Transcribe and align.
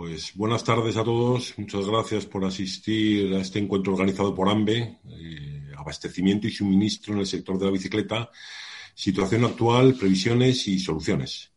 Pues 0.00 0.34
buenas 0.34 0.64
tardes 0.64 0.96
a 0.96 1.04
todos. 1.04 1.52
Muchas 1.58 1.86
gracias 1.86 2.24
por 2.24 2.42
asistir 2.46 3.34
a 3.34 3.40
este 3.40 3.58
encuentro 3.58 3.92
organizado 3.92 4.34
por 4.34 4.48
AMBE, 4.48 4.78
eh, 4.78 5.72
abastecimiento 5.76 6.46
y 6.46 6.50
suministro 6.50 7.12
en 7.12 7.20
el 7.20 7.26
sector 7.26 7.58
de 7.58 7.66
la 7.66 7.70
bicicleta, 7.70 8.30
situación 8.94 9.44
actual, 9.44 9.92
previsiones 9.92 10.66
y 10.68 10.78
soluciones. 10.78 11.52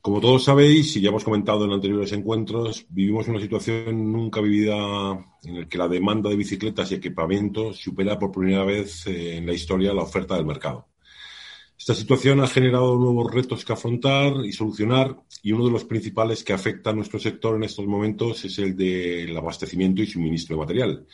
Como 0.00 0.20
todos 0.20 0.44
sabéis, 0.44 0.94
y 0.94 1.00
ya 1.00 1.08
hemos 1.08 1.24
comentado 1.24 1.64
en 1.64 1.72
anteriores 1.72 2.12
encuentros, 2.12 2.86
vivimos 2.90 3.26
una 3.26 3.40
situación 3.40 4.12
nunca 4.12 4.40
vivida 4.40 5.34
en 5.42 5.62
la 5.62 5.68
que 5.68 5.76
la 5.76 5.88
demanda 5.88 6.30
de 6.30 6.36
bicicletas 6.36 6.92
y 6.92 6.94
equipamientos 6.94 7.78
supera 7.78 8.20
por 8.20 8.30
primera 8.30 8.62
vez 8.62 9.04
eh, 9.08 9.38
en 9.38 9.46
la 9.46 9.52
historia 9.52 9.92
la 9.92 10.02
oferta 10.02 10.36
del 10.36 10.46
mercado. 10.46 10.93
Esta 11.84 11.94
situación 11.94 12.40
ha 12.40 12.46
generado 12.46 12.96
nuevos 12.96 13.30
retos 13.30 13.62
que 13.62 13.74
afrontar 13.74 14.36
y 14.42 14.52
solucionar 14.52 15.18
y 15.42 15.52
uno 15.52 15.66
de 15.66 15.70
los 15.70 15.84
principales 15.84 16.42
que 16.42 16.54
afecta 16.54 16.88
a 16.88 16.92
nuestro 16.94 17.18
sector 17.18 17.56
en 17.56 17.64
estos 17.64 17.84
momentos 17.84 18.42
es 18.46 18.58
el 18.58 18.74
del 18.74 19.36
abastecimiento 19.36 20.00
y 20.00 20.06
suministro 20.06 20.56
de 20.56 20.60
material. 20.60 21.06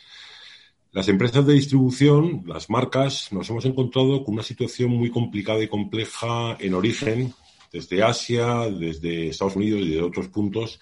Las 0.93 1.09
empresas 1.09 1.45
de 1.45 1.55
distribución, 1.55 2.43
las 2.47 2.69
marcas, 2.69 3.33
nos 3.33 3.49
hemos 3.49 3.65
encontrado 3.65 4.23
con 4.23 4.35
una 4.35 4.43
situación 4.43 4.91
muy 4.91 5.11
complicada 5.11 5.61
y 5.61 5.67
compleja 5.67 6.55
en 6.57 6.73
origen, 6.73 7.33
desde 7.73 8.01
Asia, 8.03 8.69
desde 8.69 9.27
Estados 9.27 9.57
Unidos 9.57 9.81
y 9.81 9.89
de 9.89 10.01
otros 10.01 10.29
puntos, 10.29 10.79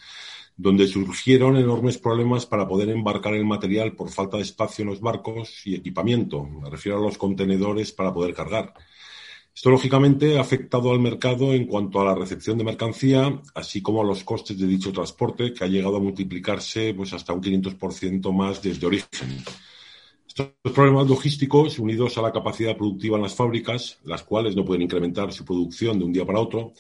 donde 0.56 0.88
surgieron 0.88 1.58
enormes 1.58 1.98
problemas 1.98 2.46
para 2.46 2.68
poder 2.68 2.90
embarcar 2.90 3.34
el 3.34 3.44
material 3.44 3.94
por 3.94 4.12
falta 4.12 4.38
de 4.38 4.44
espacio 4.44 4.84
en 4.84 4.90
los 4.90 5.02
barcos 5.02 5.66
y 5.66 5.74
equipamiento. 5.74 6.44
Me 6.44 6.70
refiero 6.70 7.00
a 7.00 7.02
los 7.02 7.18
contenedores 7.18 7.92
para 7.92 8.14
poder 8.14 8.36
cargar. 8.36 8.76
Esto, 9.60 9.72
lógicamente, 9.72 10.38
ha 10.38 10.42
afectado 10.42 10.90
al 10.90 11.02
mercado 11.02 11.54
en 11.54 11.68
cuanto 11.68 12.00
a 12.00 12.06
la 12.06 12.16
recepción 12.16 12.58
de 12.58 12.64
mercancía, 12.64 13.42
así 13.54 13.82
como 13.82 14.02
a 14.02 14.06
los 14.06 14.24
costes 14.24 14.58
de 14.58 14.66
dicho 14.66 14.94
transporte, 14.94 15.54
que 15.54 15.66
ha 15.66 15.68
llegado 15.68 15.98
a 15.98 16.00
multiplicarse 16.00 16.94
pues, 16.94 17.12
hasta 17.12 17.34
un 17.34 17.44
500% 17.44 18.32
más 18.32 18.62
desde 18.62 18.88
origen. 18.88 19.44
Estos 20.26 20.54
problemas 20.74 21.10
logísticos, 21.10 21.78
unidos 21.78 22.18
a 22.18 22.22
la 22.22 22.32
capacidad 22.32 22.78
productiva 22.78 23.18
en 23.18 23.24
las 23.24 23.36
fábricas, 23.36 24.00
las 24.06 24.24
cuales 24.24 24.56
no 24.56 24.64
pueden 24.64 24.84
incrementar 24.84 25.34
su 25.34 25.44
producción 25.44 26.00
de 26.00 26.06
un 26.06 26.14
día 26.14 26.26
para 26.26 26.40
otro, 26.40 26.72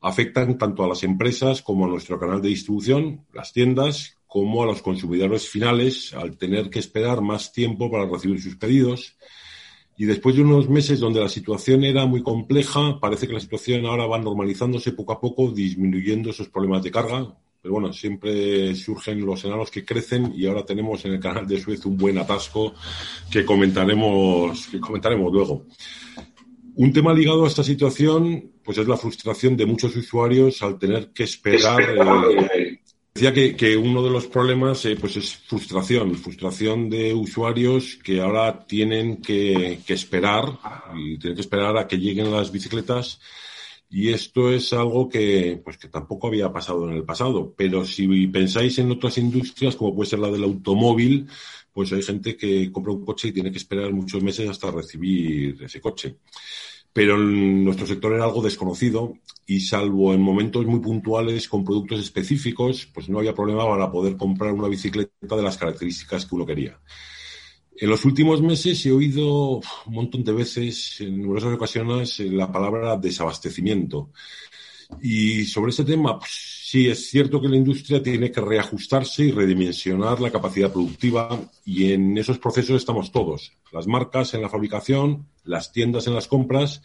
afectan 0.00 0.56
tanto 0.56 0.84
a 0.84 0.88
las 0.88 1.02
empresas 1.02 1.60
como 1.60 1.86
a 1.86 1.88
nuestro 1.88 2.20
canal 2.20 2.40
de 2.40 2.50
distribución, 2.50 3.26
las 3.32 3.52
tiendas, 3.52 4.16
como 4.28 4.62
a 4.62 4.66
los 4.66 4.80
consumidores 4.80 5.48
finales, 5.48 6.14
al 6.14 6.36
tener 6.36 6.70
que 6.70 6.78
esperar 6.78 7.20
más 7.20 7.52
tiempo 7.52 7.90
para 7.90 8.06
recibir 8.06 8.40
sus 8.40 8.54
pedidos 8.54 9.16
y 9.96 10.04
después 10.06 10.34
de 10.34 10.42
unos 10.42 10.68
meses 10.68 11.00
donde 11.00 11.20
la 11.20 11.28
situación 11.28 11.84
era 11.84 12.06
muy 12.06 12.22
compleja, 12.22 12.98
parece 12.98 13.26
que 13.26 13.34
la 13.34 13.40
situación 13.40 13.84
ahora 13.86 14.06
va 14.06 14.18
normalizándose 14.18 14.92
poco 14.92 15.12
a 15.12 15.20
poco, 15.20 15.50
disminuyendo 15.50 16.30
esos 16.30 16.48
problemas 16.48 16.82
de 16.82 16.90
carga. 16.90 17.36
Pero 17.60 17.74
bueno, 17.74 17.92
siempre 17.92 18.74
surgen 18.74 19.24
los 19.24 19.44
enanos 19.44 19.70
que 19.70 19.84
crecen 19.84 20.32
y 20.34 20.46
ahora 20.46 20.64
tenemos 20.64 21.04
en 21.04 21.12
el 21.12 21.20
canal 21.20 21.46
de 21.46 21.60
Suez 21.60 21.84
un 21.86 21.96
buen 21.96 22.18
atasco 22.18 22.74
que 23.30 23.44
comentaremos, 23.44 24.66
que 24.66 24.80
comentaremos 24.80 25.32
luego. 25.32 25.66
Un 26.74 26.92
tema 26.92 27.12
ligado 27.12 27.44
a 27.44 27.48
esta 27.48 27.62
situación, 27.62 28.50
pues 28.64 28.78
es 28.78 28.88
la 28.88 28.96
frustración 28.96 29.56
de 29.56 29.66
muchos 29.66 29.94
usuarios 29.94 30.62
al 30.62 30.78
tener 30.78 31.12
que 31.12 31.24
esperar 31.24 31.82
eh, 31.82 32.71
Decía 33.22 33.56
que, 33.56 33.76
uno 33.76 34.02
de 34.02 34.10
los 34.10 34.26
problemas 34.26 34.84
eh, 34.84 34.96
pues 35.00 35.16
es 35.16 35.36
frustración, 35.36 36.16
frustración 36.16 36.90
de 36.90 37.14
usuarios 37.14 37.96
que 38.02 38.20
ahora 38.20 38.66
tienen 38.66 39.18
que, 39.18 39.80
esperar 39.86 40.58
y 40.96 41.18
tienen 41.18 41.36
que 41.36 41.40
esperar 41.40 41.76
a 41.76 41.86
que 41.86 41.98
lleguen 41.98 42.32
las 42.32 42.50
bicicletas 42.50 43.20
y 43.88 44.08
esto 44.08 44.52
es 44.52 44.72
algo 44.72 45.08
que, 45.08 45.60
pues 45.62 45.78
que 45.78 45.86
tampoco 45.86 46.26
había 46.26 46.52
pasado 46.52 46.88
en 46.88 46.96
el 46.96 47.04
pasado. 47.04 47.54
Pero 47.56 47.84
si 47.84 48.26
pensáis 48.26 48.80
en 48.80 48.90
otras 48.90 49.16
industrias, 49.18 49.76
como 49.76 49.94
puede 49.94 50.10
ser 50.10 50.18
la 50.18 50.28
del 50.28 50.42
automóvil, 50.42 51.28
pues 51.72 51.92
hay 51.92 52.02
gente 52.02 52.36
que 52.36 52.72
compra 52.72 52.92
un 52.92 53.04
coche 53.04 53.28
y 53.28 53.32
tiene 53.32 53.52
que 53.52 53.58
esperar 53.58 53.92
muchos 53.92 54.20
meses 54.20 54.50
hasta 54.50 54.72
recibir 54.72 55.62
ese 55.62 55.80
coche 55.80 56.16
pero 56.92 57.16
nuestro 57.16 57.86
sector 57.86 58.12
era 58.12 58.24
algo 58.24 58.42
desconocido 58.42 59.14
y 59.46 59.60
salvo 59.60 60.12
en 60.12 60.20
momentos 60.20 60.66
muy 60.66 60.80
puntuales 60.80 61.48
con 61.48 61.64
productos 61.64 62.00
específicos, 62.00 62.86
pues 62.92 63.08
no 63.08 63.18
había 63.18 63.34
problema 63.34 63.66
para 63.66 63.90
poder 63.90 64.16
comprar 64.16 64.52
una 64.52 64.68
bicicleta 64.68 65.36
de 65.36 65.42
las 65.42 65.56
características 65.56 66.26
que 66.26 66.34
uno 66.34 66.46
quería. 66.46 66.78
En 67.76 67.88
los 67.88 68.04
últimos 68.04 68.42
meses 68.42 68.84
he 68.84 68.92
oído 68.92 69.56
un 69.86 69.94
montón 69.94 70.22
de 70.22 70.32
veces, 70.32 71.00
en 71.00 71.20
numerosas 71.20 71.54
ocasiones, 71.54 72.20
la 72.20 72.52
palabra 72.52 72.96
desabastecimiento. 72.96 74.10
Y 75.00 75.46
sobre 75.46 75.70
ese 75.70 75.84
tema, 75.84 76.18
pues, 76.18 76.61
sí, 76.72 76.88
es 76.88 77.10
cierto 77.10 77.38
que 77.38 77.48
la 77.48 77.56
industria 77.56 78.02
tiene 78.02 78.32
que 78.32 78.40
reajustarse 78.40 79.24
y 79.26 79.30
redimensionar 79.30 80.22
la 80.22 80.30
capacidad 80.30 80.72
productiva 80.72 81.38
y 81.66 81.92
en 81.92 82.16
esos 82.16 82.38
procesos 82.38 82.76
estamos 82.76 83.12
todos, 83.12 83.52
las 83.72 83.86
marcas 83.86 84.32
en 84.32 84.40
la 84.40 84.48
fabricación, 84.48 85.26
las 85.44 85.70
tiendas 85.70 86.06
en 86.06 86.14
las 86.14 86.28
compras, 86.28 86.80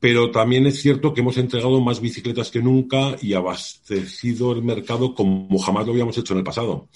pero 0.00 0.32
también 0.32 0.66
es 0.66 0.82
cierto 0.82 1.14
que 1.14 1.20
hemos 1.20 1.38
entregado 1.38 1.80
más 1.80 2.00
bicicletas 2.00 2.50
que 2.50 2.60
nunca 2.60 3.14
y 3.22 3.34
abastecido 3.34 4.50
el 4.50 4.64
mercado 4.64 5.14
como 5.14 5.56
jamás 5.60 5.86
lo 5.86 5.92
habíamos 5.92 6.18
hecho 6.18 6.32
en 6.32 6.38
el 6.38 6.44
pasado. 6.44 6.88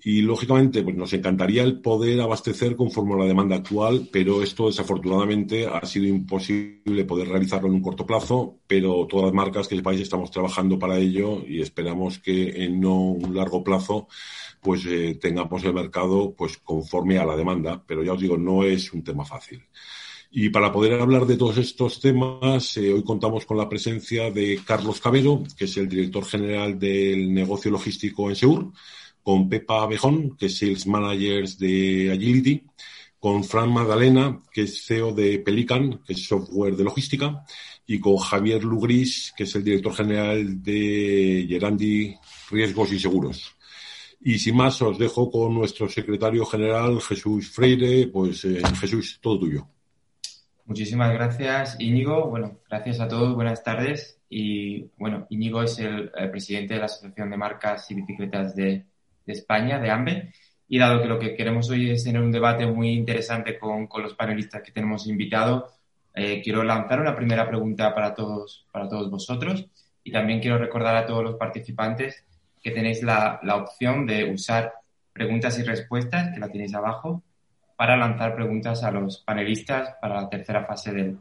Y 0.00 0.22
lógicamente, 0.22 0.82
pues 0.84 0.94
nos 0.94 1.12
encantaría 1.12 1.64
el 1.64 1.80
poder 1.80 2.20
abastecer 2.20 2.76
conforme 2.76 3.14
a 3.14 3.18
la 3.18 3.24
demanda 3.24 3.56
actual, 3.56 4.08
pero 4.12 4.42
esto 4.44 4.68
desafortunadamente 4.68 5.66
ha 5.66 5.84
sido 5.86 6.06
imposible 6.06 7.04
poder 7.04 7.28
realizarlo 7.28 7.66
en 7.66 7.74
un 7.74 7.82
corto 7.82 8.06
plazo, 8.06 8.60
pero 8.68 9.06
todas 9.08 9.26
las 9.26 9.34
marcas 9.34 9.66
que 9.66 9.74
sepáis 9.74 10.00
estamos 10.00 10.30
trabajando 10.30 10.78
para 10.78 10.98
ello 10.98 11.44
y 11.44 11.60
esperamos 11.60 12.20
que 12.20 12.64
en 12.64 12.80
no 12.80 12.94
un 13.10 13.34
largo 13.34 13.64
plazo 13.64 14.06
pues 14.60 14.84
eh, 14.86 15.18
tengamos 15.20 15.64
el 15.64 15.74
mercado 15.74 16.34
pues 16.36 16.58
conforme 16.58 17.18
a 17.18 17.24
la 17.24 17.36
demanda, 17.36 17.82
pero 17.84 18.04
ya 18.04 18.12
os 18.12 18.20
digo, 18.20 18.36
no 18.36 18.62
es 18.64 18.92
un 18.92 19.02
tema 19.02 19.24
fácil. 19.24 19.64
Y 20.30 20.50
para 20.50 20.70
poder 20.72 21.00
hablar 21.00 21.26
de 21.26 21.36
todos 21.36 21.58
estos 21.58 22.00
temas, 22.00 22.76
eh, 22.76 22.92
hoy 22.92 23.02
contamos 23.02 23.46
con 23.46 23.56
la 23.56 23.68
presencia 23.68 24.30
de 24.30 24.60
Carlos 24.64 25.00
Cabero, 25.00 25.42
que 25.56 25.64
es 25.64 25.76
el 25.76 25.88
director 25.88 26.24
general 26.24 26.78
del 26.78 27.32
negocio 27.32 27.70
logístico 27.70 28.28
en 28.28 28.36
Seur 28.36 28.72
con 29.28 29.46
Pepa 29.46 29.82
Abejón, 29.82 30.38
que 30.38 30.46
es 30.46 30.56
Sales 30.56 30.86
Manager 30.86 31.46
de 31.58 32.10
Agility, 32.12 32.64
con 33.20 33.44
Fran 33.44 33.70
Magdalena, 33.70 34.40
que 34.50 34.62
es 34.62 34.86
CEO 34.86 35.12
de 35.12 35.38
Pelican, 35.40 35.98
que 35.98 36.14
es 36.14 36.26
software 36.26 36.74
de 36.74 36.84
logística, 36.84 37.44
y 37.86 38.00
con 38.00 38.16
Javier 38.16 38.64
Lugris, 38.64 39.34
que 39.36 39.42
es 39.42 39.54
el 39.54 39.64
director 39.64 39.94
general 39.94 40.62
de 40.62 41.44
Gerandi 41.46 42.16
Riesgos 42.50 42.90
y 42.90 42.98
Seguros. 42.98 43.54
Y 44.22 44.38
sin 44.38 44.56
más, 44.56 44.80
os 44.80 44.98
dejo 44.98 45.30
con 45.30 45.52
nuestro 45.52 45.90
secretario 45.90 46.46
general, 46.46 46.98
Jesús 47.02 47.50
Freire. 47.50 48.06
Pues 48.06 48.46
eh, 48.46 48.62
Jesús, 48.80 49.18
todo 49.20 49.40
tuyo. 49.40 49.68
Muchísimas 50.64 51.12
gracias, 51.12 51.76
Íñigo. 51.78 52.30
Bueno, 52.30 52.60
gracias 52.66 52.98
a 52.98 53.08
todos, 53.08 53.34
buenas 53.34 53.62
tardes. 53.62 54.22
Y 54.30 54.84
bueno, 54.96 55.26
Íñigo 55.28 55.62
es 55.62 55.78
el 55.80 56.10
presidente 56.30 56.72
de 56.72 56.80
la 56.80 56.86
Asociación 56.86 57.28
de 57.28 57.36
Marcas 57.36 57.90
y 57.90 57.94
Bicicletas 57.94 58.56
de 58.56 58.87
de 59.28 59.34
España, 59.34 59.78
de 59.78 59.90
AMBE. 59.90 60.32
Y 60.68 60.78
dado 60.78 61.00
que 61.00 61.08
lo 61.08 61.18
que 61.18 61.36
queremos 61.36 61.70
hoy 61.70 61.90
es 61.90 62.02
tener 62.02 62.20
un 62.20 62.32
debate 62.32 62.66
muy 62.66 62.90
interesante 62.90 63.58
con, 63.58 63.86
con 63.86 64.02
los 64.02 64.14
panelistas 64.14 64.62
que 64.62 64.72
tenemos 64.72 65.06
invitados, 65.06 65.64
eh, 66.14 66.42
quiero 66.42 66.64
lanzar 66.64 67.00
una 67.00 67.14
primera 67.14 67.48
pregunta 67.48 67.94
para 67.94 68.12
todos, 68.12 68.66
para 68.72 68.88
todos 68.88 69.10
vosotros. 69.10 69.66
Y 70.02 70.10
también 70.10 70.40
quiero 70.40 70.58
recordar 70.58 70.96
a 70.96 71.06
todos 71.06 71.22
los 71.22 71.36
participantes 71.36 72.24
que 72.60 72.70
tenéis 72.72 73.02
la, 73.02 73.38
la 73.42 73.56
opción 73.56 74.06
de 74.06 74.32
usar 74.32 74.72
preguntas 75.12 75.58
y 75.58 75.62
respuestas, 75.62 76.32
que 76.32 76.40
la 76.40 76.48
tenéis 76.48 76.74
abajo, 76.74 77.22
para 77.76 77.96
lanzar 77.96 78.34
preguntas 78.34 78.82
a 78.82 78.90
los 78.90 79.18
panelistas 79.18 79.94
para 80.00 80.20
la 80.20 80.28
tercera 80.28 80.64
fase 80.64 80.92
de, 80.92 81.16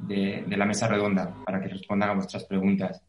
de, 0.00 0.56
la 0.56 0.66
mesa 0.66 0.88
redonda, 0.88 1.32
para 1.44 1.60
que 1.60 1.68
respondan 1.68 2.10
a 2.10 2.14
vuestras 2.14 2.44
preguntas. 2.44 3.02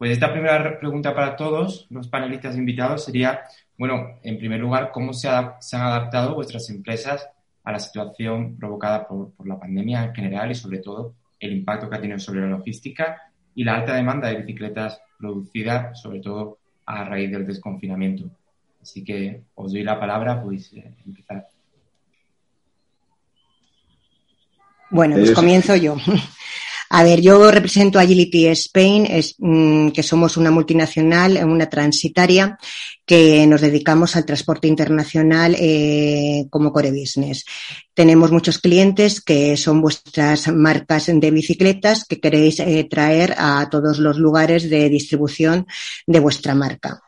Pues 0.00 0.12
esta 0.12 0.32
primera 0.32 0.80
pregunta 0.80 1.14
para 1.14 1.36
todos 1.36 1.86
los 1.90 2.08
panelistas 2.08 2.56
invitados 2.56 3.04
sería 3.04 3.42
bueno, 3.76 4.18
en 4.22 4.38
primer 4.38 4.58
lugar, 4.58 4.92
¿cómo 4.92 5.12
se, 5.12 5.28
han 5.28 5.52
adaptado 5.72 6.34
vuestras 6.34 6.70
empresas 6.70 7.28
a 7.64 7.72
la 7.72 7.78
situación 7.78 8.56
provocada 8.56 9.06
por, 9.06 9.32
la 9.44 9.60
pandemia 9.60 10.04
en 10.04 10.14
general 10.14 10.50
y 10.50 10.54
sobre 10.54 10.78
todo 10.78 11.16
el 11.38 11.52
impacto 11.52 11.90
que 11.90 11.96
ha 11.96 12.00
tenido 12.00 12.18
sobre 12.18 12.40
la 12.40 12.46
logística 12.46 13.30
y 13.54 13.62
la 13.62 13.74
alta 13.74 13.94
demanda 13.94 14.28
de 14.28 14.36
bicicletas 14.36 15.02
producida 15.18 15.94
sobre 15.94 16.20
todo 16.20 16.56
a 16.86 17.04
raíz 17.04 17.30
del 17.30 17.46
desconfinamiento? 17.46 18.30
Así 18.80 19.04
que 19.04 19.42
os 19.54 19.70
doy 19.70 19.82
la 19.82 20.00
palabra, 20.00 20.42
pues 20.42 20.72
eh, 20.72 20.94
empezar. 21.04 21.46
Bueno, 24.88 25.16
pues 25.16 25.32
comienzo 25.32 25.76
yo. 25.76 25.98
A 26.92 27.04
ver, 27.04 27.20
yo 27.20 27.52
represento 27.52 28.00
Agility 28.00 28.48
Spain, 28.48 29.06
mm, 29.38 29.90
que 29.90 30.02
somos 30.02 30.36
una 30.36 30.50
multinacional, 30.50 31.36
una 31.44 31.70
transitaria, 31.70 32.58
que 33.06 33.46
nos 33.46 33.60
dedicamos 33.60 34.16
al 34.16 34.24
transporte 34.24 34.66
internacional 34.66 35.54
eh, 35.56 36.46
como 36.50 36.72
core 36.72 36.90
business. 36.90 37.44
Tenemos 37.94 38.32
muchos 38.32 38.58
clientes 38.58 39.20
que 39.20 39.56
son 39.56 39.80
vuestras 39.80 40.48
marcas 40.52 41.06
de 41.06 41.30
bicicletas 41.30 42.04
que 42.04 42.20
queréis 42.20 42.58
eh, 42.58 42.84
traer 42.90 43.36
a 43.38 43.68
todos 43.70 44.00
los 44.00 44.18
lugares 44.18 44.68
de 44.68 44.88
distribución 44.88 45.68
de 46.08 46.18
vuestra 46.18 46.56
marca. 46.56 47.02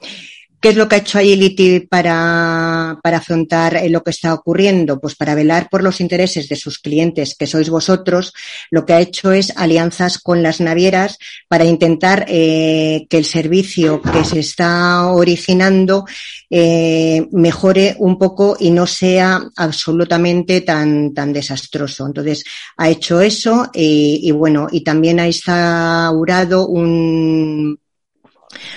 ¿Qué 0.62 0.68
es 0.68 0.76
lo 0.76 0.88
que 0.88 0.94
ha 0.94 0.98
hecho 0.98 1.18
Agility 1.18 1.80
para, 1.80 2.96
para 3.02 3.16
afrontar 3.16 3.78
eh, 3.78 3.90
lo 3.90 4.04
que 4.04 4.12
está 4.12 4.32
ocurriendo? 4.32 5.00
Pues 5.00 5.16
para 5.16 5.34
velar 5.34 5.68
por 5.68 5.82
los 5.82 6.00
intereses 6.00 6.48
de 6.48 6.54
sus 6.54 6.78
clientes, 6.78 7.34
que 7.34 7.48
sois 7.48 7.68
vosotros, 7.68 8.32
lo 8.70 8.86
que 8.86 8.92
ha 8.92 9.00
hecho 9.00 9.32
es 9.32 9.52
alianzas 9.56 10.20
con 10.20 10.40
las 10.40 10.60
navieras 10.60 11.18
para 11.48 11.64
intentar 11.64 12.26
eh, 12.28 13.08
que 13.10 13.18
el 13.18 13.24
servicio 13.24 14.00
que 14.00 14.24
se 14.24 14.38
está 14.38 15.08
originando 15.08 16.04
eh, 16.48 17.26
mejore 17.32 17.96
un 17.98 18.16
poco 18.16 18.56
y 18.60 18.70
no 18.70 18.86
sea 18.86 19.42
absolutamente 19.56 20.60
tan, 20.60 21.12
tan 21.12 21.32
desastroso. 21.32 22.06
Entonces, 22.06 22.44
ha 22.76 22.88
hecho 22.88 23.20
eso 23.20 23.68
y, 23.74 24.20
y 24.22 24.30
bueno, 24.30 24.68
y 24.70 24.82
también 24.84 25.18
ha 25.18 25.26
instaurado 25.26 26.68
un 26.68 27.81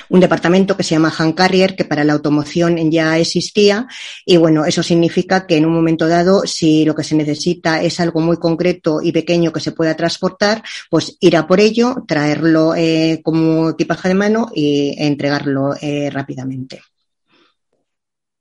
un 0.10 0.20
departamento 0.20 0.76
que 0.76 0.84
se 0.84 0.96
llama 0.96 1.14
Han 1.18 1.34
Carrier, 1.34 1.76
que 1.76 1.86
para 1.86 2.04
la 2.04 2.14
automoción 2.14 2.92
ya 2.92 3.18
existía. 3.18 3.88
Y 4.26 4.38
bueno, 4.38 4.66
eso 4.66 4.84
significa 4.84 5.46
que 5.46 5.58
en 5.58 5.66
un 5.66 5.74
momento 5.74 6.08
dado, 6.08 6.42
si 6.46 6.86
lo 6.86 6.96
que 6.96 7.04
se 7.04 7.16
necesita 7.16 7.82
es 7.82 8.00
algo 8.00 8.20
muy 8.20 8.38
concreto 8.38 9.02
y 9.02 9.12
pequeño 9.12 9.52
que 9.52 9.60
se 9.60 9.72
pueda 9.72 9.96
transportar, 9.96 10.62
pues 10.90 11.18
ir 11.20 11.38
a 11.38 11.48
por 11.48 11.60
ello, 11.60 12.04
traerlo 12.08 12.76
eh, 12.76 13.22
como 13.24 13.70
equipaje 13.70 14.10
de 14.10 14.16
mano 14.16 14.50
y 14.54 14.96
entregarlo 14.98 15.74
eh, 15.82 16.10
rápidamente. 16.12 16.82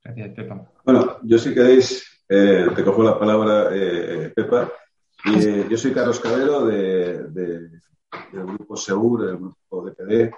Gracias, 0.02 0.30
Pepa. 0.34 0.70
Bueno, 0.84 1.18
yo 1.22 1.38
si 1.38 1.54
queréis, 1.54 2.04
eh, 2.28 2.66
te 2.74 2.84
cojo 2.84 3.02
la 3.02 3.18
palabra, 3.18 3.70
Pepa. 4.34 4.70
yo 5.68 5.76
soy 5.78 5.92
Carlos 5.92 6.20
Cabero 6.20 6.66
de, 6.66 7.70
del 8.32 8.46
grupo 8.46 8.76
SEUR, 8.76 9.26
del 9.26 9.36
grupo 9.36 9.84
DPD 9.84 10.32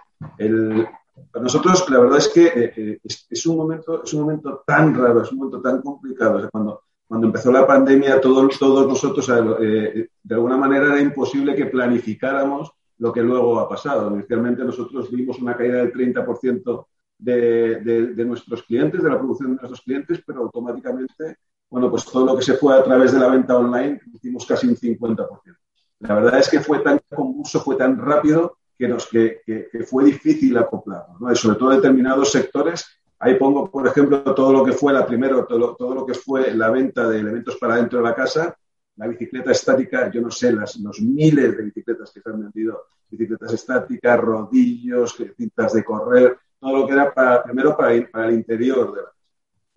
para 1.31 1.43
nosotros, 1.43 1.89
la 1.91 1.99
verdad 1.99 2.19
es 2.19 2.29
que 2.29 2.47
eh, 2.47 2.73
eh, 2.77 3.01
es, 3.03 3.47
un 3.47 3.57
momento, 3.57 4.03
es 4.03 4.13
un 4.13 4.23
momento 4.23 4.63
tan 4.67 4.95
raro, 4.95 5.23
es 5.23 5.33
un 5.33 5.39
momento 5.39 5.61
tan 5.61 5.81
complicado. 5.81 6.49
cuando, 6.51 6.83
cuando 7.07 7.27
empezó 7.29 7.51
la 7.53 7.67
pandemia, 7.67 8.21
todos, 8.21 8.59
todos 8.59 8.87
nosotros, 8.87 9.29
eh, 9.61 10.09
de 10.23 10.35
alguna 10.35 10.57
manera, 10.57 10.87
era 10.87 11.01
imposible 11.01 11.55
que 11.55 11.67
planificáramos 11.67 12.71
lo 12.99 13.13
que 13.13 13.23
luego 13.23 13.59
ha 13.61 13.69
pasado. 13.69 14.15
Inicialmente 14.15 14.65
nosotros 14.65 15.11
vimos 15.11 15.39
una 15.39 15.57
caída 15.57 15.79
del 15.79 15.93
30% 15.93 16.87
de, 17.19 17.81
de, 17.81 18.07
de, 18.09 18.25
nuestros 18.25 18.63
clientes, 18.63 19.03
de 19.03 19.11
la 19.11 19.19
producción 19.19 19.51
de 19.51 19.57
nuestros 19.57 19.81
clientes, 19.83 20.23
pero 20.27 20.43
automáticamente, 20.43 21.39
bueno, 21.71 21.91
pues 21.91 22.05
todo 22.05 22.27
lo 22.27 22.37
que 22.37 22.43
se 22.43 22.55
fue 22.55 22.77
a 22.77 22.85
través 22.85 23.13
de 23.13 23.21
la 23.21 23.29
venta 23.29 23.57
online, 23.57 24.01
hicimos 24.13 24.45
casi 24.45 24.67
un 24.67 24.77
50%. 24.77 25.57
La 26.01 26.15
verdad 26.15 26.39
es 26.39 26.49
que 26.49 26.61
fue 26.61 26.81
tan 26.81 27.01
convulso, 27.09 27.61
fue 27.61 27.77
tan 27.77 27.99
rápido 27.99 28.59
que, 28.79 28.89
nos, 28.89 29.07
que, 29.07 29.41
que, 29.45 29.85
fue 29.85 30.05
difícil 30.05 30.57
acoplarnos, 30.59 31.21
¿no? 31.21 31.35
sobre 31.35 31.59
todo 31.59 31.71
determinados 31.71 32.31
sectores. 32.31 32.87
Ahí 33.19 33.37
pongo, 33.37 33.71
por 33.71 33.87
ejemplo, 33.87 34.23
todo 34.23 34.53
lo 34.53 34.65
que 34.65 34.73
fue 34.73 34.93
la 34.93 35.07
primero, 35.07 35.47
todo, 35.47 35.75
todo 35.75 35.95
lo 35.95 36.05
que 36.05 36.13
fue 36.13 36.55
la 36.55 36.71
venta 36.71 37.09
de 37.09 37.21
elementos 37.21 37.57
para 37.57 37.77
dentro 37.77 37.99
de 37.99 38.05
la 38.05 38.15
casa, 38.15 38.55
la 38.97 39.07
bicicleta 39.07 39.53
estática, 39.53 40.11
yo 40.11 40.21
no 40.21 40.31
sé, 40.31 40.53
las, 40.53 40.77
los 40.77 41.01
miles 41.01 41.57
de 41.57 41.63
bicicletas 41.63 42.11
que 42.13 42.21
se 42.21 42.29
han 42.29 42.41
vendido, 42.41 42.85
bicicletas 43.09 43.55
estáticas, 43.55 44.21
rodillos, 44.21 45.17
cintas 45.37 45.73
de 45.73 45.85
correr, 45.85 46.39
todo 46.59 46.79
lo 46.79 46.87
que 46.87 46.93
era 46.93 47.13
para, 47.13 47.43
primero 47.43 47.77
para, 47.77 48.07
para 48.11 48.29
el 48.29 48.35
interior 48.35 48.95
de 48.95 49.03
la. 49.03 49.13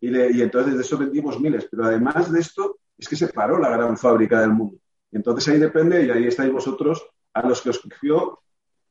Y, 0.01 0.37
y, 0.37 0.41
entonces 0.41 0.75
de 0.75 0.81
eso 0.81 0.97
vendimos 0.97 1.39
miles, 1.39 1.67
pero 1.69 1.85
además 1.85 2.31
de 2.31 2.39
esto 2.39 2.77
es 2.97 3.07
que 3.07 3.17
se 3.17 3.27
paró 3.27 3.57
la 3.57 3.69
gran 3.69 3.97
fábrica 3.97 4.41
del 4.41 4.51
mundo. 4.51 4.77
Entonces 5.11 5.47
ahí 5.47 5.59
depende, 5.59 6.05
y 6.05 6.09
ahí 6.09 6.27
estáis 6.27 6.51
vosotros, 6.51 7.05
a 7.33 7.47
los 7.47 7.61
que 7.61 7.69
os 7.69 7.79
cogió 7.79 8.39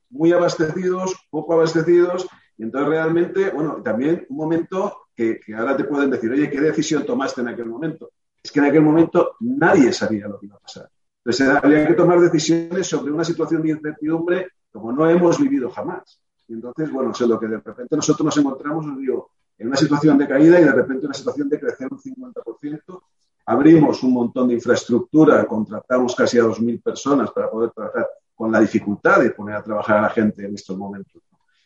muy 0.09 0.31
abastecidos, 0.31 1.15
poco 1.29 1.53
abastecidos, 1.53 2.27
y 2.57 2.63
entonces 2.63 2.89
realmente, 2.89 3.51
bueno, 3.51 3.81
también 3.83 4.25
un 4.29 4.37
momento 4.37 5.07
que, 5.15 5.39
ahora 5.57 5.77
te 5.77 5.83
pueden 5.83 6.09
decir, 6.09 6.31
oye, 6.31 6.49
¿qué 6.49 6.59
decisión 6.59 7.05
tomaste 7.05 7.41
en 7.41 7.49
aquel 7.49 7.65
momento? 7.65 8.11
Es 8.41 8.51
que 8.51 8.59
en 8.59 8.65
aquel 8.65 8.81
momento 8.81 9.35
nadie 9.41 9.93
sabía 9.93 10.27
lo 10.27 10.39
que 10.39 10.47
iba 10.47 10.55
a 10.55 10.59
pasar. 10.59 10.89
Entonces 11.23 11.47
había 11.61 11.87
que 11.87 11.93
tomar 11.93 12.19
decisiones 12.19 12.87
sobre 12.87 13.11
una 13.11 13.23
situación 13.23 13.61
de 13.61 13.71
incertidumbre 13.71 14.47
como 14.71 14.91
no 14.91 15.09
hemos 15.09 15.39
vivido 15.39 15.69
jamás. 15.69 16.21
Y 16.47 16.53
entonces, 16.53 16.91
bueno, 16.91 17.11
es 17.11 17.21
lo 17.21 17.39
que 17.39 17.47
de 17.47 17.57
repente 17.57 17.95
nosotros 17.95 18.25
nos 18.25 18.37
encontramos, 18.37 18.85
os 18.85 18.97
digo, 18.97 19.31
en 19.57 19.67
una 19.67 19.77
situación 19.77 20.17
de 20.17 20.27
caída 20.27 20.59
y 20.59 20.63
de 20.63 20.71
repente 20.71 21.05
una 21.05 21.13
situación 21.13 21.49
de 21.49 21.59
crecer 21.59 21.87
un 21.91 21.99
50%. 21.99 23.01
Abrimos 23.49 24.03
un 24.03 24.13
montón 24.13 24.47
de 24.47 24.53
infraestructura, 24.53 25.43
contratamos 25.45 26.15
casi 26.15 26.37
a 26.37 26.43
2.000 26.43 26.83
personas 26.83 27.31
para 27.31 27.49
poder 27.49 27.71
trabajar 27.71 28.07
con 28.35 28.51
la 28.51 28.59
dificultad 28.59 29.21
de 29.21 29.31
poner 29.31 29.55
a 29.55 29.63
trabajar 29.63 29.97
a 29.97 30.01
la 30.03 30.09
gente 30.11 30.45
en 30.45 30.53
estos 30.53 30.77
momentos. 30.77 31.19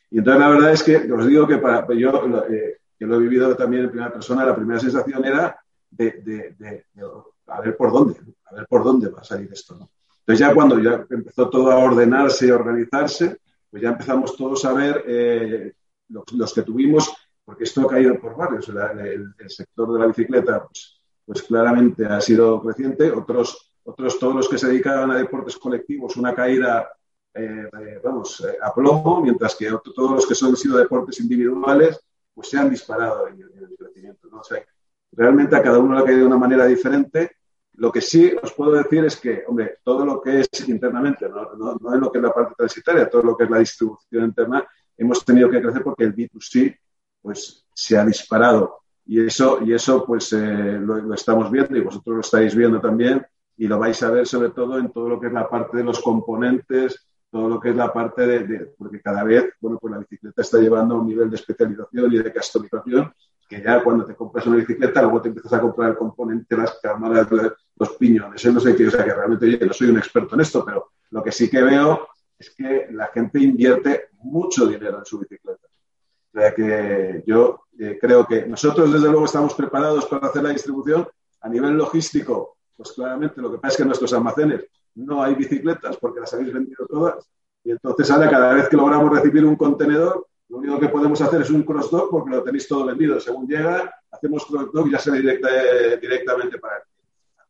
Y 0.09 0.19
entonces 0.19 0.39
la 0.39 0.47
verdad 0.47 0.71
es 0.71 0.81
que 0.81 1.11
os 1.11 1.27
digo 1.27 1.45
que 1.45 1.57
para, 1.57 1.85
yo 1.93 2.25
eh, 2.49 2.77
que 2.97 3.05
lo 3.05 3.17
he 3.17 3.19
vivido 3.19 3.53
también 3.57 3.83
en 3.83 3.89
primera 3.89 4.13
persona, 4.13 4.45
la 4.45 4.55
primera 4.55 4.79
sensación 4.79 5.25
era 5.25 5.59
de, 5.91 6.85
a 7.47 7.59
ver 7.59 7.75
por 7.75 7.91
dónde, 7.91 8.15
a 8.45 8.55
ver 8.55 8.65
por 8.65 8.81
dónde 8.81 9.09
va 9.09 9.19
a 9.19 9.25
salir 9.25 9.51
esto. 9.51 9.73
Entonces 10.19 10.39
ya 10.39 10.53
cuando 10.53 10.79
ya 10.79 11.05
empezó 11.09 11.49
todo 11.49 11.69
a 11.69 11.79
ordenarse 11.79 12.47
y 12.47 12.51
organizarse, 12.51 13.41
pues 13.69 13.83
ya 13.83 13.89
empezamos 13.89 14.37
todos 14.37 14.63
a 14.63 14.71
ver 14.71 15.03
eh, 15.05 15.73
los, 16.07 16.53
que 16.53 16.61
tuvimos, 16.61 17.13
porque 17.43 17.65
esto 17.65 17.81
ha 17.81 17.87
caído 17.87 18.17
por 18.21 18.37
varios, 18.37 18.69
el, 18.69 19.33
sector 19.49 19.91
de 19.91 19.99
la 19.99 20.07
bicicleta 20.07 20.65
pues, 20.65 21.02
pues 21.25 21.43
claramente 21.43 22.05
ha 22.05 22.19
sido 22.21 22.61
creciente, 22.61 23.11
otros 23.11 23.73
otros 23.85 24.17
todos 24.19 24.35
los 24.35 24.49
que 24.49 24.57
se 24.57 24.67
dedicaban 24.67 25.11
a 25.11 25.17
deportes 25.17 25.57
colectivos, 25.57 26.15
una 26.15 26.33
caída, 26.33 26.89
eh, 27.33 27.69
vamos, 28.03 28.41
eh, 28.41 28.57
a 28.61 28.73
plomo, 28.73 29.21
mientras 29.21 29.55
que 29.55 29.69
todos 29.93 30.11
los 30.11 30.25
que 30.25 30.35
son 30.35 30.55
sido 30.55 30.77
deportes 30.77 31.19
individuales, 31.19 31.99
pues 32.33 32.49
se 32.49 32.57
han 32.57 32.69
disparado 32.69 33.27
en, 33.27 33.41
el 33.41 33.75
crecimiento. 33.77 34.27
¿no? 34.29 34.39
O 34.39 34.43
sea, 34.43 34.63
realmente 35.11 35.55
a 35.55 35.61
cada 35.61 35.79
uno 35.79 35.95
le 35.95 36.01
ha 36.01 36.05
caído 36.05 36.21
de 36.21 36.27
una 36.27 36.37
manera 36.37 36.65
diferente. 36.65 37.31
Lo 37.73 37.91
que 37.91 38.01
sí 38.01 38.33
os 38.41 38.53
puedo 38.53 38.71
decir 38.71 39.03
es 39.03 39.17
que, 39.17 39.43
hombre, 39.47 39.79
todo 39.83 40.05
lo 40.05 40.21
que 40.21 40.41
es 40.41 40.69
internamente, 40.69 41.27
no, 41.27 41.53
no, 41.55 41.75
no 41.75 41.93
es 41.93 41.99
lo 41.99 42.11
que 42.11 42.19
es 42.19 42.23
la 42.23 42.33
parte 42.33 42.53
transitaria, 42.55 43.09
todo 43.09 43.23
lo 43.23 43.35
que 43.35 43.45
es 43.45 43.49
la 43.49 43.59
distribución 43.59 44.25
interna, 44.25 44.65
hemos 44.95 45.25
tenido 45.25 45.49
que 45.49 45.61
crecer 45.61 45.83
porque 45.83 46.03
el 46.03 46.15
B2C 46.15 46.79
pues, 47.21 47.65
se 47.73 47.97
ha 47.97 48.05
disparado. 48.05 48.82
Y 49.05 49.25
eso, 49.25 49.59
y 49.63 49.73
eso 49.73 50.05
pues, 50.05 50.31
eh, 50.33 50.79
lo, 50.79 51.13
estamos 51.13 51.51
viendo 51.51 51.75
y 51.75 51.81
vosotros 51.81 52.15
lo 52.15 52.21
estáis 52.21 52.55
viendo 52.55 52.79
también 52.79 53.25
y 53.57 53.67
lo 53.67 53.77
vais 53.77 54.01
a 54.01 54.11
ver 54.11 54.25
sobre 54.25 54.49
todo 54.49 54.79
en 54.79 54.91
todo 54.91 55.09
lo 55.09 55.19
que 55.19 55.27
es 55.27 55.33
la 55.33 55.49
parte 55.49 55.77
de 55.77 55.83
los 55.83 56.01
componentes, 56.01 57.07
todo 57.29 57.49
lo 57.49 57.59
que 57.59 57.69
es 57.69 57.75
la 57.75 57.91
parte 57.91 58.25
de, 58.25 58.73
porque 58.77 59.01
cada 59.01 59.23
vez, 59.23 59.53
bueno, 59.59 59.77
pues 59.79 59.91
la 59.91 59.99
bicicleta 59.99 60.41
está 60.41 60.59
llevando 60.59 60.95
a 60.95 60.99
un 60.99 61.07
nivel 61.07 61.29
de 61.29 61.35
especialización 61.35 62.13
y 62.13 62.17
de 62.19 62.33
customización 62.33 63.13
que 63.47 63.61
ya 63.61 63.83
cuando 63.83 64.05
te 64.05 64.15
compras 64.15 64.45
una 64.47 64.57
bicicleta, 64.57 65.01
luego 65.01 65.21
te 65.21 65.27
empiezas 65.29 65.53
a 65.53 65.61
comprar 65.61 65.91
el 65.91 65.97
componente, 65.97 66.55
las 66.55 66.79
cámaras, 66.81 67.27
los 67.75 67.89
piñones, 67.97 68.45
no 68.45 68.59
sé 68.59 68.75
qué, 68.75 68.87
o 68.87 68.91
sea 68.91 69.03
que 69.03 69.13
realmente 69.13 69.49
yo 69.51 69.65
no 69.65 69.73
soy 69.73 69.89
un 69.89 69.97
experto 69.97 70.35
en 70.35 70.41
esto, 70.41 70.63
pero 70.65 70.91
lo 71.11 71.23
que 71.23 71.31
sí 71.31 71.49
que 71.49 71.61
veo 71.61 72.07
es 72.37 72.51
que 72.55 72.87
la 72.91 73.07
gente 73.07 73.39
invierte 73.39 74.09
mucho 74.19 74.65
dinero 74.65 74.99
en 74.99 75.05
su 75.05 75.19
bicicleta. 75.19 75.67
O 76.33 76.39
sea 76.39 76.53
que 76.53 77.23
yo 77.27 77.65
eh, 77.79 77.97
creo 78.01 78.25
que 78.25 78.45
nosotros 78.45 78.91
desde 78.91 79.09
luego 79.09 79.25
estamos 79.25 79.53
preparados 79.53 80.05
para 80.05 80.27
hacer 80.27 80.43
la 80.43 80.49
distribución 80.49 81.07
a 81.41 81.49
nivel 81.49 81.73
logístico 81.73 82.57
pues 82.75 82.91
claramente 82.93 83.41
lo 83.41 83.51
que 83.51 83.57
pasa 83.57 83.71
es 83.71 83.77
que 83.77 83.83
en 83.83 83.87
nuestros 83.87 84.13
almacenes 84.13 84.65
no 84.95 85.23
hay 85.23 85.35
bicicletas 85.35 85.97
porque 85.97 86.19
las 86.19 86.33
habéis 86.33 86.53
vendido 86.53 86.85
todas. 86.87 87.27
Y 87.63 87.71
entonces 87.71 88.09
ahora 88.11 88.29
cada 88.29 88.53
vez 88.53 88.67
que 88.67 88.77
logramos 88.77 89.11
recibir 89.11 89.45
un 89.45 89.55
contenedor, 89.55 90.27
lo 90.49 90.57
único 90.57 90.79
que 90.79 90.89
podemos 90.89 91.19
hacer 91.21 91.41
es 91.41 91.49
un 91.49 91.63
cross-dock 91.63 92.11
porque 92.11 92.31
lo 92.31 92.43
tenéis 92.43 92.67
todo 92.67 92.85
vendido. 92.85 93.19
Según 93.19 93.47
llega, 93.47 93.93
hacemos 94.11 94.45
cross-dock 94.45 94.87
y 94.87 94.91
ya 94.91 94.99
se 94.99 95.11
directa, 95.11 95.47
directamente 95.99 96.59
para 96.59 96.77
el 96.77 96.83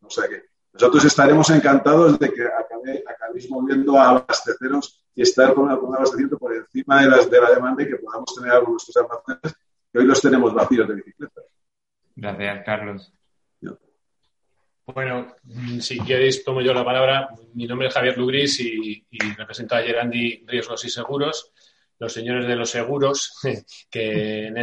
O 0.05 0.09
sea 0.09 0.27
que 0.27 0.43
nosotros 0.73 1.05
estaremos 1.05 1.49
encantados 1.49 2.17
de 2.19 2.31
que 2.31 2.43
acabéis 2.45 3.49
volviendo 3.49 3.97
a 3.97 4.09
abasteceros 4.09 5.02
y 5.15 5.21
estar 5.21 5.53
con, 5.53 5.71
un 5.71 5.95
abastecimiento 5.95 6.37
por 6.37 6.55
encima 6.55 7.01
de, 7.01 7.09
las, 7.09 7.29
de 7.29 7.41
la 7.41 7.51
demanda 7.51 7.83
y 7.83 7.87
que 7.87 7.97
podamos 7.97 8.33
tener 8.35 8.51
algo 8.51 8.67
en 8.67 8.71
nuestros 8.73 8.97
almacenes, 8.97 9.55
que 9.91 9.99
hoy 9.99 10.05
los 10.05 10.21
tenemos 10.21 10.53
vacíos 10.53 10.87
de 10.87 10.95
bicicletas. 10.95 11.43
Gracias, 12.15 12.65
Carlos. 12.65 13.13
Bueno, 14.85 15.33
mm, 15.43 15.79
si 15.79 15.99
queréis 15.99 16.43
tomo 16.43 16.61
yo 16.61 16.73
la 16.73 16.83
palabra. 16.83 17.29
Mi 17.53 17.65
nombre 17.65 17.87
es 17.87 17.93
Javier 17.93 18.17
Lugris 18.17 18.59
y, 18.59 19.05
represento 19.37 19.75
a 19.75 19.81
Gerandi 19.81 20.43
Riesgos 20.45 20.83
y 20.83 20.89
Seguros, 20.89 21.53
los 21.99 22.11
señores 22.11 22.45
de 22.47 22.55
los 22.55 22.69
seguros, 22.69 23.33
que 23.89 24.47
en, 24.47 24.57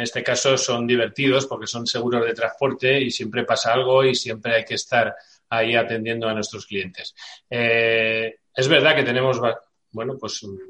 este, 0.00 0.22
caso 0.24 0.58
son 0.58 0.86
divertidos 0.86 1.46
porque 1.46 1.68
son 1.68 1.86
seguros 1.86 2.24
de 2.26 2.34
transporte 2.34 3.00
y 3.00 3.10
siempre 3.12 3.44
pasa 3.44 3.72
algo 3.72 4.04
y 4.04 4.14
siempre 4.16 4.56
hay 4.56 4.64
que 4.64 4.74
estar 4.74 5.14
ahí 5.48 5.76
atendiendo 5.76 6.28
a 6.28 6.34
nuestros 6.34 6.66
clientes. 6.66 7.14
Eh, 7.48 8.40
es 8.56 8.68
verdad 8.68 8.96
que 8.96 9.04
tenemos 9.04 9.40
bueno, 9.94 10.18
pues 10.18 10.42
un, 10.42 10.60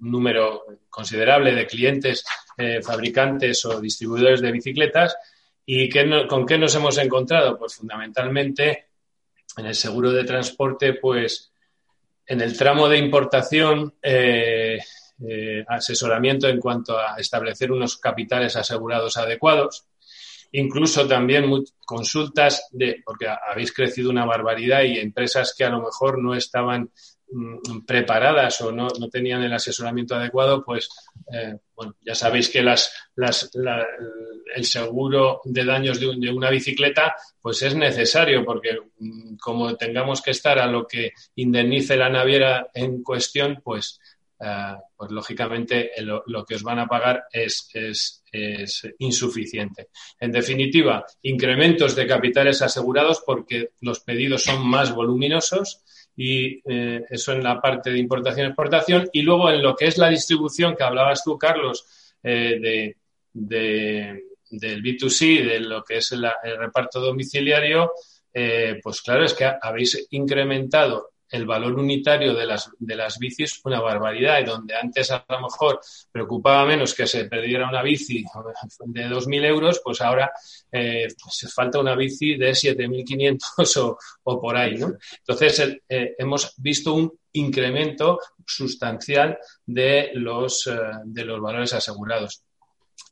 número 0.00 0.64
considerable 0.88 1.54
de 1.54 1.66
clientes, 1.66 2.24
eh, 2.56 2.80
fabricantes 2.82 3.64
o 3.66 3.80
distribuidores 3.80 4.40
de 4.40 4.52
bicicletas 4.52 5.16
¿Y 5.70 5.90
con 6.26 6.46
qué 6.46 6.56
nos 6.56 6.74
hemos 6.76 6.96
encontrado? 6.96 7.58
Pues 7.58 7.74
fundamentalmente 7.74 8.86
en 9.54 9.66
el 9.66 9.74
seguro 9.74 10.10
de 10.10 10.24
transporte, 10.24 10.94
pues 10.94 11.52
en 12.24 12.40
el 12.40 12.56
tramo 12.56 12.88
de 12.88 12.96
importación, 12.96 13.94
eh, 14.00 14.78
eh, 15.28 15.64
asesoramiento 15.68 16.48
en 16.48 16.58
cuanto 16.58 16.96
a 16.96 17.16
establecer 17.18 17.70
unos 17.70 17.98
capitales 17.98 18.56
asegurados 18.56 19.18
adecuados. 19.18 19.84
Incluso 20.52 21.06
también 21.06 21.52
consultas 21.84 22.66
de, 22.72 23.02
porque 23.04 23.26
habéis 23.28 23.70
crecido 23.74 24.08
una 24.08 24.24
barbaridad 24.24 24.84
y 24.84 24.96
empresas 24.96 25.54
que 25.54 25.64
a 25.64 25.70
lo 25.70 25.82
mejor 25.82 26.18
no 26.18 26.34
estaban 26.34 26.90
preparadas 27.86 28.60
o 28.62 28.72
no, 28.72 28.88
no, 28.98 29.08
tenían 29.08 29.42
el 29.42 29.52
asesoramiento 29.52 30.14
adecuado, 30.14 30.64
pues 30.64 30.88
eh, 31.32 31.56
bueno, 31.74 31.94
ya 32.00 32.14
sabéis 32.14 32.48
que 32.48 32.62
las, 32.62 32.92
las, 33.16 33.50
el 34.54 34.64
seguro 34.64 35.40
de 35.44 35.64
daños 35.64 36.00
de, 36.00 36.30
una 36.30 36.50
bicicleta 36.50 37.14
pues 37.40 37.62
es 37.62 37.74
necesario 37.74 38.44
porque 38.44 38.78
mm, 38.98 39.36
como 39.36 39.76
tengamos 39.76 40.22
que 40.22 40.30
estar 40.30 40.58
a 40.58 40.66
lo 40.66 40.86
que 40.86 41.12
indemnice 41.36 41.96
la 41.96 42.08
naviera 42.08 42.68
en 42.72 43.02
cuestión, 43.02 43.60
pues, 43.62 44.00
eh, 44.40 44.76
pues 44.96 45.10
lógicamente 45.10 45.90
lo, 45.98 46.22
lo, 46.26 46.44
que 46.44 46.54
os 46.54 46.62
van 46.62 46.78
a 46.78 46.86
pagar 46.86 47.24
es, 47.30 47.68
es, 47.74 48.24
es 48.32 48.88
insuficiente. 48.98 49.88
En 50.18 50.32
definitiva, 50.32 51.04
incrementos 51.22 51.94
de 51.94 52.06
capitales 52.06 52.62
asegurados 52.62 53.22
porque 53.24 53.72
los 53.80 54.00
pedidos 54.00 54.44
son 54.44 54.66
más 54.66 54.94
voluminosos 54.94 55.82
y 56.20 56.60
eh, 56.68 57.04
eso 57.08 57.30
en 57.30 57.44
la 57.44 57.60
parte 57.60 57.90
de 57.90 57.98
importación-exportación. 57.98 59.08
Y 59.12 59.22
luego 59.22 59.50
en 59.50 59.62
lo 59.62 59.76
que 59.76 59.86
es 59.86 59.98
la 59.98 60.08
distribución 60.08 60.74
que 60.74 60.82
hablabas 60.82 61.22
tú, 61.22 61.38
Carlos, 61.38 61.86
eh, 62.24 62.58
de, 62.60 62.96
de, 63.32 64.24
del 64.50 64.82
B2C, 64.82 65.44
de 65.46 65.60
lo 65.60 65.84
que 65.84 65.98
es 65.98 66.10
el 66.10 66.26
reparto 66.58 66.98
domiciliario, 67.00 67.92
eh, 68.34 68.80
pues 68.82 69.00
claro, 69.00 69.24
es 69.24 69.32
que 69.32 69.48
habéis 69.62 70.08
incrementado 70.10 71.10
el 71.30 71.46
valor 71.46 71.78
unitario 71.78 72.34
de 72.34 72.46
las, 72.46 72.70
de 72.78 72.96
las 72.96 73.18
bicis 73.18 73.60
una 73.64 73.80
barbaridad 73.80 74.40
y 74.40 74.44
donde 74.44 74.74
antes 74.74 75.10
a 75.10 75.24
lo 75.28 75.40
mejor 75.42 75.80
preocupaba 76.10 76.64
menos 76.64 76.94
que 76.94 77.06
se 77.06 77.26
perdiera 77.26 77.68
una 77.68 77.82
bici 77.82 78.24
de 78.86 79.08
2.000 79.08 79.44
euros, 79.44 79.80
pues 79.84 80.00
ahora 80.00 80.30
eh, 80.72 81.08
pues 81.22 81.52
falta 81.52 81.78
una 81.78 81.94
bici 81.94 82.36
de 82.36 82.50
7.500 82.50 83.76
o, 83.82 83.98
o 84.24 84.40
por 84.40 84.56
ahí, 84.56 84.76
¿no? 84.76 84.94
Entonces 85.18 85.80
eh, 85.88 86.14
hemos 86.18 86.54
visto 86.56 86.94
un 86.94 87.12
incremento 87.32 88.18
sustancial 88.46 89.38
de 89.66 90.10
los, 90.14 90.66
eh, 90.66 90.76
de 91.04 91.24
los 91.24 91.40
valores 91.40 91.72
asegurados. 91.74 92.42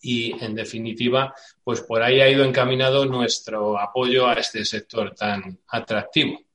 Y, 0.03 0.33
en 0.45 0.55
definitiva, 0.55 1.35
pues 1.63 1.81
por 1.81 2.03
ahí 2.03 2.21
ha 2.21 2.29
ido 2.29 2.45
encaminado 2.45 3.07
nuestro 3.07 3.79
apoyo 3.79 4.27
a 4.27 4.35
este 4.35 4.65
sector 4.65 5.15
tan 5.15 5.59
atractivo. 5.69 6.46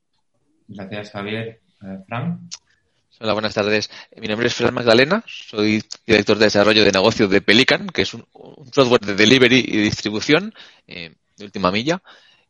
Gracias, 0.73 1.11
Javier. 1.11 1.59
Eh, 1.83 1.97
Fran. 2.07 2.49
Hola, 3.19 3.33
buenas 3.33 3.53
tardes. 3.53 3.91
Mi 4.15 4.27
nombre 4.27 4.47
es 4.47 4.55
Fran 4.55 4.73
Magdalena, 4.73 5.23
soy 5.27 5.83
director 6.07 6.37
de 6.37 6.45
desarrollo 6.45 6.83
de 6.83 6.91
negocio 6.91 7.27
de 7.27 7.41
Pelican, 7.41 7.87
que 7.87 8.03
es 8.03 8.13
un, 8.13 8.25
software 8.71 9.01
de 9.01 9.15
delivery 9.15 9.59
y 9.59 9.77
distribución 9.77 10.53
eh, 10.87 11.13
de 11.37 11.45
última 11.45 11.71
milla. 11.71 12.01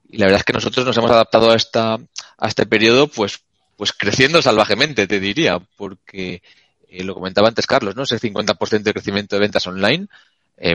Y 0.07 0.17
la 0.17 0.27
verdad 0.27 0.39
es 0.39 0.45
que 0.45 0.53
nosotros 0.53 0.85
nos 0.85 0.95
hemos 0.97 1.11
adaptado 1.11 1.51
a, 1.51 1.55
esta, 1.55 1.95
a 1.95 2.47
este 2.47 2.65
periodo 2.65 3.07
pues, 3.07 3.41
pues 3.75 3.91
creciendo 3.91 4.41
salvajemente, 4.41 5.07
te 5.07 5.19
diría, 5.19 5.59
porque 5.75 6.41
eh, 6.89 7.03
lo 7.03 7.15
comentaba 7.15 7.49
antes 7.49 7.67
Carlos, 7.67 7.95
¿no? 7.95 8.03
Ese 8.03 8.19
50% 8.19 8.83
de 8.83 8.93
crecimiento 8.93 9.35
de 9.35 9.41
ventas 9.41 9.65
online, 9.67 10.07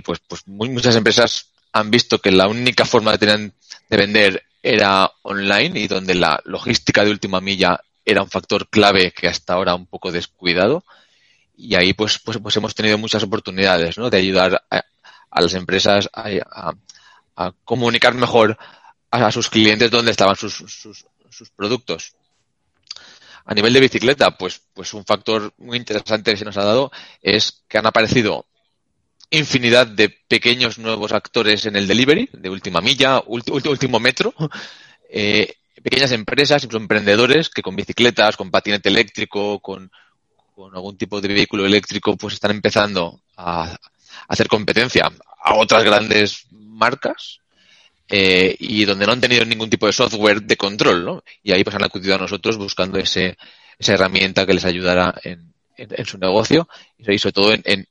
pues, 0.04 0.18
pues 0.26 0.46
muchas 0.48 0.96
empresas 0.96 1.52
han 1.72 1.90
visto 1.90 2.18
que 2.18 2.32
la 2.32 2.48
única 2.48 2.84
forma 2.84 3.12
de, 3.12 3.18
tener, 3.18 3.52
de 3.88 3.96
vender 3.96 4.45
era 4.66 5.12
online 5.22 5.78
y 5.78 5.86
donde 5.86 6.14
la 6.16 6.40
logística 6.44 7.04
de 7.04 7.12
última 7.12 7.40
milla 7.40 7.80
era 8.04 8.22
un 8.22 8.28
factor 8.28 8.68
clave 8.68 9.12
que 9.12 9.28
hasta 9.28 9.54
ahora 9.54 9.76
un 9.76 9.86
poco 9.86 10.10
descuidado. 10.10 10.84
Y 11.56 11.76
ahí 11.76 11.92
pues, 11.92 12.18
pues, 12.18 12.38
pues 12.38 12.56
hemos 12.56 12.74
tenido 12.74 12.98
muchas 12.98 13.22
oportunidades 13.22 13.96
¿no? 13.96 14.10
de 14.10 14.18
ayudar 14.18 14.64
a, 14.70 15.40
las 15.40 15.54
empresas 15.54 16.10
a, 16.12 16.72
comunicar 17.64 18.14
mejor 18.14 18.58
a, 19.10 19.30
sus 19.30 19.48
clientes 19.50 19.90
dónde 19.90 20.10
estaban 20.10 20.34
sus, 20.34 20.54
sus, 20.54 21.06
sus, 21.30 21.50
productos. 21.50 22.14
A 23.44 23.54
nivel 23.54 23.72
de 23.72 23.80
bicicleta, 23.80 24.36
pues, 24.36 24.62
pues 24.74 24.92
un 24.94 25.04
factor 25.04 25.54
muy 25.58 25.76
interesante 25.76 26.32
que 26.32 26.38
se 26.38 26.44
nos 26.44 26.56
ha 26.56 26.64
dado 26.64 26.90
es 27.22 27.62
que 27.68 27.78
han 27.78 27.86
aparecido 27.86 28.46
infinidad 29.30 29.86
de 29.86 30.08
pequeños 30.08 30.78
nuevos 30.78 31.12
actores 31.12 31.66
en 31.66 31.76
el 31.76 31.86
delivery, 31.86 32.28
de 32.32 32.50
última 32.50 32.80
milla, 32.80 33.22
último 33.26 33.98
metro, 34.00 34.34
eh, 35.10 35.54
pequeñas 35.82 36.12
empresas, 36.12 36.64
incluso 36.64 36.82
emprendedores 36.82 37.48
que 37.48 37.62
con 37.62 37.76
bicicletas, 37.76 38.36
con 38.36 38.50
patinete 38.50 38.88
eléctrico, 38.88 39.60
con, 39.60 39.90
algún 40.72 40.96
tipo 40.96 41.20
de 41.20 41.28
vehículo 41.28 41.66
eléctrico, 41.66 42.16
pues 42.16 42.34
están 42.34 42.50
empezando 42.50 43.20
a, 43.36 43.76
hacer 44.28 44.48
competencia 44.48 45.10
a 45.42 45.54
otras 45.54 45.84
grandes 45.84 46.46
marcas 46.50 47.40
eh, 48.08 48.56
y 48.58 48.84
donde 48.84 49.06
no 49.06 49.12
han 49.12 49.20
tenido 49.20 49.44
ningún 49.44 49.68
tipo 49.68 49.86
de 49.86 49.92
software 49.92 50.42
de 50.42 50.56
control, 50.56 51.04
¿no? 51.04 51.24
Y 51.42 51.52
ahí 51.52 51.62
pues 51.64 51.76
han 51.76 51.84
acudido 51.84 52.14
a 52.14 52.18
nosotros 52.18 52.56
buscando 52.56 52.98
ese, 52.98 53.36
esa 53.78 53.94
herramienta 53.94 54.46
que 54.46 54.54
les 54.54 54.64
ayudara 54.64 55.14
en, 55.22 55.54
su 56.06 56.16
negocio 56.16 56.68
y 56.98 57.18
sobre 57.18 57.32
todo 57.32 57.52
en, 57.52 57.86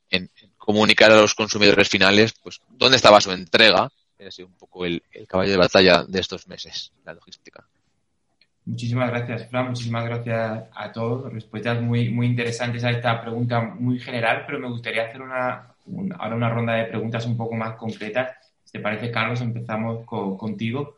comunicar 0.66 1.12
a 1.12 1.16
los 1.16 1.34
consumidores 1.34 1.88
finales 1.88 2.34
pues 2.42 2.60
dónde 2.68 2.96
estaba 2.96 3.20
su 3.20 3.30
entrega. 3.30 3.88
Ha 4.18 4.30
sido 4.30 4.48
un 4.48 4.54
poco 4.54 4.84
el, 4.84 5.02
caballo 5.28 5.52
de 5.52 5.56
batalla 5.56 6.04
de 6.04 6.20
estos 6.20 6.48
meses, 6.48 6.92
la 7.04 7.14
logística. 7.14 7.64
Muchísimas 8.64 9.10
gracias, 9.10 9.48
Fran. 9.48 9.68
Muchísimas 9.68 10.04
gracias 10.04 10.64
a 10.74 10.92
todos. 10.92 11.32
Respuestas 11.32 11.80
muy, 11.80 12.10
muy 12.10 12.26
interesantes 12.26 12.82
a 12.82 12.90
esta 12.90 13.20
pregunta 13.22 13.60
muy 13.60 14.00
general, 14.00 14.42
pero 14.44 14.58
me 14.58 14.68
gustaría 14.68 15.04
hacer 15.04 15.22
una, 15.22 15.74
ahora 16.18 16.34
una 16.34 16.50
ronda 16.50 16.74
de 16.74 16.86
preguntas 16.86 17.24
un 17.26 17.36
poco 17.36 17.54
más 17.54 17.76
concretas. 17.76 18.36
Si 18.64 18.72
te 18.72 18.80
parece, 18.80 19.12
Carlos, 19.12 19.40
empezamos 19.40 20.04
contigo 20.04 20.96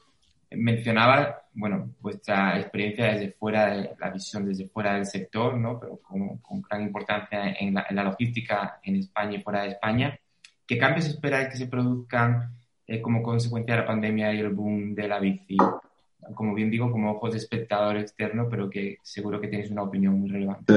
mencionaba, 0.50 1.42
bueno, 1.52 1.90
vuestra 2.00 2.58
experiencia 2.58 3.06
desde 3.06 3.32
fuera, 3.32 3.66
de, 3.66 3.90
la 3.98 4.10
visión 4.10 4.46
desde 4.46 4.68
fuera 4.68 4.94
del 4.94 5.06
sector, 5.06 5.56
¿no? 5.56 5.78
Pero 5.78 5.98
con, 5.98 6.38
con 6.38 6.62
gran 6.62 6.82
importancia 6.82 7.52
en 7.58 7.74
la, 7.74 7.86
en 7.88 7.96
la, 7.96 8.04
logística 8.04 8.80
en 8.82 8.96
España 8.96 9.38
y 9.38 9.42
fuera 9.42 9.62
de 9.62 9.68
España. 9.70 10.18
¿Qué 10.66 10.78
cambios 10.78 11.06
esperáis 11.06 11.48
que 11.48 11.56
se 11.56 11.66
produzcan 11.66 12.54
eh, 12.86 13.00
como 13.00 13.22
consecuencia 13.22 13.74
de 13.74 13.80
la 13.80 13.86
pandemia 13.86 14.32
y 14.32 14.40
el 14.40 14.50
boom 14.50 14.94
de 14.94 15.08
la 15.08 15.18
bici? 15.18 15.56
Como 16.34 16.54
bien 16.54 16.70
digo, 16.70 16.90
como 16.90 17.12
ojos 17.12 17.32
de 17.32 17.38
espectador 17.38 17.96
externo, 17.96 18.48
pero 18.50 18.68
que 18.68 18.98
seguro 19.02 19.40
que 19.40 19.48
tenéis 19.48 19.70
una 19.70 19.82
opinión 19.82 20.20
muy 20.20 20.30
relevante. 20.30 20.74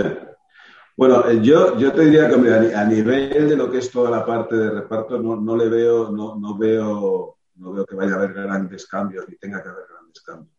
Bueno, 0.96 1.28
eh, 1.30 1.40
yo, 1.42 1.78
yo 1.78 1.92
te 1.94 2.06
diría 2.06 2.30
que 2.30 2.75
a 2.75 2.86
nivel 2.86 3.50
de 3.50 3.56
lo 3.56 3.72
que 3.72 3.80
es 3.80 3.90
toda 3.92 4.12
la 4.12 4.25
parte 4.25 4.56
de 4.56 4.70
reparto, 4.70 5.20
no, 5.20 5.36
no 5.36 5.56
le 5.56 5.68
veo, 5.70 6.12
no, 6.12 6.36
no 6.36 6.58
veo 6.58 7.38
no 7.62 7.72
veo 7.72 7.86
que 7.86 7.96
vaya 7.96 8.13
a 8.13 8.15
haber 8.18 8.34
grandes 8.34 8.88
cambios 8.88 9.27
ni 9.30 9.36
tenga 9.36 9.62
que 9.62 9.70
haber 9.70 9.86
grandes 9.88 10.22
cambios. 10.22 10.51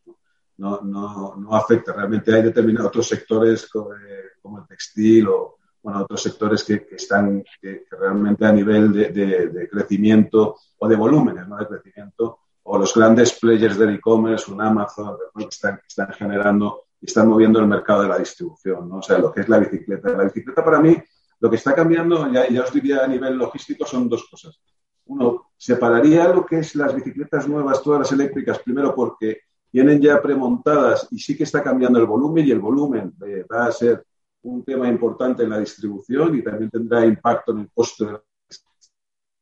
No, 0.58 0.80
no, 0.82 1.34
no, 1.36 1.54
afecta. 1.54 1.92
Realmente 1.92 2.32
hay 2.32 2.42
determinados 2.42 2.88
otros 2.88 3.08
sectores 3.08 3.64
eh, 3.64 4.24
como, 4.40 4.58
el 4.58 4.66
textil 4.66 5.26
o 5.28 5.58
bueno, 5.82 6.02
otros 6.02 6.22
sectores 6.22 6.62
que, 6.62 6.86
están 6.92 7.42
que, 7.60 7.86
realmente 7.90 8.46
a 8.46 8.52
nivel 8.52 8.92
de, 8.92 9.10
de, 9.10 9.68
crecimiento 9.68 10.56
o 10.78 10.88
de 10.88 10.94
volúmenes 10.94 11.48
¿no? 11.48 11.56
de 11.56 11.66
crecimiento 11.66 12.38
o 12.62 12.78
los 12.78 12.94
grandes 12.94 13.32
players 13.32 13.76
del 13.76 13.96
e-commerce, 13.96 14.52
un 14.52 14.62
Amazon, 14.62 15.16
que 15.36 15.44
están, 15.46 15.80
están 15.84 16.12
generando 16.12 16.84
y 17.00 17.06
están 17.06 17.26
moviendo 17.26 17.58
el 17.58 17.66
mercado 17.66 18.02
de 18.02 18.08
la 18.08 18.18
distribución, 18.18 18.88
¿no? 18.88 18.98
o 18.98 19.02
sea, 19.02 19.18
lo 19.18 19.32
que 19.32 19.40
es 19.40 19.48
la 19.48 19.58
bicicleta. 19.58 20.10
La 20.10 20.22
bicicleta 20.22 20.64
para 20.64 20.78
mí, 20.78 20.96
lo 21.40 21.50
que 21.50 21.56
está 21.56 21.74
cambiando, 21.74 22.30
ya, 22.30 22.48
ya 22.48 22.62
os 22.62 22.72
diría 22.72 23.02
a 23.02 23.08
nivel 23.08 23.34
logístico, 23.34 23.84
son 23.84 24.08
dos 24.08 24.28
cosas 24.30 24.60
uno 25.06 25.51
separaría 25.62 26.26
lo 26.26 26.44
que 26.44 26.58
es 26.58 26.74
las 26.74 26.92
bicicletas 26.92 27.48
nuevas, 27.48 27.80
todas 27.84 28.00
las 28.00 28.10
eléctricas, 28.10 28.58
primero 28.58 28.92
porque 28.92 29.42
vienen 29.72 30.00
ya 30.00 30.20
premontadas 30.20 31.06
y 31.12 31.20
sí 31.20 31.36
que 31.36 31.44
está 31.44 31.62
cambiando 31.62 32.00
el 32.00 32.06
volumen 32.06 32.44
y 32.44 32.50
el 32.50 32.58
volumen 32.58 33.14
eh, 33.24 33.44
va 33.48 33.66
a 33.66 33.72
ser 33.72 34.04
un 34.42 34.64
tema 34.64 34.88
importante 34.88 35.44
en 35.44 35.50
la 35.50 35.60
distribución 35.60 36.34
y 36.36 36.42
también 36.42 36.68
tendrá 36.68 37.06
impacto 37.06 37.52
en 37.52 37.60
el 37.60 37.70
costo 37.72 38.06
de 38.06 38.12
la 38.12 38.22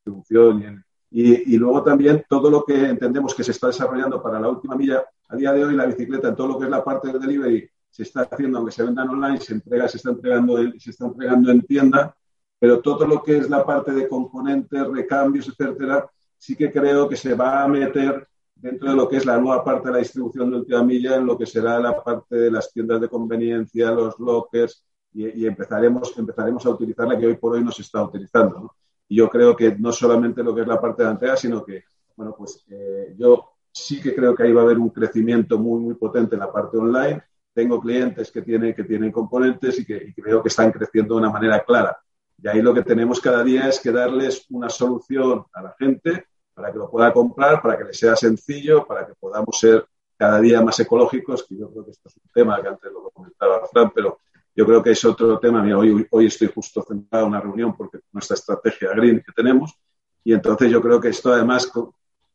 distribución 0.05 0.85
y, 1.11 1.55
y, 1.55 1.57
luego 1.57 1.83
también 1.83 2.23
todo 2.29 2.51
lo 2.51 2.65
que 2.67 2.91
entendemos 2.91 3.35
que 3.35 3.43
se 3.43 3.53
está 3.53 3.69
desarrollando 3.69 4.23
para 4.23 4.39
la 4.39 4.51
última 4.51 4.77
milla. 4.77 5.03
A 5.27 5.37
día 5.37 5.55
de 5.55 5.65
hoy 5.65 5.75
la 5.75 5.87
bicicleta 5.87 6.29
en 6.29 6.37
todo 6.37 6.49
lo 6.49 6.59
que 6.59 6.67
es 6.67 6.71
la 6.71 6.85
parte 6.85 7.09
del 7.09 7.19
delivery 7.19 7.67
se 7.89 8.03
está 8.03 8.29
haciendo, 8.31 8.59
aunque 8.59 8.73
se 8.73 8.83
vendan 8.83 9.09
online, 9.09 9.41
se 9.41 9.55
entrega, 9.55 9.89
se 9.89 9.97
está 9.97 10.11
entregando, 10.11 10.59
se 10.79 10.91
está 10.91 11.07
entregando 11.07 11.51
en 11.51 11.63
tienda 11.63 12.15
pero 12.61 12.81
todo 12.81 13.07
lo 13.07 13.23
que 13.23 13.39
es 13.39 13.49
la 13.49 13.65
parte 13.65 13.91
de 13.93 14.07
componentes, 14.07 14.87
recambios, 14.87 15.49
etcétera, 15.49 16.09
sí 16.37 16.55
que 16.55 16.71
creo 16.71 17.09
que 17.09 17.17
se 17.17 17.33
va 17.33 17.65
a 17.65 17.69
meter 17.69 18.29
dentro 18.55 18.91
de 18.91 18.97
lo 18.97 19.09
que 19.09 19.17
es 19.17 19.25
la 19.25 19.39
nueva 19.39 19.65
parte 19.65 19.89
de 19.89 19.95
la 19.95 19.99
distribución 20.01 20.51
de 20.51 20.59
última 20.59 20.85
milla, 20.85 21.17
en 21.17 21.25
lo 21.25 21.39
que 21.39 21.47
será 21.47 21.81
la 21.81 22.05
parte 22.05 22.37
de 22.37 22.51
las 22.51 22.71
tiendas 22.71 23.01
de 23.01 23.09
conveniencia, 23.09 23.91
los 23.91 24.19
lockers, 24.21 24.85
y, 25.13 25.47
empezaremos, 25.47 26.17
empezaremos 26.19 26.65
a 26.67 26.71
utilizar 26.71 27.09
la 27.09 27.19
que 27.19 27.27
hoy 27.27 27.37
por 27.37 27.55
hoy 27.55 27.65
no 27.65 27.73
se 27.73 27.83
está 27.83 28.03
utilizando. 28.03 28.77
Y 29.09 29.17
yo 29.17 29.29
creo 29.31 29.57
que 29.57 29.77
no 29.77 29.91
solamente 29.91 30.45
lo 30.45 30.55
que 30.55 30.61
es 30.61 30.69
la 30.69 30.81
parte 30.81 31.03
de 31.03 31.07
la 31.07 31.13
entrega, 31.13 31.37
sino 31.37 31.65
que, 31.65 31.85
bueno, 32.15 32.35
pues 32.37 32.65
eh, 32.71 33.15
yo 33.19 33.53
sí 33.73 34.01
que 34.01 34.15
creo 34.15 34.35
que 34.35 34.43
ahí 34.43 34.53
va 34.53 34.61
a 34.61 34.65
haber 34.65 34.79
un 34.79 34.91
crecimiento 34.91 35.59
muy, 35.59 35.81
muy 35.81 35.95
potente 35.95 36.37
en 36.37 36.41
la 36.41 36.53
parte 36.53 36.77
online. 36.77 37.23
Tengo 37.53 37.81
clientes 37.81 38.31
que 38.31 38.43
tienen, 38.43 38.75
que 38.75 38.85
tienen 38.85 39.11
componentes 39.11 39.81
y 39.81 39.85
que, 39.87 39.97
y 39.97 40.13
que 40.13 40.23
están 40.45 40.71
creciendo 40.71 41.15
de 41.15 41.23
una 41.23 41.31
manera 41.31 41.65
clara 41.65 41.99
Y 42.43 42.49
ahí 42.49 42.63
lo 42.63 42.73
que 42.73 42.83
tenemos 42.83 43.21
cada 43.21 43.45
día 43.45 43.69
es 43.69 43.81
que 43.81 43.93
darles 43.93 44.47
una 44.51 44.69
solución 44.69 45.45
a 45.53 45.63
la 45.63 45.75
gente 45.79 46.27
para 46.55 46.73
que 46.73 46.79
lo 46.79 46.91
pueda 46.91 47.13
comprar, 47.13 47.61
para 47.61 47.77
que 47.79 47.85
le 47.85 47.93
sea 47.93 48.17
sencillo, 48.17 48.87
para 48.87 49.07
que 49.07 49.15
podamos 49.19 49.59
ser 49.59 49.87
cada 50.17 50.41
día 50.41 50.61
más 50.61 50.79
ecológicos, 50.81 51.47
que 51.49 51.57
yo 51.57 51.71
creo 51.71 51.85
que 51.85 51.93
esto 51.93 52.09
es 52.09 52.17
un 52.17 52.31
tema 52.33 52.61
que 52.61 52.69
antes 52.69 52.93
lo 52.93 53.11
comentaba 53.11 53.67
Fran, 53.67 53.91
pero 53.95 54.19
yo 54.55 54.67
creo 54.67 54.83
que 54.83 54.91
es 54.91 55.05
otro 55.05 55.39
tema. 55.39 55.63
Mira, 55.63 55.79
hoy, 55.79 56.07
hoy 56.11 56.27
estoy 56.27 56.49
justo 56.49 56.83
centrado 56.83 57.25
en 57.25 57.33
una 57.33 57.41
reunión 57.41 57.77
porque 57.77 58.01
nuestra 58.13 58.35
estrategia 58.35 58.91
green 58.91 59.23
que 59.25 59.33
tenemos, 59.33 59.75
y 60.23 60.33
entonces 60.33 60.71
yo 60.71 60.83
creo 60.83 61.01
que 61.01 61.09
esto 61.09 61.33
además, 61.33 61.71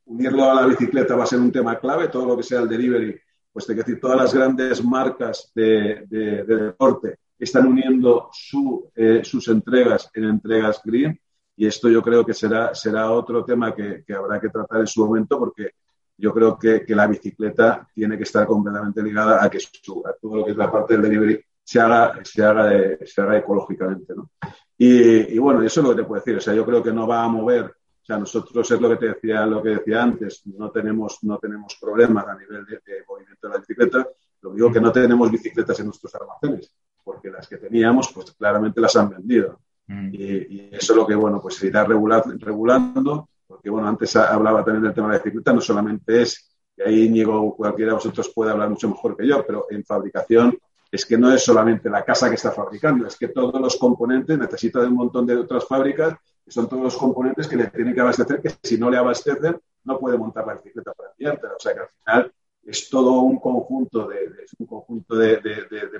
unirlo 0.06 0.50
a 0.50 0.62
la 0.62 0.66
bicicleta 0.66 1.14
va 1.14 1.24
a 1.24 1.26
ser 1.26 1.38
un 1.38 1.52
tema 1.52 1.78
clave, 1.78 2.08
todo 2.08 2.26
lo 2.26 2.36
que 2.36 2.42
sea 2.42 2.60
el 2.60 2.68
delivery, 2.68 3.20
pues 3.52 3.66
de 3.66 3.74
decir, 3.74 4.00
todas 4.00 4.16
las 4.16 4.34
grandes 4.34 4.84
marcas 4.84 5.50
de, 5.54 6.04
de, 6.08 6.44
deporte 6.44 7.18
están 7.38 7.66
uniendo 7.66 8.30
su, 8.32 8.90
eh, 8.94 9.22
sus 9.24 9.48
entregas 9.48 10.10
en 10.14 10.24
entregas 10.24 10.80
green, 10.84 11.20
y 11.56 11.66
esto 11.66 11.88
yo 11.88 12.02
creo 12.02 12.24
que 12.24 12.34
será, 12.34 12.74
será 12.74 13.10
otro 13.10 13.44
tema 13.44 13.74
que, 13.74 14.04
que 14.06 14.14
habrá 14.14 14.38
que 14.40 14.50
tratar 14.50 14.80
en 14.80 14.86
su 14.86 15.04
momento 15.04 15.38
porque 15.38 15.70
yo 16.18 16.32
creo 16.32 16.58
que, 16.58 16.84
que, 16.84 16.94
la 16.94 17.06
bicicleta 17.06 17.88
tiene 17.94 18.16
que 18.16 18.22
estar 18.22 18.46
completamente 18.46 19.02
ligada 19.02 19.42
a 19.42 19.50
que 19.50 19.58
su, 19.60 20.02
a 20.06 20.14
todo 20.14 20.36
lo 20.36 20.44
que 20.44 20.52
es 20.52 20.56
la 20.56 20.70
parte 20.70 20.94
del 20.94 21.02
delivery 21.02 21.42
se 21.62 21.80
haga, 21.80 22.20
se 22.24 22.44
haga, 22.44 22.70
se 23.04 23.20
haga 23.20 23.38
ecológicamente. 23.38 24.14
¿no? 24.14 24.30
Y, 24.78 25.34
y, 25.34 25.38
bueno, 25.38 25.62
eso 25.62 25.80
es 25.80 25.84
lo 25.84 25.94
que 25.94 26.02
te 26.02 26.08
puedo 26.08 26.20
decir. 26.20 26.36
O 26.36 26.40
sea, 26.40 26.54
yo 26.54 26.64
creo 26.64 26.82
que 26.82 26.92
no 26.92 27.06
va 27.06 27.24
a 27.24 27.28
mover. 27.28 27.64
O 27.64 28.04
sea, 28.06 28.18
nosotros 28.18 28.70
es 28.70 28.80
lo 28.80 28.88
que 28.90 28.96
te 28.96 29.06
decía, 29.08 29.44
lo 29.44 29.62
que 29.62 29.70
decía 29.70 30.02
antes, 30.02 30.46
no 30.46 30.70
tenemos, 30.70 31.18
no 31.22 31.38
tenemos 31.38 31.76
problemas 31.80 32.26
a 32.28 32.36
nivel 32.38 32.64
de, 32.64 32.76
de 32.76 33.04
movimiento 33.06 33.48
de 33.48 33.52
la 33.52 33.58
bicicleta. 33.58 34.08
Lo 34.42 34.52
digo 34.52 34.72
que 34.72 34.80
no 34.80 34.92
tenemos 34.92 35.30
bicicletas 35.30 35.80
en 35.80 35.86
nuestros 35.86 36.14
almacenes, 36.14 36.72
porque 37.06 37.30
las 37.30 37.46
que 37.46 37.58
teníamos, 37.58 38.12
pues 38.12 38.32
claramente 38.32 38.80
las 38.80 38.96
han 38.96 39.10
vendido. 39.10 39.60
Mm. 39.86 40.08
Y, 40.12 40.22
y, 40.24 40.68
eso 40.72 40.92
es 40.92 40.96
lo 40.96 41.06
que, 41.06 41.14
bueno, 41.14 41.40
pues 41.40 41.54
se 41.54 41.68
irá 41.68 41.84
regulando, 41.84 42.34
regulando 42.38 43.28
porque 43.46 43.70
bueno, 43.70 43.88
antes 43.88 44.14
hablaba 44.16 44.64
también 44.64 44.84
del 44.84 44.94
tema 44.94 45.08
de 45.08 45.14
la 45.14 45.22
bicicleta, 45.22 45.52
no 45.52 45.60
solamente 45.60 46.22
es, 46.22 46.50
y 46.76 46.82
ahí 46.82 47.04
Íñigo, 47.04 47.54
cualquiera 47.56 47.92
de 47.92 47.94
vosotros 47.94 48.30
puede 48.34 48.50
hablar 48.50 48.68
mucho 48.68 48.88
mejor 48.88 49.16
que 49.16 49.26
yo, 49.26 49.44
pero 49.46 49.66
en 49.70 49.84
fabricación 49.84 50.58
es 50.90 51.06
que 51.06 51.16
no 51.16 51.32
es 51.32 51.44
solamente 51.44 51.88
la 51.88 52.04
casa 52.04 52.28
que 52.28 52.34
está 52.34 52.50
fabricando, 52.50 53.06
es 53.06 53.16
que 53.16 53.28
todos 53.28 53.60
los 53.60 53.76
componentes 53.76 54.38
necesitan 54.38 54.82
de 54.82 54.88
un 54.88 54.94
montón 54.94 55.26
de 55.26 55.36
otras 55.36 55.64
fábricas, 55.66 56.14
que 56.44 56.50
son 56.50 56.68
todos 56.68 56.82
los 56.82 56.96
componentes 56.96 57.48
que 57.48 57.56
le 57.56 57.66
tienen 57.68 57.94
que 57.94 58.00
abastecer, 58.00 58.40
que 58.40 58.50
si 58.62 58.78
no 58.78 58.90
le 58.90 58.98
abastecen, 58.98 59.58
no 59.84 59.98
puede 59.98 60.18
montar 60.18 60.46
la 60.46 60.54
bicicleta 60.54 60.92
para 60.92 61.10
enviártela. 61.10 61.54
O 61.54 61.60
sea 61.60 61.74
que 61.74 61.80
al 61.80 61.88
final 61.88 62.32
es 62.66 62.90
todo 62.90 63.12
un 63.20 63.38
conjunto 63.38 64.08
de, 64.08 64.46
un 64.58 64.66
conjunto 64.66 65.14
de, 65.14 65.40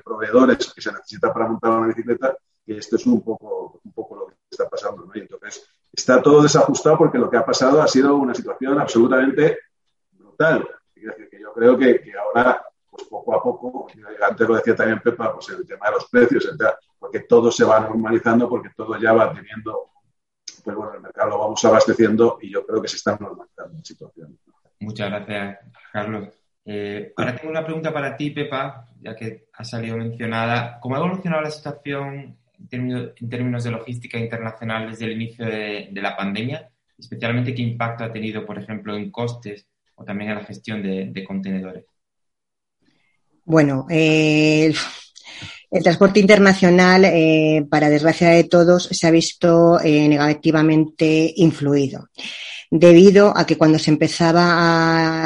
proveedores 0.04 0.72
que 0.72 0.80
se 0.80 0.92
necesita 0.92 1.32
para 1.32 1.46
montar 1.48 1.70
una 1.70 1.86
bicicleta, 1.86 2.36
que 2.64 2.78
esto 2.78 2.96
es 2.96 3.06
un 3.06 3.22
poco, 3.22 3.80
un 3.84 3.92
poco 3.92 4.16
lo 4.16 4.26
que 4.26 4.34
está 4.50 4.68
pasando. 4.68 5.08
Y 5.14 5.20
entonces, 5.20 5.64
está 5.92 6.20
todo 6.20 6.42
desajustado 6.42 6.98
porque 6.98 7.18
lo 7.18 7.30
que 7.30 7.36
ha 7.36 7.46
pasado 7.46 7.80
ha 7.80 7.86
sido 7.86 8.16
una 8.16 8.34
situación 8.34 8.80
absolutamente 8.80 9.58
brutal. 10.10 10.68
Que 10.92 11.40
yo 11.40 11.52
creo 11.54 11.78
que, 11.78 12.02
ahora, 12.18 12.60
pues 12.90 13.04
poco 13.04 13.34
a 13.34 13.42
poco, 13.42 13.86
antes 14.28 14.48
lo 14.48 14.56
decía 14.56 14.74
también 14.74 15.00
Pepa, 15.00 15.34
pues 15.34 15.48
el 15.50 15.66
tema 15.66 15.86
de 15.86 15.92
los 15.92 16.08
precios, 16.08 16.50
porque 16.98 17.20
todo 17.20 17.52
se 17.52 17.64
va 17.64 17.78
normalizando, 17.78 18.48
porque 18.48 18.70
todo 18.76 18.98
ya 18.98 19.12
va 19.12 19.32
teniendo, 19.32 19.90
pues 20.64 20.76
bueno, 20.76 20.94
el 20.94 21.00
mercado 21.00 21.30
lo 21.30 21.38
vamos 21.38 21.64
abasteciendo 21.64 22.38
y 22.40 22.50
yo 22.50 22.66
creo 22.66 22.82
que 22.82 22.88
se 22.88 22.96
está 22.96 23.16
normalizando 23.20 23.74
la 23.76 23.84
situación. 23.84 24.36
Muchas 24.80 25.10
gracias, 25.10 25.58
Carlos. 25.92 26.45
Eh, 26.68 27.12
ahora 27.16 27.36
tengo 27.36 27.50
una 27.50 27.64
pregunta 27.64 27.92
para 27.92 28.16
ti, 28.16 28.30
Pepa, 28.30 28.88
ya 29.00 29.14
que 29.14 29.46
ha 29.52 29.64
salido 29.64 29.96
mencionada. 29.96 30.80
¿Cómo 30.80 30.96
ha 30.96 30.98
evolucionado 30.98 31.42
la 31.42 31.50
situación 31.50 32.36
en 32.58 33.28
términos, 33.30 33.62
de 33.64 33.70
logística 33.70 34.18
internacional 34.18 34.90
desde 34.90 35.04
el 35.04 35.12
inicio 35.12 35.46
de, 35.46 35.88
la 35.92 36.16
pandemia? 36.16 36.68
Especialmente, 36.98 37.54
¿qué 37.54 37.62
impacto 37.62 38.02
ha 38.02 38.12
tenido, 38.12 38.44
por 38.44 38.58
ejemplo, 38.58 38.96
en 38.96 39.12
costes 39.12 39.68
o 39.94 40.04
también 40.04 40.30
en 40.30 40.36
la 40.36 40.44
gestión 40.44 40.82
de, 40.82 41.24
contenedores? 41.24 41.84
Bueno, 43.44 43.86
eh, 43.88 44.74
el 45.70 45.82
transporte 45.82 46.20
internacional, 46.20 47.04
eh, 47.04 47.64
para 47.68 47.90
desgracia 47.90 48.28
de 48.30 48.44
todos, 48.44 48.88
se 48.90 49.06
ha 49.06 49.10
visto 49.10 49.80
eh, 49.80 50.08
negativamente 50.08 51.32
influido 51.36 52.08
debido 52.70 53.36
a 53.36 53.46
que 53.46 53.56
cuando 53.56 53.78
se 53.78 53.90
empezaba 53.90 54.42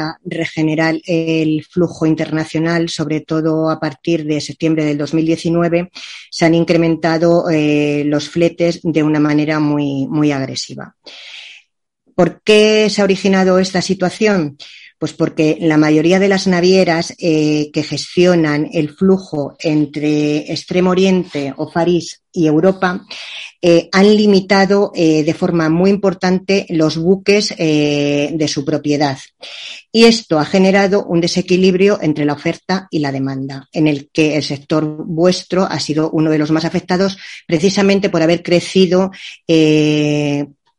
a 0.07 0.17
regenerar 0.23 0.95
el 1.05 1.65
flujo 1.65 2.05
internacional, 2.05 2.89
sobre 2.89 3.21
todo 3.21 3.69
a 3.69 3.79
partir 3.79 4.25
de 4.25 4.41
septiembre 4.41 4.85
del 4.85 4.97
2019, 4.97 5.89
se 6.29 6.45
han 6.45 6.55
incrementado 6.55 7.49
eh, 7.49 8.03
los 8.05 8.29
fletes 8.29 8.79
de 8.83 9.03
una 9.03 9.19
manera 9.19 9.59
muy, 9.59 10.07
muy 10.07 10.31
agresiva. 10.31 10.95
¿Por 12.15 12.41
qué 12.43 12.89
se 12.89 13.01
ha 13.01 13.05
originado 13.05 13.57
esta 13.57 13.81
situación? 13.81 14.57
Pues 15.01 15.13
porque 15.13 15.57
la 15.59 15.77
mayoría 15.77 16.19
de 16.19 16.27
las 16.27 16.45
navieras 16.45 17.15
eh, 17.17 17.71
que 17.73 17.81
gestionan 17.81 18.69
el 18.71 18.91
flujo 18.91 19.55
entre 19.57 20.51
Extremo 20.51 20.91
Oriente 20.91 21.51
o 21.57 21.71
París 21.71 22.21
y 22.31 22.45
Europa 22.45 23.03
eh, 23.59 23.89
han 23.91 24.15
limitado 24.15 24.91
eh, 24.93 25.23
de 25.23 25.33
forma 25.33 25.69
muy 25.69 25.89
importante 25.89 26.67
los 26.69 26.97
buques 26.97 27.49
de 27.57 28.47
su 28.47 28.63
propiedad. 28.63 29.17
Y 29.91 30.03
esto 30.03 30.37
ha 30.37 30.45
generado 30.45 31.03
un 31.05 31.19
desequilibrio 31.19 31.97
entre 31.99 32.23
la 32.23 32.33
oferta 32.33 32.87
y 32.91 32.99
la 32.99 33.11
demanda, 33.11 33.67
en 33.73 33.87
el 33.87 34.11
que 34.13 34.35
el 34.35 34.43
sector 34.43 34.85
vuestro 35.07 35.63
ha 35.63 35.79
sido 35.79 36.11
uno 36.11 36.29
de 36.29 36.37
los 36.37 36.51
más 36.51 36.63
afectados 36.63 37.17
precisamente 37.47 38.11
por 38.11 38.21
haber 38.21 38.43
crecido 38.43 39.09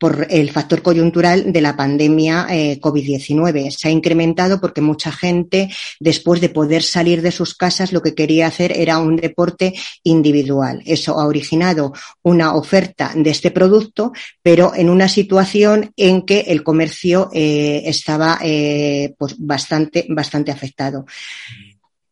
por 0.03 0.27
el 0.29 0.51
factor 0.51 0.81
coyuntural 0.81 1.53
de 1.53 1.61
la 1.61 1.77
pandemia 1.77 2.45
eh, 2.49 2.77
COVID-19. 2.81 3.71
Se 3.71 3.87
ha 3.87 3.91
incrementado 3.91 4.59
porque 4.59 4.81
mucha 4.81 5.13
gente, 5.13 5.69
después 5.97 6.41
de 6.41 6.49
poder 6.49 6.83
salir 6.83 7.21
de 7.21 7.31
sus 7.31 7.55
casas, 7.55 7.93
lo 7.93 8.01
que 8.01 8.13
quería 8.13 8.47
hacer 8.47 8.77
era 8.77 8.97
un 8.97 9.15
deporte 9.15 9.73
individual. 10.03 10.83
Eso 10.85 11.17
ha 11.17 11.25
originado 11.25 11.93
una 12.21 12.53
oferta 12.53 13.13
de 13.15 13.29
este 13.29 13.49
producto, 13.49 14.11
pero 14.41 14.73
en 14.75 14.89
una 14.89 15.07
situación 15.07 15.93
en 15.95 16.23
que 16.23 16.41
el 16.47 16.63
comercio 16.63 17.29
eh, 17.31 17.83
estaba 17.85 18.39
eh, 18.43 19.15
pues 19.17 19.35
bastante, 19.37 20.05
bastante 20.09 20.51
afectado. 20.51 21.05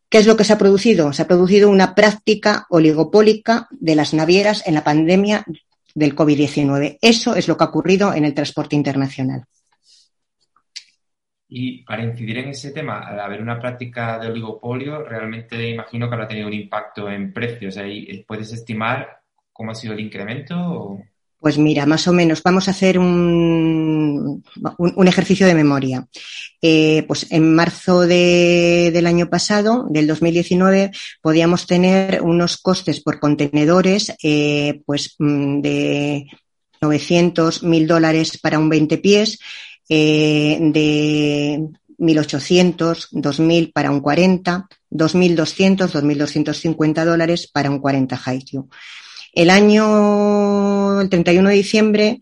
¿Qué 0.08 0.18
es 0.18 0.28
lo 0.28 0.38
que 0.38 0.46
se 0.46 0.54
ha 0.54 0.58
producido? 0.58 1.12
Se 1.12 1.24
ha 1.24 1.28
producido 1.28 1.70
una 1.70 1.94
práctica 1.94 2.68
oligopólica 2.70 3.68
de 3.70 3.96
las 3.96 4.14
navieras 4.14 4.64
en 4.66 4.76
la 4.76 4.86
pandemia 4.86 5.44
del 5.94 6.16
COVID-19. 6.16 6.98
Eso 7.02 7.36
es 7.36 7.48
lo 7.48 7.58
que 7.58 7.64
ha 7.64 7.68
ocurrido 7.68 8.14
en 8.14 8.26
el 8.26 8.34
transporte 8.34 8.76
internacional. 8.76 9.44
Y 11.54 11.84
para 11.84 12.04
incidir 12.04 12.38
en 12.38 12.50
ese 12.50 12.72
tema, 12.72 13.00
al 13.00 13.20
haber 13.20 13.42
una 13.42 13.60
práctica 13.60 14.18
de 14.18 14.28
oligopolio, 14.30 15.04
realmente 15.04 15.70
imagino 15.70 16.08
que 16.08 16.14
habrá 16.16 16.28
tenido 16.28 16.48
un 16.48 16.54
impacto 16.54 17.10
en 17.10 17.34
precios. 17.34 17.78
¿Puedes 18.26 18.54
estimar 18.54 19.22
cómo 19.52 19.72
ha 19.72 19.76
sido 19.76 19.94
el 19.94 20.00
incremento? 20.00 20.98
Pues 21.42 21.58
mira, 21.58 21.88
más 21.88 22.08
o 22.08 22.14
menos, 22.14 22.44
vamos 22.44 22.68
a 22.68 22.72
hacer 22.72 23.00
un, 23.00 24.44
un, 24.78 25.08
ejercicio 25.08 25.48
de 25.48 25.56
memoria. 25.56 26.08
Eh, 26.62 27.04
pues 27.08 27.26
en 27.32 27.56
marzo 27.56 28.02
de, 28.02 28.92
del 28.94 29.08
año 29.08 29.28
pasado, 29.28 29.88
del 29.90 30.06
2019, 30.06 30.92
podíamos 31.20 31.66
tener 31.66 32.22
unos 32.22 32.58
costes 32.58 33.02
por 33.02 33.20
contenedores 33.20 34.14
eh, 34.22 34.84
pues 34.86 35.16
mm, 35.18 35.62
de 35.62 36.28
900 36.80 37.64
mil 37.64 37.88
dólares 37.88 38.38
para 38.38 38.60
un 38.60 38.70
20 38.70 39.00
pies, 39.00 39.40
eh, 39.90 40.60
de 40.62 41.60
1.800, 41.98 43.10
2.000 43.14 43.74
para 43.74 43.90
un 43.90 44.00
40, 44.00 44.68
2.200, 44.92 45.92
2.250 45.92 47.04
dólares 47.04 47.50
para 47.52 47.72
un 47.72 47.80
40 47.80 48.16
high 48.16 48.44
el 49.34 49.50
año, 49.50 51.02
el 51.02 51.10
31 51.10 51.50
de 51.50 51.56
diciembre, 51.56 52.22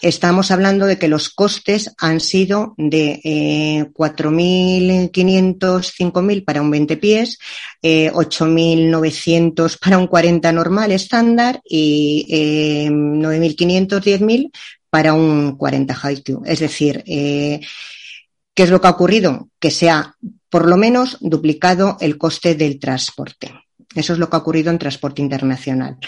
estamos 0.00 0.50
hablando 0.50 0.86
de 0.86 0.98
que 0.98 1.08
los 1.08 1.28
costes 1.28 1.92
han 1.98 2.20
sido 2.20 2.74
de 2.76 3.20
eh, 3.24 3.86
4.500, 3.92 5.58
5.000 5.58 6.44
para 6.44 6.62
un 6.62 6.70
20 6.70 6.96
pies, 6.96 7.38
eh, 7.82 8.10
8.900 8.12 9.78
para 9.78 9.98
un 9.98 10.06
40 10.06 10.52
normal 10.52 10.92
estándar 10.92 11.60
y 11.64 12.26
eh, 12.30 12.88
9.500, 12.90 14.00
10.000 14.02 14.50
para 14.90 15.12
un 15.12 15.56
40 15.56 15.94
high 15.94 16.22
Es 16.46 16.60
decir, 16.60 17.02
eh, 17.06 17.60
¿qué 18.54 18.62
es 18.62 18.70
lo 18.70 18.80
que 18.80 18.86
ha 18.86 18.92
ocurrido? 18.92 19.48
Que 19.58 19.70
se 19.70 19.90
ha 19.90 20.14
por 20.48 20.66
lo 20.66 20.76
menos 20.76 21.18
duplicado 21.20 21.98
el 22.00 22.16
coste 22.16 22.54
del 22.54 22.78
transporte. 22.78 23.52
Eso 23.94 24.12
es 24.12 24.18
lo 24.18 24.30
que 24.30 24.36
ha 24.36 24.40
ocurrido 24.40 24.70
en 24.70 24.78
transporte 24.78 25.20
internacional. 25.20 25.98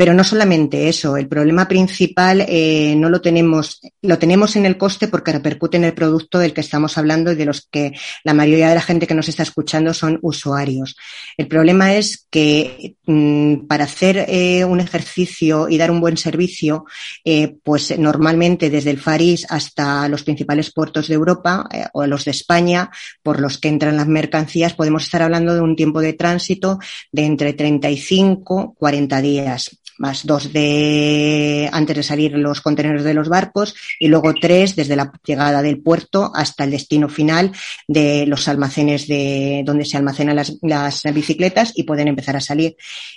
Pero 0.00 0.14
no 0.14 0.24
solamente 0.24 0.88
eso, 0.88 1.18
el 1.18 1.28
problema 1.28 1.68
principal 1.68 2.46
eh, 2.48 2.94
no 2.96 3.10
lo 3.10 3.20
tenemos, 3.20 3.82
lo 4.00 4.18
tenemos 4.18 4.56
en 4.56 4.64
el 4.64 4.78
coste 4.78 5.08
porque 5.08 5.30
repercute 5.30 5.76
en 5.76 5.84
el 5.84 5.92
producto 5.92 6.38
del 6.38 6.54
que 6.54 6.62
estamos 6.62 6.96
hablando 6.96 7.30
y 7.30 7.34
de 7.34 7.44
los 7.44 7.68
que 7.70 7.92
la 8.24 8.32
mayoría 8.32 8.70
de 8.70 8.76
la 8.76 8.80
gente 8.80 9.06
que 9.06 9.12
nos 9.12 9.28
está 9.28 9.42
escuchando 9.42 9.92
son 9.92 10.18
usuarios. 10.22 10.96
El 11.36 11.48
problema 11.48 11.92
es 11.96 12.26
que 12.30 12.96
mm, 13.04 13.66
para 13.66 13.84
hacer 13.84 14.24
eh, 14.26 14.64
un 14.64 14.80
ejercicio 14.80 15.68
y 15.68 15.76
dar 15.76 15.90
un 15.90 16.00
buen 16.00 16.16
servicio, 16.16 16.86
eh, 17.22 17.56
pues 17.62 17.98
normalmente 17.98 18.70
desde 18.70 18.92
el 18.92 19.00
Faris 19.00 19.46
hasta 19.50 20.08
los 20.08 20.22
principales 20.22 20.72
puertos 20.72 21.08
de 21.08 21.14
Europa 21.14 21.68
o 21.92 22.06
los 22.06 22.24
de 22.24 22.30
España, 22.30 22.90
por 23.22 23.38
los 23.38 23.58
que 23.58 23.68
entran 23.68 23.98
las 23.98 24.08
mercancías, 24.08 24.72
podemos 24.72 25.02
estar 25.02 25.20
hablando 25.20 25.52
de 25.52 25.60
un 25.60 25.76
tiempo 25.76 26.00
de 26.00 26.14
tránsito 26.14 26.78
de 27.12 27.26
entre 27.26 27.52
35 27.52 28.76
40 28.78 29.20
días 29.20 29.76
más 30.00 30.24
dos 30.26 30.50
de 30.52 31.68
antes 31.72 31.94
de 31.94 32.02
salir 32.02 32.32
los 32.32 32.62
contenedores 32.62 33.04
de 33.04 33.12
los 33.12 33.28
barcos 33.28 33.74
y 33.98 34.08
luego 34.08 34.32
tres 34.32 34.74
desde 34.74 34.96
la 34.96 35.12
llegada 35.24 35.60
del 35.60 35.82
puerto 35.82 36.32
hasta 36.34 36.64
el 36.64 36.70
destino 36.70 37.10
final 37.10 37.52
de 37.86 38.24
los 38.26 38.48
almacenes 38.48 39.06
de 39.06 39.62
donde 39.64 39.84
se 39.84 39.98
almacenan 39.98 40.36
las, 40.36 40.56
las 40.62 41.02
bicicletas 41.12 41.72
y 41.74 41.82
pueden 41.82 42.08
empezar 42.08 42.34
a 42.34 42.40
salir. 42.40 42.76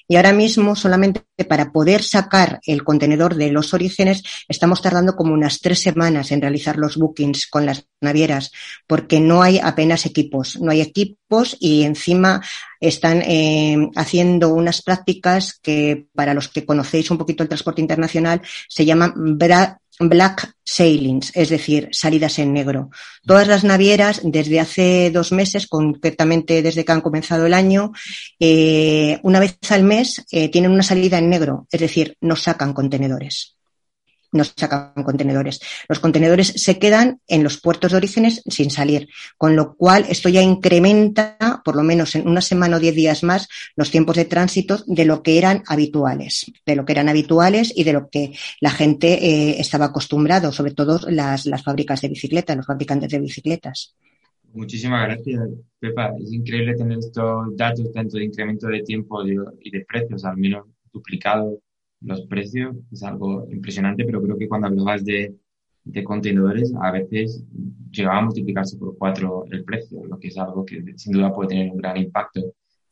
Y 0.09 0.17
ahora 0.17 0.33
mismo 0.33 0.75
solamente 0.75 1.21
para 1.47 1.71
poder 1.71 2.03
sacar 2.03 2.59
el 2.67 2.83
contenedor 2.83 3.35
de 3.35 3.49
los 3.49 3.73
orígenes 3.73 4.21
estamos 4.49 4.81
tardando 4.81 5.15
como 5.15 5.33
unas 5.33 5.61
tres 5.61 5.79
semanas 5.79 6.31
en 6.31 6.41
realizar 6.41 6.77
los 6.77 6.97
bookings 6.97 7.47
con 7.47 7.65
las 7.65 7.87
navieras 8.01 8.51
porque 8.87 9.21
no 9.21 9.41
hay 9.41 9.59
apenas 9.59 10.05
equipos, 10.05 10.59
no 10.59 10.71
hay 10.71 10.81
equipos 10.81 11.55
y 11.61 11.83
encima 11.83 12.41
están 12.87 13.21
eh, 13.21 13.89
haciendo 13.95 14.49
unas 14.49 14.81
prácticas 14.81 15.59
que 15.61 16.07
para 16.13 16.33
los 16.33 16.49
que 16.49 16.65
conocéis 16.65 17.09
un 17.11 17.17
poquito 17.17 17.43
el 17.43 17.49
transporte 17.49 17.81
internacional 17.81 18.41
se 18.67 18.85
llaman 18.85 19.37
black 19.99 20.55
sailings, 20.63 21.31
es 21.35 21.49
decir, 21.49 21.89
salidas 21.91 22.39
en 22.39 22.51
negro. 22.51 22.89
Todas 23.25 23.47
las 23.47 23.63
navieras, 23.63 24.21
desde 24.23 24.59
hace 24.59 25.11
dos 25.11 25.31
meses, 25.31 25.67
concretamente 25.67 26.61
desde 26.61 26.83
que 26.83 26.91
han 26.91 27.01
comenzado 27.01 27.45
el 27.45 27.53
año, 27.53 27.91
eh, 28.39 29.19
una 29.23 29.39
vez 29.39 29.57
al 29.69 29.83
mes 29.83 30.25
eh, 30.31 30.49
tienen 30.49 30.71
una 30.71 30.83
salida 30.83 31.17
en 31.19 31.29
negro, 31.29 31.67
es 31.71 31.79
decir, 31.79 32.17
no 32.21 32.35
sacan 32.35 32.73
contenedores 32.73 33.52
no 34.33 34.43
sacan 34.43 34.93
contenedores. 35.03 35.61
Los 35.87 35.99
contenedores 35.99 36.47
se 36.47 36.79
quedan 36.79 37.21
en 37.27 37.43
los 37.43 37.59
puertos 37.59 37.91
de 37.91 37.97
orígenes 37.97 38.41
sin 38.47 38.69
salir, 38.69 39.07
con 39.37 39.55
lo 39.55 39.75
cual 39.75 40.05
esto 40.09 40.29
ya 40.29 40.41
incrementa, 40.41 41.61
por 41.63 41.75
lo 41.75 41.83
menos 41.83 42.15
en 42.15 42.27
una 42.27 42.41
semana 42.41 42.77
o 42.77 42.79
diez 42.79 42.95
días 42.95 43.23
más, 43.23 43.47
los 43.75 43.91
tiempos 43.91 44.15
de 44.15 44.25
tránsito 44.25 44.83
de 44.87 45.05
lo 45.05 45.23
que 45.23 45.37
eran 45.37 45.63
habituales, 45.67 46.51
de 46.65 46.75
lo 46.75 46.85
que 46.85 46.93
eran 46.93 47.09
habituales 47.09 47.71
y 47.75 47.83
de 47.83 47.93
lo 47.93 48.09
que 48.09 48.33
la 48.59 48.71
gente 48.71 49.13
eh, 49.13 49.59
estaba 49.59 49.85
acostumbrado, 49.85 50.51
sobre 50.51 50.73
todo 50.73 50.99
las, 51.09 51.45
las 51.45 51.63
fábricas 51.63 52.01
de 52.01 52.09
bicicletas, 52.09 52.57
los 52.57 52.65
fabricantes 52.65 53.09
de 53.09 53.19
bicicletas. 53.19 53.95
Muchísimas 54.53 55.07
gracias, 55.07 55.49
Pepa. 55.79 56.13
Es 56.19 56.31
increíble 56.31 56.75
tener 56.75 56.99
estos 56.99 57.55
datos 57.57 57.91
tanto 57.91 58.17
de 58.17 58.25
incremento 58.25 58.67
de 58.67 58.83
tiempo 58.83 59.23
y 59.25 59.71
de 59.71 59.85
precios, 59.85 60.23
al 60.25 60.37
menos 60.37 60.67
duplicado 60.91 61.59
los 62.03 62.21
precios 62.27 62.75
es 62.91 63.03
algo 63.03 63.47
impresionante, 63.51 64.05
pero 64.05 64.21
creo 64.21 64.37
que 64.37 64.47
cuando 64.47 64.67
hablabas 64.67 65.03
de, 65.05 65.35
de 65.83 66.03
contenedores, 66.03 66.73
a 66.81 66.91
veces 66.91 67.43
llegaba 67.91 68.19
a 68.19 68.23
multiplicarse 68.23 68.77
por 68.77 68.97
cuatro 68.97 69.45
el 69.51 69.63
precio, 69.63 70.05
lo 70.05 70.19
que 70.19 70.29
es 70.29 70.37
algo 70.37 70.65
que 70.65 70.83
sin 70.97 71.13
duda 71.13 71.33
puede 71.33 71.49
tener 71.49 71.71
un 71.71 71.77
gran 71.77 71.97
impacto 71.97 72.41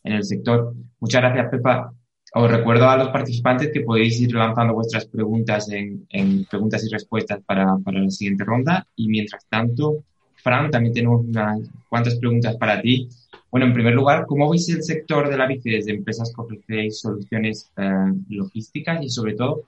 en 0.04 0.14
el 0.14 0.24
sector. 0.24 0.74
Muchas 1.00 1.22
gracias, 1.22 1.50
Pepa. 1.50 1.94
Os 2.34 2.50
recuerdo 2.50 2.90
a 2.90 2.98
los 2.98 3.10
participantes 3.10 3.72
que 3.74 3.82
podéis 3.82 4.20
ir 4.22 4.34
lanzando 4.34 4.74
vuestras 4.74 5.06
preguntas 5.06 5.70
en, 5.70 6.06
en 6.10 6.46
preguntas 6.46 6.84
y 6.86 6.90
respuestas 6.90 7.42
para, 7.46 7.78
para, 7.84 8.00
la 8.00 8.10
siguiente 8.10 8.46
ronda. 8.46 8.88
Y 8.96 9.10
mientras 9.10 9.46
tanto, 9.48 10.06
Fran, 10.36 10.72
también 10.72 10.94
tenemos 10.94 11.26
unas 11.26 11.70
cuantas 11.90 12.16
preguntas 12.16 12.56
para 12.56 12.82
ti. 12.82 13.10
Bueno, 13.52 13.66
en 13.66 13.74
primer 13.74 13.94
lugar, 13.94 14.26
¿cómo 14.26 14.50
veis 14.50 14.70
el 14.70 14.82
sector 14.82 15.30
de 15.30 15.38
la 15.38 15.46
bici 15.46 15.72
desde 15.72 15.92
empresas 15.92 16.32
que 16.34 16.42
ofrecéis 16.42 17.02
soluciones 17.02 17.70
eh, 17.76 18.14
logísticas 18.30 19.04
y 19.04 19.10
sobre 19.10 19.34
todo, 19.34 19.66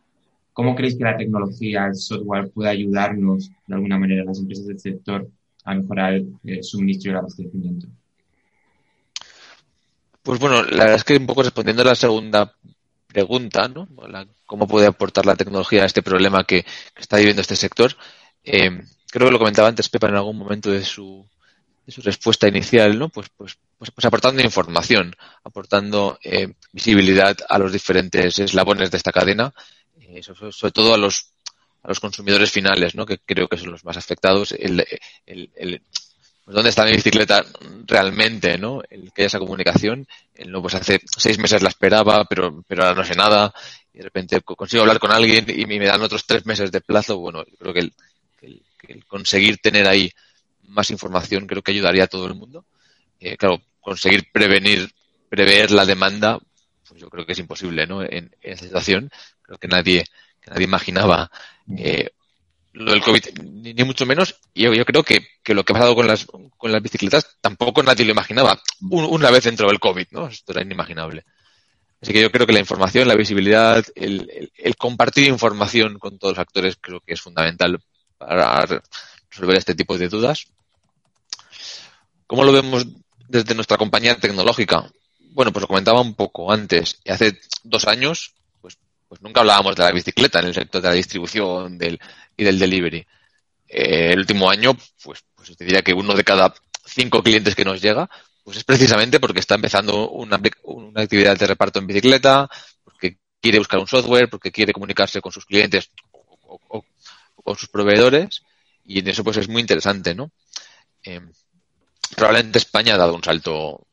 cómo 0.54 0.74
creéis 0.74 0.98
que 0.98 1.04
la 1.04 1.18
tecnología, 1.18 1.88
el 1.88 1.96
software 1.96 2.50
puede 2.50 2.70
ayudarnos 2.70 3.52
de 3.68 3.76
alguna 3.76 4.00
manera 4.00 4.24
las 4.24 4.40
empresas 4.40 4.68
del 4.68 4.80
sector 4.80 5.28
a 5.66 5.76
mejorar 5.76 6.22
el 6.46 6.64
suministro 6.64 7.10
y 7.10 7.12
el 7.12 7.18
abastecimiento? 7.18 7.88
Pues 10.22 10.40
bueno, 10.40 10.64
la 10.64 10.86
verdad 10.86 10.96
es 10.96 11.04
que 11.04 11.18
un 11.18 11.28
poco 11.28 11.44
respondiendo 11.44 11.82
a 11.82 11.88
la 11.88 11.96
segunda 11.96 12.56
pregunta, 13.08 13.68
¿no? 13.68 13.90
¿Cómo 14.46 14.68
puede 14.68 14.88
aportar 14.88 15.26
la 15.26 15.36
tecnología 15.36 15.84
a 15.84 15.86
este 15.86 16.02
problema 16.02 16.46
que, 16.46 16.66
está 16.96 17.18
viviendo 17.18 17.42
este 17.42 17.58
sector? 17.58 17.98
Eh, 18.46 18.82
creo 19.12 19.28
que 19.28 19.34
lo 19.34 19.40
comentaba 19.40 19.68
antes 19.68 19.90
Pepa 19.90 20.08
en 20.08 20.16
algún 20.16 20.38
momento 20.38 20.72
de 20.72 20.86
su, 20.86 21.26
de 21.86 21.92
su 21.92 22.02
respuesta 22.02 22.48
inicial, 22.48 22.98
¿no? 22.98 23.10
Pues, 23.10 23.28
pues, 23.36 23.58
pues, 23.84 23.92
pues 23.92 24.06
aportando 24.06 24.42
información, 24.42 25.14
aportando 25.44 26.18
eh, 26.24 26.54
visibilidad 26.72 27.36
a 27.50 27.58
los 27.58 27.74
diferentes 27.74 28.40
eslabones 28.40 28.90
de 28.90 28.96
esta 28.96 29.12
cadena, 29.12 29.54
eh, 30.00 30.24
sobre, 30.24 30.72
todo 30.72 30.94
a 30.94 30.98
los 30.98 31.34
a 31.82 31.90
los 31.90 32.00
consumidores 32.00 32.50
finales, 32.50 32.96
¿no? 32.96 33.06
Que 33.06 33.18
creo 33.18 33.50
que 33.50 33.58
son 33.58 33.72
los 33.72 33.84
más 33.84 33.98
afectados. 33.98 34.54
El, 34.54 34.86
el, 35.26 35.52
el 35.58 35.82
pues 36.46 36.56
dónde 36.56 36.70
está 36.70 36.86
mi 36.86 36.94
bicicleta 36.94 37.44
realmente, 37.86 38.58
¿no? 38.58 38.82
El 38.90 39.12
que 39.12 39.24
haya 39.24 39.28
esa 39.28 39.40
comunicación. 39.40 40.08
El, 40.34 40.50
no, 40.50 40.62
pues 40.62 40.76
hace 40.76 41.02
seis 41.06 41.38
meses 41.38 41.62
la 41.62 41.68
esperaba, 41.68 42.24
pero, 42.24 42.64
pero 42.66 42.84
ahora 42.84 42.96
no 42.96 43.04
sé 43.04 43.16
nada. 43.16 43.54
Y 43.94 43.98
de 43.98 44.06
repente 44.06 44.40
consigo 44.44 44.84
hablar 44.84 45.00
con 45.00 45.12
alguien 45.12 45.46
y 45.50 45.66
me 45.66 45.86
dan 45.86 46.02
otros 46.02 46.26
tres 46.26 46.46
meses 46.46 46.72
de 46.72 46.80
plazo. 46.80 47.18
Bueno, 47.18 47.44
yo 47.46 47.58
creo 47.58 47.74
que 47.74 47.80
el, 47.82 47.94
que 48.80 48.94
el 48.94 49.06
conseguir 49.06 49.58
tener 49.58 49.86
ahí 49.90 50.10
más 50.70 50.90
información 50.90 51.48
creo 51.48 51.62
que 51.62 51.72
ayudaría 51.72 52.06
a 52.06 52.08
todo 52.08 52.28
el 52.28 52.36
mundo. 52.36 52.66
Eh, 53.24 53.38
claro, 53.38 53.62
conseguir 53.84 54.32
prevenir, 54.32 54.90
prever 55.30 55.70
la 55.72 55.86
demanda, 55.86 56.40
pues 56.88 57.00
yo 57.00 57.10
creo 57.10 57.26
que 57.26 57.34
es 57.34 57.40
imposible, 57.40 57.86
¿no? 57.86 58.02
En, 58.02 58.36
esta 58.42 58.66
situación, 58.66 59.12
creo 59.42 59.60
que 59.60 59.68
nadie, 59.68 60.06
que 60.42 60.50
nadie 60.50 60.64
imaginaba 60.64 61.30
eh, 61.78 62.10
lo 62.72 62.92
del 62.92 63.02
COVID, 63.02 63.40
ni, 63.44 63.84
mucho 63.84 64.06
menos. 64.06 64.40
Y 64.54 64.64
yo, 64.64 64.86
creo 64.86 65.04
que, 65.04 65.28
que, 65.44 65.54
lo 65.54 65.64
que 65.64 65.74
ha 65.74 65.76
pasado 65.76 65.96
con 65.96 66.08
las, 66.08 66.26
con 66.58 66.72
las 66.72 66.82
bicicletas 66.82 67.38
tampoco 67.42 67.84
nadie 67.84 68.06
lo 68.06 68.12
imaginaba 68.12 68.60
una 68.82 69.30
vez 69.30 69.44
dentro 69.44 69.68
del 69.68 69.80
COVID, 69.80 70.08
¿no? 70.12 70.28
Esto 70.28 70.54
era 70.54 70.64
inimaginable. 70.64 71.24
Así 72.02 72.12
que 72.12 72.22
yo 72.22 72.32
creo 72.32 72.48
que 72.48 72.54
la 72.54 72.60
información, 72.60 73.08
la 73.08 73.16
visibilidad, 73.16 73.86
el, 73.96 74.52
el 74.56 74.76
compartir 74.76 75.28
información 75.28 76.00
con 76.00 76.18
todos 76.18 76.34
los 76.34 76.40
actores 76.40 76.78
creo 76.80 77.00
que 77.00 77.14
es 77.14 77.22
fundamental 77.22 77.80
para 78.18 78.66
resolver 79.30 79.58
este 79.58 79.76
tipo 79.76 79.98
de 79.98 80.10
dudas. 80.10 80.46
¿Cómo 82.28 82.44
lo 82.44 82.52
vemos 82.52 82.88
desde 83.34 83.56
nuestra 83.56 83.78
compañía 83.78 84.16
tecnológica? 84.16 84.90
Bueno, 85.32 85.52
pues 85.52 85.62
lo 85.62 85.68
comentaba 85.68 86.02
un 86.02 86.14
poco 86.14 86.52
antes. 86.52 87.00
Hace 87.08 87.40
dos 87.64 87.88
años, 87.88 88.34
pues, 88.62 88.78
pues 89.10 89.22
nunca 89.22 89.42
hablábamos 89.42 89.76
de 89.76 89.84
la 89.84 89.92
bicicleta 89.92 90.40
en 90.40 90.46
el 90.48 90.54
sector 90.54 90.82
de 90.82 90.90
la 90.90 90.94
distribución 90.94 91.80
y 92.38 92.44
del 92.44 92.60
delivery. 92.60 93.06
Eh, 93.68 94.14
el 94.14 94.20
último 94.20 94.50
año, 94.50 94.78
pues, 95.04 95.24
pues 95.34 95.58
te 95.58 95.66
diría 95.66 95.82
que 95.82 95.94
uno 95.94 96.14
de 96.14 96.24
cada 96.24 96.54
cinco 96.86 97.24
clientes 97.24 97.56
que 97.56 97.66
nos 97.66 97.82
llega, 97.82 98.08
pues 98.44 98.58
es 98.58 98.64
precisamente 98.64 99.20
porque 99.20 99.40
está 99.40 99.56
empezando 99.56 100.10
una, 100.12 100.40
actividad 100.96 101.38
de 101.38 101.48
reparto 101.48 101.80
en 101.80 101.88
bicicleta, 101.88 102.48
porque 102.84 103.18
quiere 103.42 103.58
buscar 103.58 103.80
un 103.80 103.88
software, 103.88 104.30
porque 104.30 104.52
quiere 104.52 104.74
comunicarse 104.74 105.22
con 105.22 105.32
sus 105.32 105.46
clientes 105.46 105.90
o, 106.68 106.86
sus 107.56 107.70
proveedores, 107.70 108.44
y 108.86 109.00
en 109.00 109.08
eso 109.08 109.24
pues 109.24 109.38
es 109.38 109.50
muy 109.50 109.62
interesante, 109.62 110.14
¿no? 110.14 110.32
Eh, 111.04 111.20
probablemente 112.14 112.60
España 112.60 112.96
ha 112.96 112.98
dado 112.98 113.16
un 113.16 113.24
salto 113.24 113.86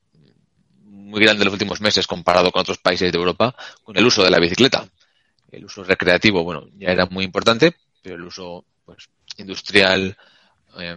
muy 0.85 1.21
grande 1.21 1.43
en 1.43 1.47
los 1.47 1.55
últimos 1.55 1.81
meses 1.81 2.07
comparado 2.07 2.53
con 2.53 2.61
otros 2.61 2.79
países 2.79 3.11
de 3.11 3.19
Europa 3.19 3.55
con 3.83 3.97
el 3.97 4.07
uso 4.07 4.23
de 4.23 4.31
la 4.31 4.39
bicicleta. 4.39 4.89
El 5.51 5.65
uso 5.65 5.83
recreativo, 5.83 6.45
bueno, 6.45 6.67
ya 6.79 6.91
era 6.91 7.07
muy 7.07 7.25
importante, 7.25 7.75
pero 8.03 8.15
el 8.15 8.23
uso 8.23 8.65
pues, 8.85 9.09
industrial, 9.37 10.17
eh, 10.79 10.97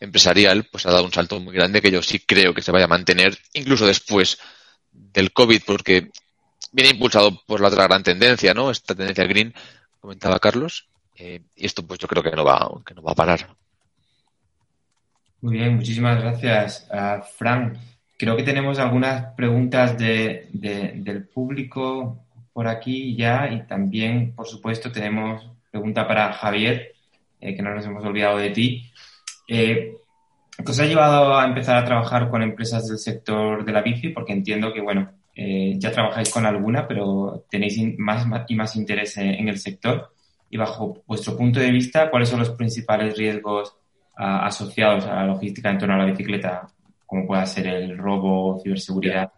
empresarial, 0.00 0.64
pues 0.64 0.84
ha 0.86 0.90
dado 0.90 1.04
un 1.04 1.12
salto 1.12 1.38
muy 1.38 1.54
grande 1.54 1.80
que 1.80 1.90
yo 1.90 2.02
sí 2.02 2.18
creo 2.18 2.52
que 2.52 2.62
se 2.62 2.72
vaya 2.72 2.86
a 2.86 2.88
mantener 2.88 3.38
incluso 3.52 3.86
después 3.86 4.38
del 4.90 5.32
COVID, 5.32 5.62
porque 5.64 6.10
viene 6.72 6.90
impulsado 6.90 7.40
por 7.46 7.60
la 7.60 7.68
otra 7.68 7.84
gran 7.84 8.02
tendencia, 8.02 8.52
¿no? 8.54 8.70
Esta 8.70 8.94
tendencia 8.94 9.24
green, 9.26 9.54
comentaba 10.00 10.40
Carlos, 10.40 10.88
eh, 11.16 11.42
y 11.54 11.66
esto 11.66 11.86
pues 11.86 12.00
yo 12.00 12.08
creo 12.08 12.22
que 12.22 12.32
no 12.32 12.44
va, 12.44 12.68
que 12.84 12.94
no 12.94 13.02
va 13.02 13.12
a 13.12 13.16
parar. 13.16 13.54
Muy 15.42 15.54
bien, 15.54 15.74
muchísimas 15.74 16.20
gracias, 16.20 16.88
uh, 16.92 17.20
Fran. 17.36 17.76
Creo 18.16 18.36
que 18.36 18.44
tenemos 18.44 18.78
algunas 18.78 19.34
preguntas 19.34 19.98
de, 19.98 20.46
del 20.52 21.26
público 21.26 22.16
por 22.52 22.68
aquí 22.68 23.16
ya 23.16 23.50
y 23.50 23.66
también, 23.66 24.36
por 24.36 24.46
supuesto, 24.46 24.92
tenemos 24.92 25.50
pregunta 25.68 26.06
para 26.06 26.32
Javier, 26.32 26.92
eh, 27.40 27.56
que 27.56 27.62
no 27.62 27.74
nos 27.74 27.84
hemos 27.84 28.04
olvidado 28.04 28.38
de 28.38 28.50
ti. 28.50 28.92
Eh, 29.48 29.96
¿Qué 30.64 30.70
os 30.70 30.78
ha 30.78 30.86
llevado 30.86 31.36
a 31.36 31.44
empezar 31.44 31.76
a 31.76 31.84
trabajar 31.84 32.30
con 32.30 32.40
empresas 32.44 32.86
del 32.86 32.98
sector 32.98 33.64
de 33.64 33.72
la 33.72 33.82
bici? 33.82 34.10
Porque 34.10 34.32
entiendo 34.32 34.72
que, 34.72 34.80
bueno, 34.80 35.10
ya 35.34 35.90
trabajáis 35.90 36.30
con 36.30 36.46
alguna, 36.46 36.86
pero 36.86 37.46
tenéis 37.50 37.98
más 37.98 38.28
y 38.46 38.54
más 38.54 38.76
interés 38.76 39.16
en 39.16 39.48
el 39.48 39.58
sector. 39.58 40.14
Y 40.50 40.56
bajo 40.56 41.02
vuestro 41.04 41.36
punto 41.36 41.58
de 41.58 41.72
vista, 41.72 42.10
¿cuáles 42.10 42.28
son 42.28 42.38
los 42.38 42.50
principales 42.50 43.16
riesgos 43.16 43.81
asociados 44.16 45.06
a 45.06 45.14
la 45.16 45.26
logística 45.26 45.70
en 45.70 45.78
torno 45.78 45.94
a 45.94 45.98
la 45.98 46.06
bicicleta, 46.06 46.66
como 47.06 47.26
pueda 47.26 47.46
ser 47.46 47.66
el 47.66 47.96
robo, 47.96 48.60
ciberseguridad? 48.62 49.32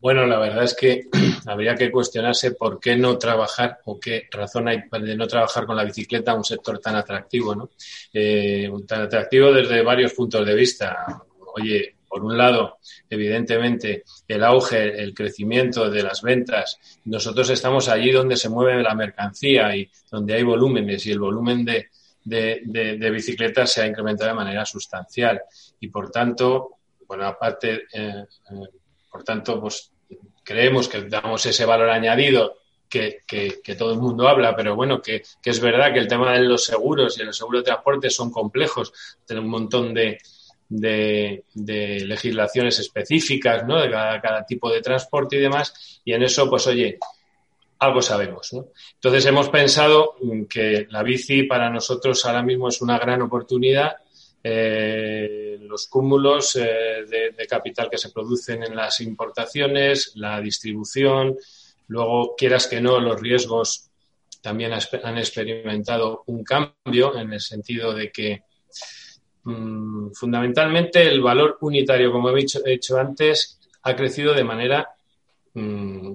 Bueno, 0.00 0.26
la 0.26 0.38
verdad 0.38 0.64
es 0.64 0.74
que 0.74 1.06
habría 1.46 1.74
que 1.74 1.90
cuestionarse 1.90 2.52
por 2.52 2.78
qué 2.78 2.96
no 2.96 3.18
trabajar 3.18 3.78
o 3.86 3.98
qué 3.98 4.28
razón 4.30 4.68
hay 4.68 4.84
de 5.00 5.16
no 5.16 5.26
trabajar 5.26 5.66
con 5.66 5.76
la 5.76 5.84
bicicleta 5.84 6.34
un 6.34 6.44
sector 6.44 6.78
tan 6.78 6.96
atractivo, 6.96 7.54
¿no? 7.54 7.70
Eh, 8.12 8.70
tan 8.86 9.02
atractivo 9.02 9.52
desde 9.52 9.82
varios 9.82 10.12
puntos 10.12 10.46
de 10.46 10.54
vista. 10.54 11.22
Oye, 11.56 11.96
por 12.08 12.24
un 12.24 12.38
lado, 12.38 12.78
evidentemente, 13.10 14.04
el 14.28 14.44
auge, 14.44 15.02
el 15.02 15.12
crecimiento 15.12 15.90
de 15.90 16.02
las 16.02 16.22
ventas. 16.22 16.78
Nosotros 17.06 17.50
estamos 17.50 17.88
allí 17.88 18.12
donde 18.12 18.36
se 18.36 18.48
mueve 18.48 18.82
la 18.82 18.94
mercancía 18.94 19.74
y 19.74 19.90
donde 20.10 20.34
hay 20.34 20.42
volúmenes 20.42 21.04
y 21.06 21.12
el 21.12 21.18
volumen 21.18 21.64
de, 21.64 21.88
de, 22.26 23.10
bicicletas 23.10 23.72
se 23.72 23.82
ha 23.82 23.86
incrementado 23.86 24.30
de 24.30 24.36
manera 24.36 24.64
sustancial. 24.64 25.42
Y 25.80 25.88
por 25.88 26.10
tanto, 26.10 26.78
bueno, 27.06 27.26
aparte, 27.26 27.84
eh, 27.92 28.24
eh, 28.50 28.68
por 29.10 29.22
tanto, 29.22 29.60
pues 29.60 29.92
creemos 30.42 30.88
que 30.88 31.02
damos 31.02 31.44
ese 31.46 31.64
valor 31.64 31.90
añadido 31.90 32.58
que, 32.88 33.22
todo 33.76 33.92
el 33.92 33.98
mundo 33.98 34.28
habla, 34.28 34.54
pero 34.56 34.76
bueno, 34.76 35.02
que, 35.02 35.22
es 35.44 35.60
verdad 35.60 35.92
que 35.92 35.98
el 35.98 36.08
tema 36.08 36.32
de 36.32 36.40
los 36.40 36.64
seguros 36.64 37.18
y 37.18 37.24
los 37.24 37.36
seguros 37.36 37.62
de 37.62 37.66
transporte 37.66 38.10
son 38.10 38.30
complejos, 38.30 38.92
tienen 39.26 39.44
un 39.44 39.50
montón 39.50 39.94
de, 39.94 40.18
legislaciones 40.68 42.78
específicas, 42.78 43.66
¿no? 43.66 43.80
De 43.80 43.90
cada, 43.90 44.46
tipo 44.46 44.70
de 44.70 44.80
transporte 44.80 45.36
y 45.36 45.40
demás, 45.40 46.00
y 46.04 46.12
en 46.12 46.22
eso, 46.22 46.48
pues 46.48 46.66
oye, 46.66 46.98
algo 47.78 48.02
sabemos, 48.02 48.52
¿no? 48.52 48.68
Entonces 48.94 49.26
hemos 49.26 49.48
pensado 49.48 50.14
que 50.48 50.86
la 50.90 51.02
bici 51.02 51.42
para 51.44 51.70
nosotros 51.70 52.24
ahora 52.24 52.42
mismo 52.42 52.68
es 52.68 52.80
una 52.80 52.98
gran 52.98 53.22
oportunidad 53.22 53.96
eh, 54.48 55.58
los 55.62 55.88
cúmulos 55.88 56.54
eh, 56.54 57.04
de, 57.36 57.46
capital 57.48 57.90
que 57.90 57.98
se 57.98 58.10
producen 58.10 58.62
en 58.62 58.76
las 58.76 59.00
importaciones, 59.00 60.12
la 60.14 60.40
distribución, 60.40 61.36
luego, 61.88 62.36
quieras 62.36 62.68
que 62.68 62.80
no, 62.80 63.00
los 63.00 63.20
riesgos 63.20 63.90
también 64.40 64.72
han 64.72 65.18
experimentado 65.18 66.22
un 66.26 66.44
cambio 66.44 67.18
en 67.18 67.32
el 67.32 67.40
sentido 67.40 67.92
de 67.92 68.12
que 68.12 68.44
mm, 69.42 70.12
fundamentalmente 70.12 71.02
el 71.08 71.20
valor 71.20 71.58
unitario, 71.62 72.12
como 72.12 72.30
he 72.30 72.44
dicho, 72.64 72.96
antes, 72.96 73.58
ha 73.82 73.96
crecido 73.96 74.32
de 74.32 74.44
manera 74.44 74.90
mm, 75.56 76.14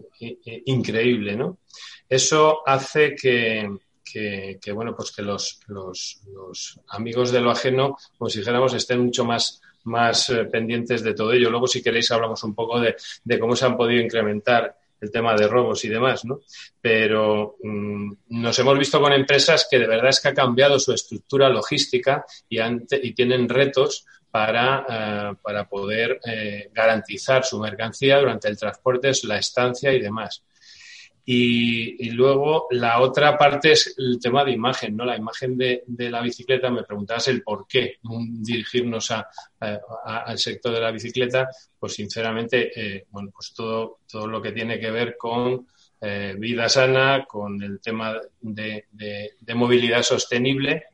increíble, 0.65 1.35
¿no? 1.35 1.59
Eso 2.07 2.67
hace 2.67 3.15
que, 3.15 3.69
que, 4.03 4.71
bueno, 4.73 4.95
pues 4.95 5.11
que 5.11 5.21
los, 5.21 5.59
los, 5.67 6.79
amigos 6.89 7.31
de 7.31 7.39
lo 7.39 7.51
ajeno, 7.51 7.97
como 8.17 8.29
si 8.29 8.39
dijéramos, 8.39 8.73
estén 8.73 8.99
mucho 8.99 9.23
más, 9.25 9.61
más 9.85 10.29
eh, 10.29 10.45
pendientes 10.45 11.03
de 11.03 11.13
todo 11.13 11.31
ello. 11.31 11.49
Luego, 11.49 11.67
si 11.67 11.81
queréis, 11.81 12.11
hablamos 12.11 12.43
un 12.43 12.53
poco 12.53 12.79
de, 12.79 12.95
cómo 13.39 13.55
se 13.55 13.65
han 13.65 13.77
podido 13.77 14.01
incrementar 14.01 14.77
el 14.99 15.09
tema 15.09 15.35
de 15.35 15.47
robos 15.47 15.83
y 15.85 15.89
demás, 15.89 16.25
¿no? 16.25 16.41
Pero 16.79 17.55
mm, 17.63 18.13
nos 18.29 18.59
hemos 18.59 18.77
visto 18.77 19.01
con 19.01 19.13
empresas 19.13 19.67
que 19.69 19.79
de 19.79 19.87
verdad 19.87 20.09
es 20.09 20.19
que 20.19 20.27
ha 20.27 20.33
cambiado 20.33 20.77
su 20.79 20.93
estructura 20.93 21.49
logística 21.49 22.23
y, 22.47 22.59
y 22.59 23.13
tienen 23.13 23.49
retos 23.49 24.05
para, 24.31 24.85
eh, 24.89 25.35
para 25.41 25.67
poder 25.67 26.19
eh, 26.25 26.69
garantizar 26.73 27.43
su 27.43 27.59
mercancía 27.59 28.17
durante 28.17 28.47
el 28.47 28.57
transporte, 28.57 29.11
la 29.23 29.37
estancia 29.37 29.93
y 29.93 29.99
demás. 29.99 30.43
Y, 31.23 32.09
luego 32.11 32.67
la 32.71 32.99
otra 32.99 33.37
parte 33.37 33.73
es 33.73 33.93
el 33.97 34.19
tema 34.19 34.43
de 34.43 34.51
imagen, 34.51 34.97
¿no? 34.97 35.05
La 35.05 35.15
imagen 35.15 35.55
de, 35.55 35.83
la 35.87 36.21
bicicleta, 36.21 36.71
me 36.71 36.83
preguntabas 36.83 37.27
el 37.27 37.43
por 37.43 37.67
qué 37.67 37.97
dirigirnos 38.01 39.11
al 39.11 40.37
sector 40.39 40.73
de 40.73 40.81
la 40.81 40.91
bicicleta, 40.91 41.47
pues 41.79 41.93
sinceramente, 41.93 42.71
eh, 42.75 43.05
bueno, 43.11 43.29
pues 43.33 43.53
todo, 43.53 43.99
todo 44.09 44.27
lo 44.27 44.41
que 44.41 44.51
tiene 44.51 44.79
que 44.79 44.91
ver 44.91 45.15
con 45.15 45.67
vida 46.37 46.67
sana, 46.67 47.25
con 47.25 47.61
el 47.61 47.79
tema 47.79 48.19
de, 48.41 48.87
movilidad 49.53 50.01
sostenible 50.01 50.85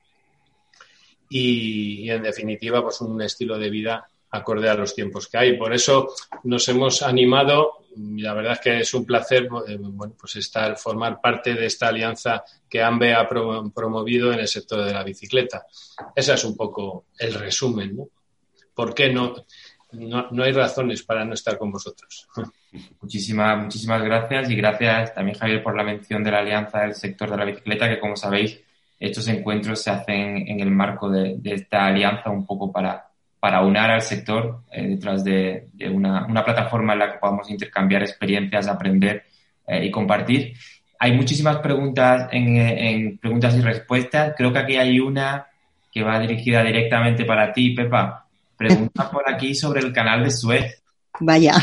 y, 1.30 2.10
en 2.10 2.24
definitiva, 2.24 2.82
pues 2.82 3.02
un 3.02 3.22
estilo 3.22 3.58
de 3.58 3.70
vida 3.70 4.08
acorde 4.32 4.70
a 4.70 4.76
los 4.76 4.94
tiempos 4.94 5.28
que 5.28 5.38
hay. 5.38 5.58
Por 5.58 5.74
eso 5.74 6.10
nos 6.44 6.68
hemos 6.68 7.02
animado 7.02 7.88
la 7.98 8.34
verdad 8.34 8.54
es 8.54 8.60
que 8.60 8.80
es 8.80 8.94
un 8.94 9.06
placer 9.06 9.50
eh, 9.68 9.80
pues 10.20 10.36
estar, 10.36 10.78
formar 10.78 11.20
parte 11.20 11.54
de 11.54 11.66
esta 11.66 11.88
alianza 11.88 12.44
que 12.70 12.82
AMBE 12.82 13.14
ha 13.14 13.28
promovido 13.28 14.32
en 14.32 14.40
el 14.40 14.48
sector 14.48 14.84
de 14.84 14.94
la 14.94 15.04
bicicleta. 15.04 15.66
Ese 16.16 16.34
es 16.34 16.44
un 16.44 16.56
poco 16.56 17.06
el 17.18 17.34
resumen. 17.34 17.96
¿no? 17.96 18.10
¿Por 18.74 18.94
qué 18.94 19.12
no, 19.12 19.34
no, 19.92 20.44
hay 20.44 20.52
razones 20.52 21.04
para 21.04 21.26
no 21.26 21.34
estar 21.34 21.58
con 21.58 21.72
vosotros? 21.72 22.28
Muchísimas, 23.02 23.64
muchísimas 23.64 24.04
gracias 24.04 24.50
y 24.50 24.56
gracias 24.56 25.16
también, 25.16 25.38
Javier, 25.38 25.64
por 25.64 25.76
la 25.76 25.84
mención 25.84 26.24
de 26.24 26.32
la 26.32 26.40
alianza 26.40 26.82
del 26.82 26.94
sector 26.94 27.32
de 27.32 27.38
la 27.38 27.46
bicicleta, 27.46 27.90
que 27.90 28.00
como 28.00 28.16
sabéis, 28.16 28.60
estos 29.00 29.28
encuentros 29.28 29.82
se 29.82 29.92
hacen 29.92 30.48
en 30.48 30.60
el 30.60 30.72
marco 30.72 31.10
de 31.10 31.40
esta 31.44 31.86
alianza 31.86 32.30
un 32.30 32.46
poco 32.46 32.72
para 32.72 33.08
para 33.40 33.62
unar 33.62 33.92
al 33.92 34.02
sector 34.02 34.64
eh, 34.72 34.88
detrás 34.88 35.24
de, 35.24 35.70
una, 35.92 36.44
plataforma 36.44 36.94
en 36.94 37.00
la 37.00 37.12
que 37.12 37.20
podamos 37.20 37.50
intercambiar 37.50 38.02
experiencias, 38.02 38.68
aprender 38.68 39.24
eh, 39.68 39.86
y 39.86 39.92
compartir. 39.92 40.54
Hay 41.00 41.14
muchísimas 41.14 41.58
preguntas 41.58 42.28
en, 42.32 43.18
preguntas 43.20 43.56
y 43.56 43.62
respuestas. 43.62 44.34
Creo 44.36 44.52
que 44.52 44.60
aquí 44.60 44.76
hay 44.78 45.00
una 45.00 45.48
que 45.92 46.04
va 46.04 46.20
dirigida 46.20 46.64
directamente 46.64 47.26
para 47.26 47.54
ti, 47.54 47.76
Pepa. 47.76 48.26
Pregunta 48.58 49.12
por 49.12 49.30
aquí 49.30 49.54
sobre 49.54 49.82
el 49.82 49.94
canal 49.94 50.24
de 50.24 50.32
Suez. 50.32 50.84
Vaya. 51.20 51.56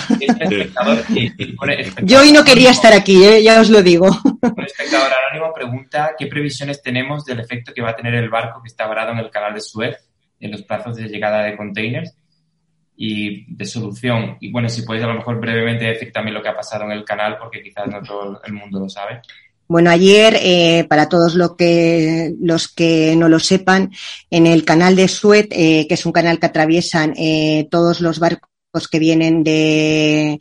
Yo 2.03 2.21
hoy 2.21 2.33
no 2.33 2.45
quería 2.45 2.71
estar 2.71 2.93
aquí, 2.93 3.25
¿eh? 3.25 3.43
ya 3.43 3.61
os 3.61 3.71
lo 3.71 3.83
digo. 3.83 4.07
Un 4.07 4.65
espectador 4.65 5.13
anónimo 5.13 5.53
pregunta 5.55 6.15
qué 6.19 6.27
previsiones 6.27 6.83
tenemos 6.83 7.25
del 7.25 7.41
efecto 7.41 7.73
que 7.73 7.83
va 7.83 7.91
a 7.91 7.97
tener 7.97 8.15
el 8.15 8.31
barco 8.31 8.63
que 8.63 8.69
está 8.69 8.87
varado 8.87 9.13
en 9.13 9.19
el 9.19 9.31
canal 9.31 9.55
de 9.55 9.61
Suez 9.61 9.97
en 10.41 10.51
los 10.51 10.63
plazos 10.63 10.97
de 10.97 11.09
llegada 11.09 11.43
de 11.43 11.57
containers 11.57 12.17
y 12.97 13.45
de 13.55 13.65
solución. 13.65 14.37
Y 14.41 14.53
bueno, 14.53 14.69
si 14.69 14.83
podéis 14.83 15.05
a 15.05 15.09
lo 15.09 15.15
mejor 15.15 15.41
brevemente 15.41 15.85
decir 15.85 16.13
también 16.13 16.35
lo 16.35 16.43
que 16.43 16.49
ha 16.49 16.57
pasado 16.57 16.85
en 16.85 16.93
el 16.93 17.05
canal, 17.05 17.39
porque 17.39 17.63
quizás 17.63 17.87
no 17.89 18.03
todo 18.03 18.41
el 18.45 18.53
mundo 18.53 18.81
lo 18.81 18.89
sabe. 18.89 19.21
Bueno, 19.67 19.91
ayer, 19.91 20.37
eh, 20.41 20.85
para 20.89 21.09
todos 21.09 21.35
lo 21.35 21.57
que, 21.57 22.35
los 22.39 22.69
que 22.69 23.15
no 23.17 23.29
lo 23.29 23.41
sepan, 23.41 23.91
en 24.31 24.47
el 24.47 24.65
canal 24.65 24.95
de 24.95 25.09
Suez, 25.09 25.49
eh, 25.51 25.87
que 25.89 25.95
es 25.95 26.05
un 26.05 26.13
canal 26.13 26.39
que 26.39 26.47
atraviesan 26.47 27.15
eh, 27.17 27.67
todos 27.71 28.03
los 28.03 28.19
barcos 28.19 28.54
que 28.89 28.99
vienen 28.99 29.45
de, 29.45 30.39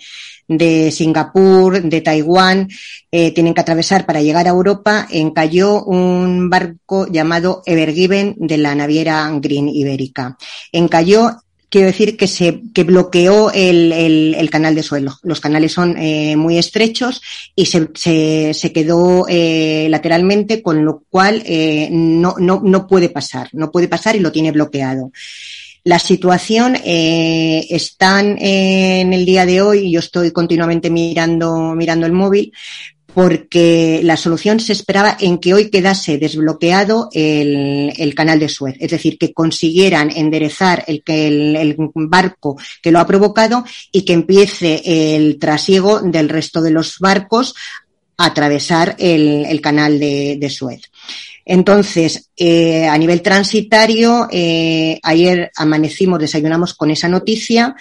de 0.47 0.91
Singapur, 0.91 1.81
de 1.81 2.01
Taiwán, 2.01 2.69
eh, 3.11 3.31
tienen 3.31 3.53
que 3.53 3.61
atravesar 3.61 4.05
para 4.05 4.21
llegar 4.21 4.47
a 4.47 4.51
Europa, 4.51 5.07
encalló 5.11 5.83
un 5.83 6.49
barco 6.49 7.07
llamado 7.07 7.61
Evergiven 7.65 8.35
de 8.37 8.57
la 8.57 8.75
naviera 8.75 9.29
Green 9.39 9.69
Ibérica. 9.69 10.37
Encalló 10.71 11.37
quiero 11.73 11.87
decir 11.87 12.15
que 12.17 12.27
se 12.27 12.61
que 12.71 12.83
bloqueó 12.83 13.51
el, 13.51 13.91
el, 13.91 14.49
canal 14.51 14.75
de 14.75 14.83
suelo. 14.83 15.17
Los 15.23 15.39
canales 15.39 15.71
son 15.71 15.97
eh, 15.97 16.35
muy 16.35 16.59
estrechos 16.59 17.19
y 17.55 17.65
se, 17.65 17.89
se, 17.95 18.53
se 18.53 18.71
quedó 18.71 19.25
eh, 19.27 19.87
lateralmente, 19.89 20.61
con 20.61 20.85
lo 20.85 21.03
cual 21.09 21.41
eh, 21.47 21.89
no, 21.91 22.35
no, 22.37 22.61
no 22.63 22.85
puede 22.85 23.09
pasar, 23.09 23.49
no 23.53 23.71
puede 23.71 23.87
pasar 23.87 24.15
y 24.15 24.19
lo 24.19 24.31
tiene 24.31 24.51
bloqueado. 24.51 25.11
La 25.85 25.99
situación 25.99 26.77
eh, 26.83 27.67
está 27.69 28.21
en 28.21 29.13
el 29.13 29.25
día 29.25 29.45
de 29.45 29.61
hoy, 29.61 29.91
yo 29.91 29.99
estoy 29.99 30.31
continuamente 30.31 30.89
mirando, 30.89 31.75
mirando 31.75 32.05
el 32.05 32.13
móvil, 32.13 32.53
porque 33.13 33.99
la 34.01 34.15
solución 34.15 34.61
se 34.61 34.71
esperaba 34.71 35.17
en 35.19 35.39
que 35.39 35.53
hoy 35.53 35.69
quedase 35.69 36.17
desbloqueado 36.17 37.09
el, 37.11 38.13
canal 38.15 38.39
de 38.39 38.47
Suez, 38.47 38.75
es 38.79 38.91
decir, 38.91 39.17
que 39.17 39.33
consiguieran 39.33 40.09
enderezar 40.09 40.85
el, 40.87 41.03
barco 41.93 42.57
que 42.81 42.91
lo 42.91 42.99
ha 42.99 43.07
provocado 43.07 43.65
y 43.91 44.03
que 44.03 44.13
empiece 44.13 45.15
el 45.15 45.37
trasiego 45.37 45.99
del 45.99 46.29
resto 46.29 46.61
de 46.61 46.71
los 46.71 46.97
barcos 46.99 47.55
a 48.17 48.27
atravesar 48.27 48.95
el, 48.97 49.59
canal 49.61 49.99
de, 49.99 50.37
de 50.39 50.49
Suez. 50.49 50.89
Entonces, 51.45 52.29
eh, 52.37 52.87
a 52.87 52.97
nivel 52.97 53.21
transitario, 53.21 54.27
eh, 54.31 54.99
ayer 55.03 55.51
amanecimos, 55.55 56.19
desayunamos 56.19 56.73
con 56.73 56.91
esa 56.91 57.09
noticia 57.09 57.75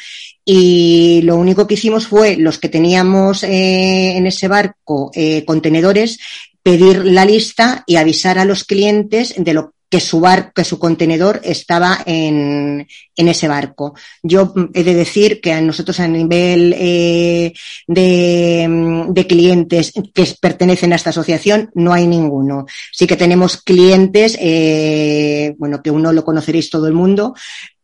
y 0.45 1.21
lo 1.23 1.37
único 1.37 1.67
que 1.67 1.75
hicimos 1.75 2.09
fue 2.09 2.37
los 2.37 2.59
que 2.59 2.69
teníamos 2.69 3.45
eh, 3.45 4.17
en 4.17 4.27
ese 4.27 4.49
barco 4.49 5.13
contenedores, 5.47 6.19
pedir 6.63 7.05
la 7.05 7.25
lista 7.25 7.85
y 7.87 7.97
avisar 7.97 8.39
a 8.39 8.45
los 8.45 8.65
clientes 8.65 9.35
de 9.37 9.55
lo 9.55 9.75
que 9.93 10.01
su 10.01 10.21
barco, 10.21 10.53
que 10.55 10.65
su 10.65 10.79
contenedor 10.79 11.43
estaba 11.45 11.99
en, 12.07 12.89
en, 13.15 13.29
ese 13.29 13.47
barco. 13.47 13.95
Yo 14.23 14.55
he 14.73 14.85
de 14.85 14.95
decir 14.95 15.39
que 15.43 15.53
a 15.53 15.61
nosotros 15.61 16.01
a 16.01 16.09
nivel 16.09 16.75
eh, 16.79 17.53
de, 17.87 19.05
de, 19.11 19.27
clientes 19.27 19.93
que 20.15 20.27
pertenecen 20.41 20.95
a 20.95 20.97
esta 20.97 21.11
asociación 21.11 21.71
no 21.75 21.93
hay 21.93 22.07
ninguno. 22.07 22.65
Sí 22.91 23.07
que 23.07 23.19
tenemos 23.19 23.59
clientes, 23.59 24.35
eh, 24.41 25.55
bueno, 25.59 25.83
que 25.83 25.91
uno 25.91 26.11
lo 26.11 26.25
conoceréis 26.25 26.71
todo 26.71 26.87
el 26.87 26.95
mundo, 26.95 27.35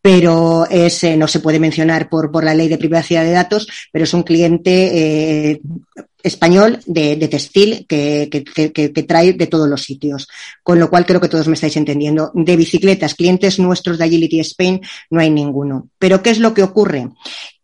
pero 0.00 0.66
es, 0.70 1.04
no 1.18 1.28
se 1.28 1.40
puede 1.40 1.60
mencionar 1.60 2.08
por, 2.08 2.32
por 2.32 2.42
la 2.42 2.54
ley 2.54 2.68
de 2.68 2.78
privacidad 2.78 3.22
de 3.22 3.32
datos, 3.32 3.68
pero 3.92 4.04
es 4.04 4.14
un 4.14 4.22
cliente 4.22 5.50
eh, 5.50 5.60
español 6.22 6.81
de, 6.87 7.16
de 7.16 7.28
textil 7.28 7.87
que, 7.88 8.28
que, 8.31 8.72
que, 8.72 9.02
trae 9.04 9.33
de 9.33 9.46
todos 9.46 9.68
los 9.68 9.83
sitios. 9.83 10.28
Con 10.62 10.78
lo 10.78 10.90
cual 10.90 11.07
creo 11.07 11.20
que 11.20 11.28
todos 11.28 11.48
me 11.48 11.54
estáis 11.54 11.76
entendiendo. 11.76 12.31
De 12.35 12.57
bicicletas, 12.57 13.14
clientes 13.14 13.59
nuestros 13.59 13.98
de 13.98 14.04
Agility 14.04 14.40
Spain, 14.40 14.81
no 15.11 15.20
hay 15.20 15.31
ninguno. 15.31 15.88
Pero 15.98 16.22
¿qué 16.22 16.31
es 16.31 16.38
lo 16.38 16.54
que 16.54 16.62
ocurre? 16.62 17.11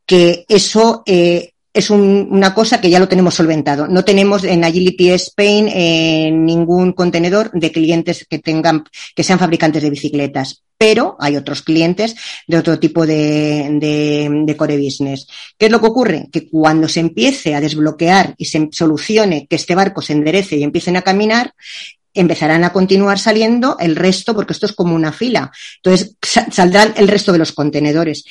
Que 0.06 0.44
eso 0.48 1.02
eh, 1.06 1.53
es 1.74 1.90
un, 1.90 2.28
una 2.30 2.54
cosa 2.54 2.80
que 2.80 2.88
ya 2.88 3.00
lo 3.00 3.08
tenemos 3.08 3.34
solventado. 3.34 3.88
No 3.88 4.04
tenemos 4.04 4.44
en 4.44 4.62
Agility 4.62 5.10
Spain 5.10 5.68
eh, 5.68 6.30
ningún 6.30 6.92
contenedor 6.92 7.50
de 7.52 7.72
clientes 7.72 8.24
que 8.30 8.38
tengan, 8.38 8.84
que 9.14 9.24
sean 9.24 9.40
fabricantes 9.40 9.82
de 9.82 9.90
bicicletas, 9.90 10.62
pero 10.78 11.16
hay 11.18 11.36
otros 11.36 11.62
clientes 11.62 12.14
de 12.46 12.58
otro 12.58 12.78
tipo 12.78 13.04
de, 13.04 13.76
de, 13.80 14.44
de, 14.46 14.56
core 14.56 14.78
business. 14.78 15.26
¿Qué 15.58 15.66
es 15.66 15.72
lo 15.72 15.80
que 15.80 15.88
ocurre? 15.88 16.28
Que 16.30 16.48
cuando 16.48 16.88
se 16.88 17.00
empiece 17.00 17.56
a 17.56 17.60
desbloquear 17.60 18.36
y 18.38 18.44
se 18.44 18.68
solucione 18.70 19.48
que 19.48 19.56
este 19.56 19.74
barco 19.74 20.00
se 20.00 20.12
enderece 20.12 20.56
y 20.56 20.62
empiecen 20.62 20.96
a 20.96 21.02
caminar, 21.02 21.54
empezarán 22.14 22.62
a 22.62 22.72
continuar 22.72 23.18
saliendo 23.18 23.76
el 23.80 23.96
resto, 23.96 24.32
porque 24.32 24.52
esto 24.52 24.66
es 24.66 24.72
como 24.72 24.94
una 24.94 25.10
fila. 25.10 25.50
Entonces 25.82 26.16
saldrán 26.52 26.94
el 26.96 27.08
resto 27.08 27.32
de 27.32 27.38
los 27.38 27.50
contenedores 27.50 28.24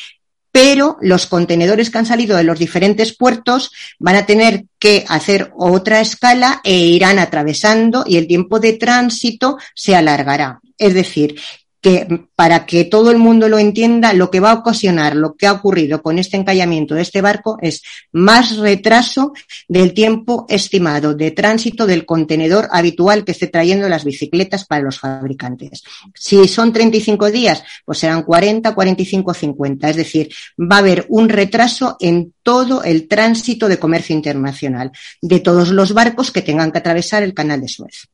pero 0.53 0.97
los 1.01 1.25
contenedores 1.25 1.89
que 1.89 1.97
han 1.97 2.05
salido 2.05 2.37
de 2.37 2.43
los 2.43 2.59
diferentes 2.59 3.17
puertos 3.17 3.71
van 3.97 4.15
a 4.15 4.27
tener 4.27 4.65
que 4.77 5.03
hacer 5.09 5.51
otra 5.57 5.99
escala 5.99 6.61
e 6.63 6.77
irán 6.77 7.17
atravesando 7.17 8.03
y 8.07 8.17
el 8.17 8.27
tiempo 8.27 8.59
de 8.59 8.73
tránsito 8.73 9.57
se 9.73 9.95
alargará. 9.95 10.61
Es 10.77 10.93
decir, 10.93 11.41
que 11.83 12.27
para 12.35 12.65
que 12.65 12.85
todo 12.85 13.11
el 13.11 13.17
mundo 13.17 13.49
lo 13.49 13.59
entienda, 13.59 14.13
lo 14.13 14.31
que 14.31 14.39
va 14.39 14.51
a 14.51 14.55
ocasionar, 14.55 15.17
lo 15.17 15.35
que 15.35 15.47
ha 15.47 15.51
ocurrido 15.51 16.01
con 16.01 16.17
este 16.17 16.37
encallamiento 16.37 16.95
de 16.95 17.01
este 17.01 17.21
barco 17.21 17.57
es 17.61 17.83
más 18.13 18.55
retraso 18.55 19.33
del 19.67 19.93
tiempo 19.93 20.45
estimado 20.47 21.13
de 21.13 21.31
tránsito 21.31 21.85
del 21.85 22.05
contenedor 22.05 22.69
habitual 22.71 23.25
que 23.25 23.33
esté 23.33 23.47
trayendo 23.47 23.89
las 23.89 24.05
bicicletas 24.05 24.63
para 24.63 24.81
los 24.81 24.97
fabricantes. 24.97 25.83
Si 26.15 26.47
son 26.47 26.71
35 26.71 27.29
días, 27.31 27.61
pues 27.83 27.97
serán 27.97 28.23
40, 28.23 28.73
45, 28.73 29.33
50. 29.33 29.89
Es 29.89 29.97
decir, 29.97 30.33
va 30.57 30.77
a 30.77 30.79
haber 30.79 31.05
un 31.09 31.27
retraso 31.27 31.97
en 31.99 32.33
todo 32.43 32.81
el 32.83 33.09
tránsito 33.09 33.67
de 33.67 33.77
comercio 33.77 34.15
internacional 34.15 34.93
de 35.21 35.41
todos 35.41 35.69
los 35.71 35.93
barcos 35.93 36.31
que 36.31 36.41
tengan 36.41 36.71
que 36.71 36.77
atravesar 36.77 37.23
el 37.23 37.33
canal 37.33 37.59
de 37.59 37.67
Suez. 37.67 38.07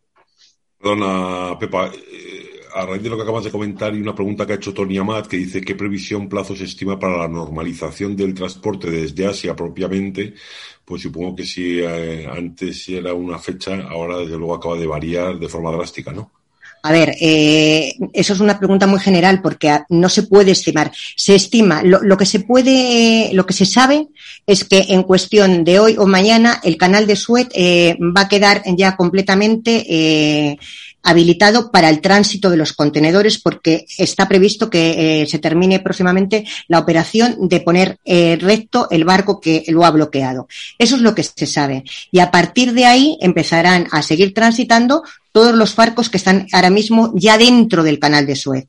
Perdona, 0.80 1.60
Pepa 1.60 1.92
a 2.74 2.86
raíz 2.86 3.04
de 3.04 3.10
lo 3.10 3.18
que 3.18 3.24
acabas 3.24 3.44
de 3.44 3.52
comentar 3.52 3.94
y 3.96 4.02
una 4.02 4.16
pregunta 4.16 4.46
que 4.46 4.54
ha 4.54 4.56
hecho 4.56 4.74
Tony 4.74 4.98
Amat, 4.98 5.28
que 5.28 5.38
dice 5.38 5.62
qué 5.62 5.76
previsión 5.76 6.30
plazo 6.30 6.56
se 6.56 6.66
estima 6.66 7.00
para 7.00 7.18
la 7.18 7.28
normalización 7.28 8.16
del 8.16 8.34
transporte 8.34 8.90
desde 8.90 9.26
Asia 9.26 9.56
propiamente, 9.56 10.34
pues 10.86 11.02
supongo 11.02 11.36
que 11.36 11.46
si 11.46 11.80
eh, 11.80 12.28
antes 12.28 12.90
era 12.90 13.14
una 13.14 13.40
fecha, 13.40 13.88
ahora 13.90 14.18
desde 14.20 14.38
luego 14.38 14.56
acaba 14.56 14.78
de 14.78 14.88
variar 14.88 15.38
de 15.40 15.50
forma 15.50 15.72
drástica, 15.72 16.12
¿no? 16.12 16.32
A 16.82 16.94
ver, 16.94 17.14
eh, 17.20 17.94
eso 18.14 18.34
es 18.34 18.40
una 18.40 18.58
pregunta 18.58 18.88
muy 18.88 19.02
general 19.02 19.42
porque 19.42 19.80
no 19.90 20.08
se 20.08 20.24
puede 20.24 20.52
estimar. 20.52 20.92
Se 21.16 21.36
estima, 21.36 21.84
lo, 21.84 22.02
lo, 22.02 22.16
que 22.16 22.26
se 22.26 22.40
puede, 22.40 23.32
lo 23.34 23.46
que 23.46 23.54
se 23.54 23.66
sabe 23.66 24.08
es 24.48 24.64
que 24.64 24.86
en 24.90 25.04
cuestión 25.04 25.66
de 25.66 25.80
hoy 25.80 25.96
o 25.98 26.08
mañana 26.08 26.62
el 26.64 26.78
canal 26.78 27.06
de 27.06 27.18
Suez 27.18 27.50
eh, 27.54 27.98
va 28.00 28.22
a 28.22 28.30
quedar 28.30 28.64
ya 28.78 28.96
completamente 28.96 30.58
habilitado 31.04 31.72
para 31.72 31.90
el 31.90 32.02
tránsito 32.02 32.50
de 32.50 32.58
los 32.58 32.74
contenedores 32.74 33.40
porque 33.40 33.86
está 33.98 34.28
previsto 34.28 34.70
que 34.70 35.22
eh, 35.22 35.28
se 35.28 35.40
termine 35.40 35.80
próximamente 35.80 36.46
la 36.68 36.80
operación 36.80 37.48
de 37.48 37.62
poner 37.62 38.00
eh, 38.06 38.38
recto 38.40 38.88
el 38.92 39.06
barco 39.06 39.40
que 39.40 39.64
lo 39.68 39.86
ha 39.86 39.92
bloqueado. 39.92 40.48
Eso 40.78 40.96
es 40.96 41.02
lo 41.02 41.16
que 41.16 41.24
se 41.24 41.46
sabe. 41.46 41.84
Y 42.12 42.20
a 42.20 42.32
partir 42.32 42.74
de 42.74 42.86
ahí 42.86 43.18
empezarán 43.22 43.88
a 43.92 44.02
seguir 44.02 44.34
transitando 44.34 45.04
todos 45.32 45.56
los 45.56 45.76
barcos 45.76 46.10
que 46.10 46.18
están 46.18 46.48
ahora 46.52 46.70
mismo 46.70 47.12
ya 47.16 47.38
dentro 47.38 47.84
del 47.84 48.00
canal 48.00 48.26
de 48.26 48.36
Suez. 48.36 48.68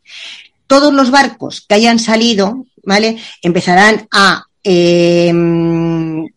Todos 0.66 0.94
los 0.94 1.10
barcos 1.10 1.64
que 1.68 1.74
hayan 1.74 1.98
salido, 1.98 2.66
¿vale? 2.84 3.16
Empezarán 3.42 4.06
a 4.12 4.46
eh, 4.62 5.32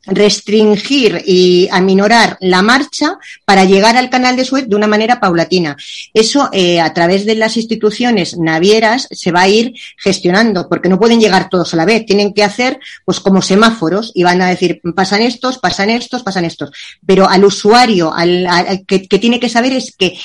restringir 0.06 1.22
y 1.26 1.68
aminorar 1.72 2.38
la 2.42 2.62
marcha 2.62 3.18
para 3.46 3.66
llegar 3.66 3.96
al 3.96 4.10
canal 4.10 4.36
de 4.36 4.46
Suez 4.46 4.68
de 4.68 4.76
una 4.76 4.88
manera 4.88 5.20
paulatina. 5.20 5.78
Eso 6.14 6.50
eh, 6.52 6.80
a 6.80 6.94
través 6.94 7.26
de 7.26 7.36
las 7.36 7.58
instituciones 7.58 8.38
navieras 8.38 9.08
se 9.12 9.32
va 9.32 9.42
a 9.42 9.50
ir 9.50 9.74
gestionando 9.98 10.68
porque 10.68 10.90
no 10.90 11.00
pueden 11.00 11.20
llegar 11.20 11.50
todos 11.50 11.74
a 11.74 11.78
la 11.78 11.86
vez. 11.86 12.06
Tienen 12.06 12.34
que 12.34 12.44
hacer 12.44 12.80
pues 13.06 13.20
como 13.20 13.42
semáforos 13.42 14.12
y 14.14 14.24
van 14.24 14.42
a 14.42 14.50
decir 14.50 14.82
pasan 14.96 15.22
estos, 15.22 15.58
pasan 15.58 15.90
estos, 15.90 16.24
pasan 16.24 16.46
estos. 16.46 16.72
Pero 17.06 17.30
al 17.30 17.46
usuario 17.46 18.14
al, 18.14 18.86
que, 18.86 19.00
tiene 19.00 19.40
que 19.40 19.50
saber 19.50 19.74
es 19.74 19.96
que 19.96 20.18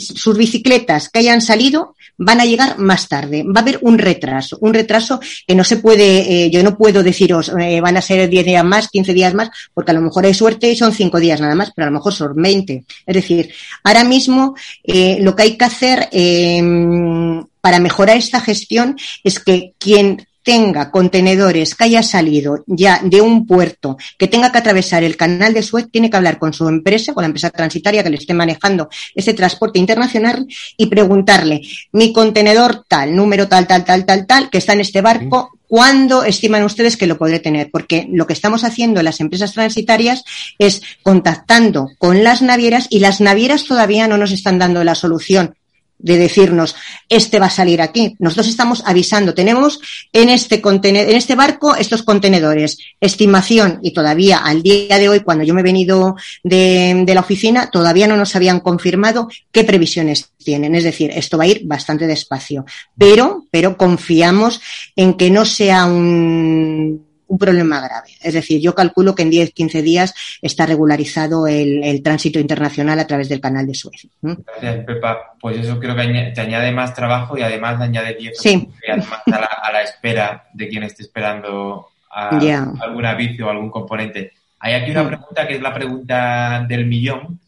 sus 0.00 0.36
bicicletas 0.36 1.08
que 1.08 1.20
hayan 1.20 1.40
salido 1.40 1.94
van 2.16 2.40
a 2.40 2.44
llegar 2.44 2.78
más 2.78 3.08
tarde. 3.08 3.42
Va 3.42 3.60
a 3.60 3.62
haber 3.62 3.78
un 3.82 3.98
retraso, 3.98 4.58
un 4.60 4.74
retraso 4.74 5.20
que 5.46 5.54
no 5.54 5.64
se 5.64 5.76
puede, 5.76 6.44
eh, 6.44 6.50
yo 6.50 6.62
no 6.62 6.76
puedo 6.76 7.02
deciros, 7.22 7.52
eh, 7.58 7.80
van 7.80 7.96
a 7.96 8.02
ser 8.02 8.28
10 8.28 8.44
días 8.44 8.64
más, 8.64 8.88
15 8.88 9.14
días 9.14 9.34
más, 9.34 9.50
porque 9.74 9.90
a 9.90 9.94
lo 9.94 10.00
mejor 10.00 10.24
hay 10.24 10.34
suerte 10.34 10.70
y 10.70 10.76
son 10.76 10.92
5 10.92 11.20
días 11.20 11.40
nada 11.40 11.54
más, 11.54 11.72
pero 11.74 11.86
a 11.86 11.90
lo 11.90 11.94
mejor 11.94 12.12
son 12.12 12.34
20. 12.34 12.84
Es 13.06 13.14
decir, 13.14 13.52
ahora 13.84 14.04
mismo 14.04 14.54
eh, 14.82 15.18
lo 15.20 15.34
que 15.36 15.42
hay 15.42 15.56
que 15.56 15.64
hacer 15.64 16.08
em, 16.12 17.44
para 17.60 17.78
mejorar 17.78 18.16
esta 18.16 18.40
gestión 18.40 18.96
es 19.22 19.38
que 19.38 19.74
quien 19.78 20.26
tenga 20.42 20.90
contenedores 20.90 21.76
que 21.76 21.84
haya 21.84 22.02
salido 22.02 22.64
ya 22.66 23.00
de 23.04 23.20
un 23.20 23.46
puerto, 23.46 23.96
que 24.18 24.26
tenga 24.26 24.50
que 24.50 24.58
atravesar 24.58 25.04
el 25.04 25.16
canal 25.16 25.54
de 25.54 25.62
Suez, 25.62 25.86
tiene 25.88 26.10
que 26.10 26.16
hablar 26.16 26.40
con 26.40 26.52
su 26.52 26.68
empresa, 26.68 27.14
con 27.14 27.22
la 27.22 27.26
empresa 27.26 27.50
transitaria 27.50 28.02
que 28.02 28.10
le 28.10 28.16
esté 28.16 28.34
manejando 28.34 28.88
ese 29.14 29.34
transporte 29.34 29.78
internacional 29.78 30.44
y 30.76 30.86
preguntarle, 30.86 31.60
mi 31.92 32.12
contenedor 32.12 32.84
tal, 32.88 33.14
número 33.14 33.46
tal, 33.46 33.68
tal, 33.68 33.84
tal, 33.84 34.04
tal, 34.04 34.26
tal, 34.26 34.50
que 34.50 34.58
está 34.58 34.72
en 34.72 34.80
este 34.80 35.00
barco, 35.00 35.52
¿cuándo 35.72 36.22
estiman 36.22 36.64
ustedes 36.64 36.98
que 36.98 37.06
lo 37.06 37.16
podré 37.16 37.40
tener? 37.40 37.70
Porque 37.70 38.06
lo 38.12 38.26
que 38.26 38.34
estamos 38.34 38.62
haciendo 38.62 39.00
en 39.00 39.06
las 39.06 39.20
empresas 39.20 39.54
transitarias 39.54 40.22
es 40.58 40.82
contactando 41.02 41.88
con 41.96 42.22
las 42.22 42.42
navieras 42.42 42.88
y 42.90 42.98
las 42.98 43.22
navieras 43.22 43.64
todavía 43.64 44.06
no 44.06 44.18
nos 44.18 44.32
están 44.32 44.58
dando 44.58 44.84
la 44.84 44.94
solución 44.94 45.54
de 46.02 46.18
decirnos, 46.18 46.74
este 47.08 47.38
va 47.38 47.46
a 47.46 47.50
salir 47.50 47.80
aquí. 47.80 48.16
Nosotros 48.18 48.48
estamos 48.48 48.82
avisando, 48.84 49.34
tenemos 49.34 49.80
en 50.12 50.28
este, 50.28 50.60
contenedor, 50.60 51.10
en 51.10 51.16
este 51.16 51.34
barco 51.34 51.74
estos 51.74 52.02
contenedores, 52.02 52.78
estimación, 53.00 53.78
y 53.82 53.92
todavía 53.92 54.38
al 54.38 54.62
día 54.62 54.98
de 54.98 55.08
hoy, 55.08 55.20
cuando 55.20 55.44
yo 55.44 55.54
me 55.54 55.60
he 55.60 55.64
venido 55.64 56.16
de, 56.42 57.02
de 57.06 57.14
la 57.14 57.20
oficina, 57.20 57.70
todavía 57.70 58.08
no 58.08 58.16
nos 58.16 58.36
habían 58.36 58.60
confirmado 58.60 59.28
qué 59.50 59.64
previsiones 59.64 60.30
tienen. 60.42 60.74
Es 60.74 60.84
decir, 60.84 61.10
esto 61.14 61.38
va 61.38 61.44
a 61.44 61.48
ir 61.48 61.62
bastante 61.64 62.06
despacio. 62.06 62.64
Pero, 62.98 63.46
pero 63.50 63.76
confiamos 63.76 64.60
en 64.96 65.14
que 65.14 65.30
no 65.30 65.44
sea 65.44 65.86
un 65.86 67.11
un 67.32 67.38
problema 67.38 67.80
grave. 67.80 68.10
Es 68.20 68.34
decir, 68.34 68.60
yo 68.60 68.74
calculo 68.74 69.14
que 69.14 69.22
en 69.22 69.30
10, 69.30 69.54
15 69.54 69.80
días 69.80 70.14
está 70.42 70.66
regularizado 70.66 71.46
el, 71.46 71.82
el 71.82 72.02
tránsito 72.02 72.38
internacional 72.38 73.00
a 73.00 73.06
través 73.06 73.30
del 73.30 73.40
canal 73.40 73.66
de 73.66 73.74
Suez. 73.74 74.06
Gracias, 74.20 74.84
Pepa. 74.84 75.34
Pues 75.40 75.56
eso 75.56 75.80
creo 75.80 75.96
que 75.96 76.32
te 76.34 76.40
añade 76.42 76.70
más 76.72 76.92
trabajo 76.92 77.38
y 77.38 77.42
además 77.42 77.80
añade 77.80 78.16
10 78.16 78.38
sí. 78.38 78.68
más 78.86 79.08
a 79.34 79.40
la, 79.40 79.46
a 79.46 79.72
la, 79.72 79.82
espera 79.82 80.44
de 80.52 80.68
quien 80.68 80.82
esté 80.82 81.04
esperando 81.04 81.88
a, 82.10 82.38
yeah. 82.38 82.70
algún 82.82 83.06
aviso 83.06 83.46
o 83.46 83.48
algún 83.48 83.70
componente. 83.70 84.32
Hay 84.58 84.74
aquí 84.74 84.90
una 84.90 85.06
pregunta 85.06 85.48
que 85.48 85.54
es 85.54 85.62
la 85.62 85.72
pregunta 85.72 86.66
del 86.68 86.84
millón, 86.84 87.40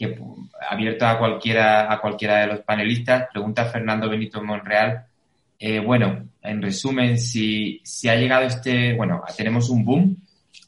que 0.00 0.18
abierto 0.68 1.06
a 1.06 1.16
cualquiera, 1.16 1.92
a 1.92 2.00
cualquiera 2.00 2.40
de 2.40 2.48
los 2.48 2.60
panelistas. 2.62 3.28
Pregunta 3.30 3.66
Fernando 3.66 4.10
Benito 4.10 4.42
Monreal. 4.42 5.06
Eh, 5.64 5.78
bueno, 5.78 6.28
en 6.42 6.60
resumen, 6.60 7.16
si, 7.20 7.80
si 7.84 8.08
ha 8.08 8.16
llegado 8.16 8.44
este, 8.44 8.94
bueno, 8.94 9.22
tenemos 9.36 9.70
un 9.70 9.84
boom, 9.84 10.16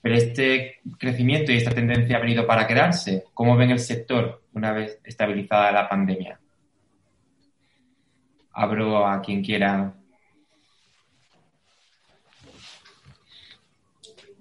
pero 0.00 0.14
este 0.14 0.78
crecimiento 0.96 1.50
y 1.50 1.56
esta 1.56 1.72
tendencia 1.72 2.16
ha 2.16 2.20
venido 2.20 2.46
para 2.46 2.64
quedarse. 2.64 3.24
¿Cómo 3.34 3.56
ven 3.56 3.72
el 3.72 3.80
sector 3.80 4.42
una 4.52 4.72
vez 4.72 5.00
estabilizada 5.02 5.72
la 5.72 5.88
pandemia? 5.88 6.38
Abro 8.52 9.04
a 9.04 9.20
quien 9.20 9.42
quiera. 9.42 9.92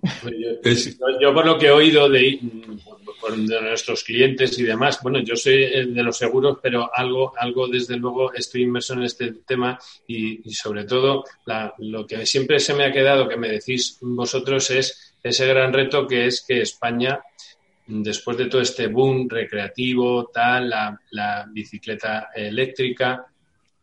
Yo, 0.03 1.19
yo 1.19 1.34
por 1.34 1.47
lo 1.47 1.57
que 1.57 1.65
he 1.65 1.71
oído 1.71 2.07
de 2.09 2.39
por 3.24 3.38
nuestros 3.38 4.03
clientes 4.03 4.59
y 4.59 4.63
demás. 4.63 4.99
Bueno, 5.01 5.19
yo 5.19 5.38
soy 5.38 5.63
el 5.63 5.93
de 5.93 6.03
los 6.03 6.17
seguros, 6.17 6.57
pero 6.61 6.89
algo, 6.93 7.32
algo 7.38 7.69
desde 7.69 7.95
luego 7.95 8.34
estoy 8.34 8.63
inmerso 8.63 8.95
en 8.95 9.03
este 9.03 9.32
tema 9.47 9.80
y, 10.05 10.53
sobre 10.53 10.84
todo 10.84 11.24
lo 11.78 12.05
que 12.05 12.26
siempre 12.26 12.59
se 12.59 12.74
me 12.74 12.84
ha 12.84 12.91
quedado, 12.91 13.30
que 13.30 13.38
me 13.38 13.47
decís 13.47 13.97
vosotros, 14.01 14.69
es 14.71 15.15
ese 15.24 15.47
gran 15.47 15.71
reto 15.71 16.05
que 16.05 16.26
es 16.26 16.43
que 16.45 16.61
España 16.61 17.21
después 17.88 18.38
de 18.38 18.47
todo 18.47 18.61
este 18.61 18.88
boom 18.88 19.30
recreativo, 19.30 20.30
tal, 20.34 20.69
la, 20.69 20.99
la, 21.11 21.45
bicicleta 21.49 22.30
eléctrica, 22.36 23.26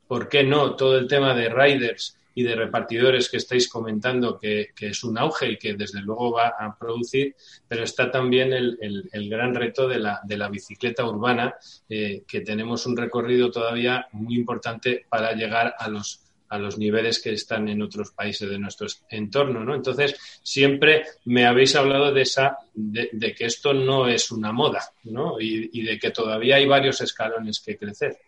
¿por 0.07 0.28
qué 0.28 0.43
no? 0.43 0.74
Todo 0.74 0.99
el 0.99 1.07
tema 1.07 1.34
de 1.34 1.49
riders 1.49 2.20
y 2.35 2.43
de 2.43 2.55
repartidores 2.55 3.28
que 3.28 3.39
estáis 3.39 3.68
comentando, 3.68 4.39
que, 4.39 4.70
es 4.78 5.05
un 5.05 5.18
auge 5.18 5.53
y 5.53 5.59
que 5.59 5.74
desde 5.74 6.01
luego 6.01 6.33
va 6.33 6.55
a 6.59 6.76
producir, 6.78 7.35
pero 7.68 7.85
está 7.85 8.11
también 8.11 8.53
el, 8.53 8.78
el, 9.12 9.28
gran 9.28 9.55
reto 9.55 9.89
de 9.89 9.99
la, 9.99 10.20
de 10.24 10.37
la 10.37 10.49
bicicleta 10.49 11.05
urbana, 11.05 11.55
eh, 11.89 12.22
que 12.26 12.41
tenemos 12.41 12.87
un 12.87 12.97
recorrido 12.97 13.51
todavía 13.51 14.07
muy 14.12 14.37
importante 14.37 15.07
para 15.09 15.33
llegar 15.33 15.74
a 15.78 15.89
los 15.89 16.20
a 16.51 16.59
los 16.59 16.78
niveles 16.78 17.22
que 17.22 17.33
están 17.33 17.68
en 17.68 17.81
otros 17.81 18.11
países 18.11 18.51
de 18.51 18.59
nuestro 18.59 18.89
entorno, 19.09 19.64
¿no? 19.64 19.72
Entonces, 19.72 20.16
siempre 20.43 21.05
me 21.24 21.47
habéis 21.47 21.76
hablado 21.76 22.12
de 22.12 22.22
esa, 22.22 22.59
de, 22.74 23.35
que 23.37 23.47
esto 23.47 23.72
no 23.72 24.09
es 24.09 24.33
una 24.33 24.51
moda, 24.51 24.83
¿no? 25.05 25.41
Y, 25.41 25.70
y, 25.72 25.83
de 25.83 25.97
que 26.01 26.11
todavía 26.11 26.57
hay 26.57 26.66
varios 26.66 27.01
escalones 27.03 27.61
que 27.61 27.78
crecer. 27.78 28.18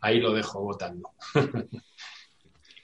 Ahí 0.00 0.18
lo 0.18 0.32
dejo 0.32 0.60
votando. 0.60 1.10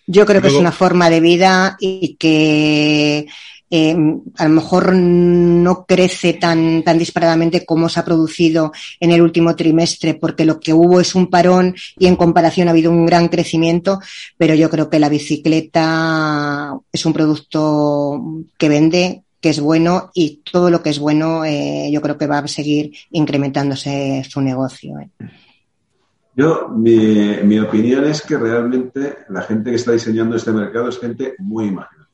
Yo 0.06 0.26
creo 0.26 0.42
que 0.42 0.48
es 0.48 0.54
una 0.54 0.72
forma 0.72 1.08
de 1.08 1.20
vida 1.20 1.76
y 1.80 2.16
que 2.16 3.26
eh, 3.70 3.96
a 4.36 4.44
lo 4.44 4.50
mejor 4.50 4.94
no 4.94 5.84
crece 5.86 6.34
tan, 6.34 6.82
tan 6.84 6.98
disparadamente 6.98 7.64
como 7.64 7.88
se 7.88 7.98
ha 7.98 8.04
producido 8.04 8.72
en 9.00 9.10
el 9.10 9.22
último 9.22 9.56
trimestre, 9.56 10.14
porque 10.14 10.44
lo 10.44 10.60
que 10.60 10.72
hubo 10.72 11.00
es 11.00 11.14
un 11.14 11.28
parón 11.28 11.74
y 11.98 12.06
en 12.06 12.16
comparación 12.16 12.68
ha 12.68 12.72
habido 12.72 12.90
un 12.90 13.06
gran 13.06 13.28
crecimiento, 13.28 13.98
pero 14.36 14.54
yo 14.54 14.70
creo 14.70 14.90
que 14.90 14.98
la 14.98 15.08
bicicleta 15.08 16.78
es 16.92 17.06
un 17.06 17.12
producto 17.12 18.22
que 18.58 18.68
vende, 18.68 19.22
que 19.40 19.50
es 19.50 19.60
bueno 19.60 20.10
y 20.14 20.42
todo 20.50 20.70
lo 20.70 20.82
que 20.82 20.90
es 20.90 20.98
bueno 20.98 21.44
eh, 21.44 21.90
yo 21.92 22.00
creo 22.00 22.16
que 22.16 22.26
va 22.26 22.38
a 22.38 22.48
seguir 22.48 22.92
incrementándose 23.10 24.24
su 24.28 24.40
negocio. 24.40 25.00
Eh. 25.00 25.08
Yo, 26.36 26.68
mi, 26.68 27.36
mi, 27.44 27.60
opinión 27.60 28.04
es 28.04 28.22
que 28.22 28.36
realmente 28.36 29.18
la 29.28 29.42
gente 29.42 29.70
que 29.70 29.76
está 29.76 29.92
diseñando 29.92 30.34
este 30.34 30.52
mercado 30.52 30.88
es 30.88 30.98
gente 30.98 31.36
muy 31.38 31.66
imaginativa. 31.66 32.04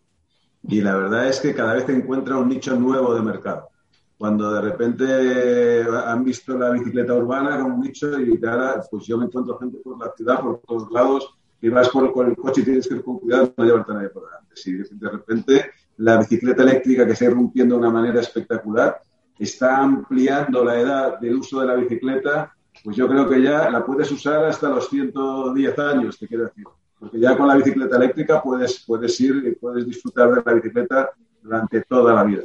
Y 0.63 0.83
la 0.83 0.95
verdad 0.95 1.29
es 1.29 1.41
que 1.41 1.55
cada 1.55 1.75
vez 1.75 1.89
encuentra 1.89 2.37
un 2.37 2.49
nicho 2.49 2.77
nuevo 2.77 3.15
de 3.15 3.23
mercado. 3.23 3.71
Cuando 4.19 4.53
de 4.53 4.61
repente 4.61 5.87
han 6.05 6.23
visto 6.23 6.59
la 6.59 6.71
bicicleta 6.71 7.15
urbana 7.15 7.59
como 7.59 7.77
un 7.77 7.81
nicho 7.81 8.21
y 8.21 8.39
ahora, 8.45 8.83
pues 8.91 9.07
yo 9.07 9.17
me 9.17 9.25
encuentro 9.25 9.59
gente 9.59 9.79
por 9.79 9.99
la 9.99 10.13
ciudad, 10.15 10.43
por 10.43 10.61
todos 10.61 10.91
lados, 10.93 11.35
y 11.63 11.71
vas 11.71 11.89
por, 11.89 12.29
el 12.29 12.37
coche 12.37 12.61
y 12.61 12.65
tienes 12.65 12.87
que 12.87 12.97
ir 12.97 13.03
con 13.03 13.19
cuidado 13.19 13.53
no 13.57 13.65
llevarte 13.65 13.93
a 13.93 13.95
nadie 13.95 14.11
por 14.11 14.27
delante. 14.27 14.55
Si 14.55 14.73
de 14.73 15.09
repente 15.09 15.71
la 15.97 16.19
bicicleta 16.19 16.63
eléctrica 16.63 17.07
que 17.07 17.13
está 17.13 17.25
irrumpiendo 17.25 17.77
de 17.77 17.81
una 17.81 17.91
manera 17.91 18.21
espectacular 18.21 19.03
está 19.39 19.79
ampliando 19.79 20.65
la 20.65 20.79
edad 20.79 21.19
del 21.19 21.37
uso 21.37 21.61
de 21.61 21.67
la 21.67 21.75
bicicleta 21.77 22.55
pues 22.85 22.97
yo 22.97 23.09
creo 23.09 23.29
que 23.29 23.43
ya 23.43 23.71
la 23.71 23.85
puedes 23.85 24.11
usar 24.11 24.45
hasta 24.45 24.69
los 24.69 24.89
110 24.89 25.79
años, 25.79 26.19
te 26.19 26.27
quiero 26.27 26.45
decir. 26.45 26.65
Porque 26.99 27.19
ya 27.19 27.37
con 27.37 27.49
la 27.49 27.57
bicicleta 27.57 27.97
eléctrica 27.97 28.43
puedes, 28.43 28.85
puedes 28.87 29.19
ir 29.21 29.43
y 29.47 29.55
puedes 29.55 29.87
disfrutar 29.87 30.35
de 30.35 30.43
la 30.45 30.53
bicicleta 30.53 31.11
durante 31.43 31.83
toda 31.83 32.15
la 32.15 32.25
vida. 32.25 32.43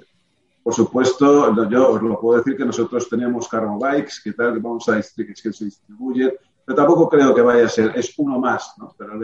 Por 0.64 0.74
supuesto, 0.74 1.70
yo 1.70 1.92
os 1.92 2.02
lo 2.02 2.20
puedo 2.20 2.40
decir 2.40 2.58
que 2.58 2.66
nosotros 2.66 3.08
tenemos 3.08 3.48
cargo 3.48 3.78
bikes, 3.78 4.16
que 4.24 4.34
tal, 4.34 4.54
que 4.54 4.60
vamos 4.60 4.88
a 4.90 4.96
distribuir, 4.96 5.36
que 5.36 5.54
se 5.54 5.66
distribuyen, 5.66 6.32
pero 6.66 6.76
tampoco 6.76 7.08
creo 7.08 7.36
que 7.36 7.42
vaya 7.42 7.66
a 7.66 7.70
ser, 7.70 7.92
es 7.96 8.14
uno 8.18 8.40
más, 8.40 8.74
¿no? 8.78 8.96
Pero, 8.98 9.20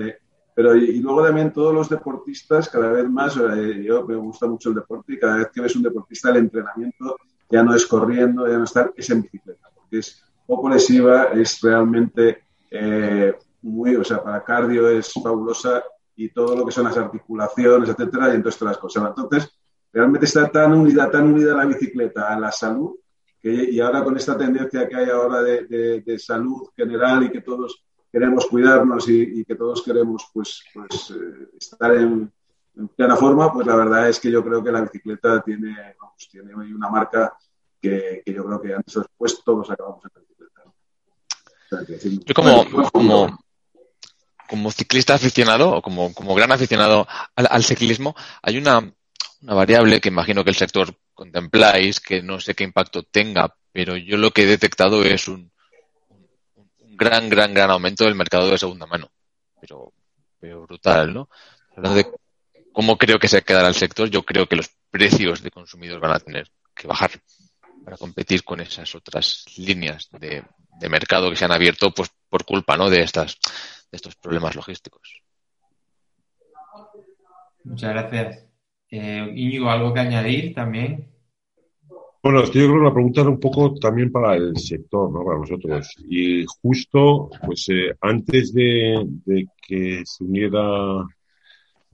pero 0.53 0.75
y, 0.75 0.99
luego 0.99 1.23
también 1.23 1.51
todos 1.51 1.73
los 1.73 1.89
deportistas, 1.89 2.69
cada 2.69 2.91
vez 2.91 3.09
más, 3.09 3.35
eh, 3.37 3.83
yo 3.83 4.05
me 4.05 4.15
gusta 4.17 4.45
mucho 4.45 4.69
el 4.69 4.75
deporte 4.75 5.13
y 5.13 5.19
cada 5.19 5.37
vez 5.37 5.47
que 5.51 5.61
ves 5.61 5.75
un 5.75 5.81
deportista, 5.81 6.29
el 6.29 6.37
entrenamiento 6.37 7.17
ya 7.49 7.63
no 7.63 7.73
es 7.73 7.87
corriendo, 7.87 8.47
ya 8.47 8.57
no 8.57 8.65
está, 8.65 8.91
es 8.95 9.09
en 9.09 9.23
bicicleta, 9.23 9.69
porque 9.73 9.97
es 9.97 10.23
poco 10.51 10.67
lesiva, 10.67 11.29
es 11.33 11.61
realmente 11.61 12.43
eh, 12.69 13.33
muy, 13.61 13.95
o 13.95 14.03
sea, 14.03 14.21
para 14.21 14.43
cardio 14.43 14.89
es 14.89 15.13
fabulosa 15.13 15.81
y 16.13 16.27
todo 16.27 16.57
lo 16.57 16.65
que 16.65 16.73
son 16.73 16.83
las 16.83 16.97
articulaciones, 16.97 17.87
etcétera, 17.87 18.27
y 18.27 18.35
entonces 18.35 18.59
todas 18.59 18.73
las 18.73 18.81
cosas. 18.81 19.13
Entonces, 19.15 19.49
realmente 19.93 20.25
está 20.25 20.51
tan 20.51 20.73
unida, 20.73 21.09
tan 21.09 21.31
unida 21.31 21.55
la 21.55 21.63
bicicleta 21.63 22.27
a 22.27 22.37
la 22.37 22.51
salud, 22.51 22.97
que, 23.41 23.49
y 23.49 23.79
ahora 23.79 24.03
con 24.03 24.17
esta 24.17 24.37
tendencia 24.37 24.89
que 24.89 24.95
hay 24.97 25.09
ahora 25.09 25.41
de, 25.41 26.19
salud 26.19 26.67
general 26.75 27.23
y 27.23 27.31
que 27.31 27.39
todos 27.39 27.85
queremos 28.11 28.45
cuidarnos 28.47 29.07
y, 29.07 29.45
que 29.45 29.55
todos 29.55 29.81
queremos 29.81 30.29
pues, 30.33 30.65
pues 30.73 31.11
eh, 31.11 31.47
estar 31.57 31.95
en, 31.95 32.29
en, 32.75 32.87
plena 32.89 33.15
forma, 33.15 33.53
pues 33.53 33.65
la 33.65 33.77
verdad 33.77 34.09
es 34.09 34.19
que 34.19 34.29
yo 34.29 34.43
creo 34.43 34.61
que 34.61 34.71
la 34.73 34.81
bicicleta 34.81 35.41
tiene, 35.41 35.95
tiene 36.29 36.53
una 36.53 36.89
marca 36.89 37.37
que, 37.79 38.21
que, 38.25 38.33
yo 38.33 38.43
creo 38.43 38.61
que 38.61 38.73
antes 38.73 38.97
o 38.97 38.99
después 38.99 39.41
todos 39.45 39.71
acabamos 39.71 40.03
en 40.03 40.30
yo 41.71 42.33
como, 42.33 42.65
como, 44.47 44.71
ciclista 44.71 45.13
aficionado 45.13 45.71
o 45.71 45.81
como, 45.81 46.35
gran 46.35 46.51
aficionado 46.51 47.07
al, 47.35 47.63
ciclismo, 47.63 48.15
hay 48.41 48.57
una, 48.57 48.93
variable 49.41 50.01
que 50.01 50.09
imagino 50.09 50.43
que 50.43 50.49
el 50.49 50.57
sector 50.57 50.93
contempláis, 51.13 51.99
que 51.99 52.21
no 52.21 52.39
sé 52.39 52.55
qué 52.55 52.63
impacto 52.63 53.03
tenga, 53.03 53.55
pero 53.71 53.95
yo 53.95 54.17
lo 54.17 54.31
que 54.31 54.43
he 54.43 54.47
detectado 54.47 55.03
es 55.03 55.27
un, 55.27 55.51
gran, 56.79 57.29
gran, 57.29 57.53
gran 57.53 57.71
aumento 57.71 58.03
del 58.03 58.15
mercado 58.15 58.49
de 58.49 58.57
segunda 58.57 58.85
mano. 58.85 59.09
Pero, 59.59 59.93
pero 60.39 60.63
brutal, 60.63 61.13
¿no? 61.13 61.29
Cómo 62.73 62.97
creo 62.97 63.19
que 63.19 63.27
se 63.27 63.43
quedará 63.43 63.69
el 63.69 63.75
sector, 63.75 64.09
yo 64.09 64.23
creo 64.23 64.47
que 64.47 64.55
los 64.55 64.69
precios 64.89 65.41
de 65.41 65.51
consumidores 65.51 66.01
van 66.01 66.11
a 66.11 66.19
tener 66.19 66.51
que 66.75 66.87
bajar 66.87 67.11
para 67.83 67.97
competir 67.97 68.43
con 68.43 68.59
esas 68.59 68.93
otras 68.95 69.45
líneas 69.57 70.09
de, 70.19 70.43
de 70.79 70.89
mercado 70.89 71.29
que 71.29 71.35
se 71.35 71.45
han 71.45 71.51
abierto 71.51 71.91
pues 71.91 72.11
por 72.29 72.45
culpa 72.45 72.77
¿no? 72.77 72.89
de 72.89 73.01
estas 73.01 73.37
de 73.91 73.97
estos 73.97 74.15
problemas 74.15 74.55
logísticos. 74.55 75.21
Muchas 77.63 77.91
gracias. 77.91 78.47
Eh, 78.89 79.31
Íñigo, 79.35 79.69
¿algo 79.69 79.93
que 79.93 79.99
añadir 79.99 80.53
también? 80.53 81.11
Bueno, 82.23 82.43
yo 82.45 82.51
creo 82.51 82.73
que 82.73 82.85
la 82.85 82.93
pregunta 82.93 83.21
era 83.21 83.29
un 83.29 83.39
poco 83.39 83.73
también 83.75 84.11
para 84.11 84.35
el 84.35 84.55
sector, 84.57 85.11
¿no? 85.11 85.25
Para 85.25 85.39
nosotros. 85.39 85.95
Y 86.07 86.45
justo, 86.61 87.29
pues 87.45 87.67
eh, 87.69 87.95
antes 87.99 88.53
de, 88.53 89.03
de, 89.25 89.47
que 89.61 90.03
se 90.05 90.23
uniera 90.23 91.03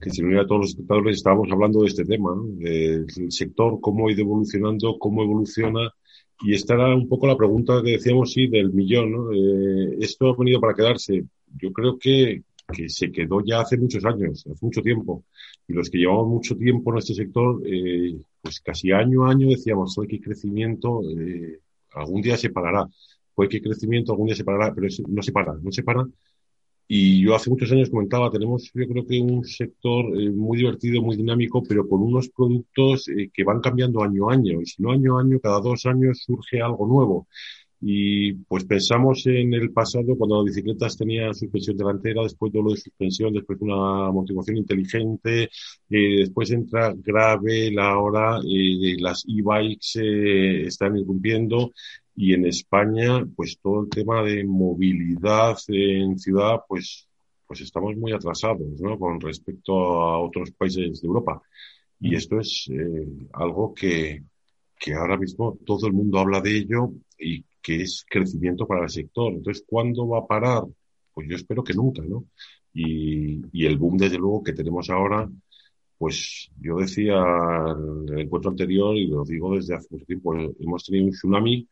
que 0.00 0.10
se 0.10 0.22
uniera 0.22 0.42
a 0.42 0.46
todos 0.46 0.60
los 0.62 0.70
espectadores, 0.70 1.16
estábamos 1.16 1.50
hablando 1.50 1.80
de 1.80 1.88
este 1.88 2.04
tema, 2.04 2.30
del 2.56 3.06
sector, 3.30 3.80
cómo 3.80 4.08
ha 4.08 4.12
ido 4.12 4.22
evolucionando, 4.22 4.98
cómo 4.98 5.22
evoluciona 5.22 5.92
y 6.40 6.54
esta 6.54 6.74
era 6.74 6.94
un 6.94 7.08
poco 7.08 7.26
la 7.26 7.36
pregunta 7.36 7.82
que 7.84 7.92
decíamos, 7.92 8.32
sí, 8.32 8.46
del 8.46 8.72
millón, 8.72 9.10
¿no? 9.10 9.32
Eh, 9.32 9.96
esto 10.00 10.28
ha 10.28 10.36
venido 10.36 10.60
para 10.60 10.74
quedarse. 10.74 11.24
Yo 11.60 11.72
creo 11.72 11.98
que, 11.98 12.42
que 12.72 12.88
se 12.88 13.10
quedó 13.10 13.42
ya 13.44 13.60
hace 13.60 13.76
muchos 13.76 14.04
años, 14.04 14.46
hace 14.46 14.64
mucho 14.64 14.80
tiempo. 14.82 15.24
Y 15.66 15.72
los 15.72 15.90
que 15.90 15.98
llevamos 15.98 16.28
mucho 16.28 16.56
tiempo 16.56 16.92
en 16.92 16.98
este 16.98 17.14
sector, 17.14 17.60
eh, 17.66 18.16
pues 18.40 18.60
casi 18.60 18.92
año 18.92 19.26
a 19.26 19.30
año 19.32 19.48
decíamos, 19.48 19.98
hoy 19.98 20.06
que 20.06 20.20
crecimiento, 20.20 21.00
eh, 21.10 21.58
algún 21.94 22.22
día 22.22 22.36
se 22.36 22.50
parará. 22.50 22.86
Hoy 23.34 23.48
que 23.48 23.60
crecimiento, 23.60 24.12
algún 24.12 24.26
día 24.26 24.36
se 24.36 24.44
parará, 24.44 24.72
pero 24.74 24.88
no 25.08 25.22
se 25.22 25.32
para, 25.32 25.54
no 25.54 25.72
se 25.72 25.82
para 25.82 26.06
y 26.90 27.22
yo 27.22 27.34
hace 27.34 27.50
muchos 27.50 27.70
años 27.70 27.90
comentaba, 27.90 28.30
tenemos 28.30 28.70
yo 28.74 28.88
creo 28.88 29.06
que 29.06 29.20
un 29.20 29.44
sector 29.44 30.06
eh, 30.18 30.30
muy 30.30 30.56
divertido, 30.56 31.02
muy 31.02 31.16
dinámico, 31.16 31.62
pero 31.62 31.86
con 31.86 32.00
unos 32.02 32.30
productos 32.30 33.08
eh, 33.08 33.30
que 33.32 33.44
van 33.44 33.60
cambiando 33.60 34.02
año 34.02 34.30
a 34.30 34.32
año. 34.32 34.62
Y 34.62 34.66
si 34.66 34.82
no 34.82 34.92
año 34.92 35.18
a 35.18 35.20
año, 35.20 35.38
cada 35.38 35.60
dos 35.60 35.84
años 35.84 36.22
surge 36.24 36.62
algo 36.62 36.86
nuevo. 36.86 37.28
Y 37.80 38.32
pues 38.32 38.64
pensamos 38.64 39.24
en 39.26 39.52
el 39.54 39.70
pasado 39.70 40.16
cuando 40.16 40.36
las 40.42 40.46
bicicletas 40.46 40.96
tenían 40.96 41.34
suspensión 41.34 41.76
delantera, 41.76 42.22
después 42.22 42.52
de 42.52 42.62
lo 42.62 42.70
de 42.70 42.78
suspensión, 42.78 43.34
después 43.34 43.60
una 43.60 44.08
amortiguación 44.08 44.56
inteligente, 44.56 45.44
eh, 45.90 46.16
después 46.20 46.50
entra 46.50 46.94
grave, 46.96 47.70
la 47.70 47.98
hora, 47.98 48.40
las 48.98 49.24
e-bikes 49.28 50.66
están 50.66 50.96
irrumpiendo 50.96 51.70
y 52.20 52.34
en 52.34 52.46
España, 52.46 53.24
pues 53.36 53.60
todo 53.62 53.82
el 53.82 53.88
tema 53.88 54.24
de 54.24 54.42
movilidad 54.42 55.56
en 55.68 56.18
ciudad, 56.18 56.62
pues, 56.66 57.08
pues 57.46 57.60
estamos 57.60 57.96
muy 57.96 58.10
atrasados, 58.12 58.80
¿no? 58.80 58.98
Con 58.98 59.20
respecto 59.20 59.72
a 60.00 60.18
otros 60.18 60.50
países 60.50 61.00
de 61.00 61.06
Europa. 61.06 61.40
Y 62.00 62.16
esto 62.16 62.40
es 62.40 62.68
eh, 62.72 63.06
algo 63.34 63.72
que, 63.72 64.24
que 64.80 64.94
ahora 64.94 65.16
mismo 65.16 65.60
todo 65.64 65.86
el 65.86 65.92
mundo 65.92 66.18
habla 66.18 66.40
de 66.40 66.58
ello 66.58 66.90
y 67.16 67.44
que 67.62 67.82
es 67.82 68.04
crecimiento 68.10 68.66
para 68.66 68.82
el 68.82 68.90
sector. 68.90 69.34
Entonces, 69.34 69.64
¿cuándo 69.64 70.08
va 70.08 70.18
a 70.18 70.26
parar? 70.26 70.64
Pues 71.14 71.28
yo 71.28 71.36
espero 71.36 71.62
que 71.62 71.74
nunca, 71.74 72.02
¿no? 72.02 72.24
Y, 72.74 73.42
y 73.52 73.64
el 73.64 73.78
boom, 73.78 73.96
desde 73.96 74.18
luego, 74.18 74.42
que 74.42 74.54
tenemos 74.54 74.90
ahora, 74.90 75.30
pues 75.96 76.50
yo 76.60 76.78
decía 76.78 77.14
en 77.14 78.12
el 78.12 78.20
encuentro 78.22 78.50
anterior, 78.50 78.96
y 78.96 79.06
lo 79.06 79.22
digo 79.24 79.54
desde 79.54 79.76
hace 79.76 79.86
mucho 79.92 80.04
tiempo, 80.04 80.34
hemos 80.34 80.84
tenido 80.84 81.04
un 81.06 81.12
tsunami 81.12 81.68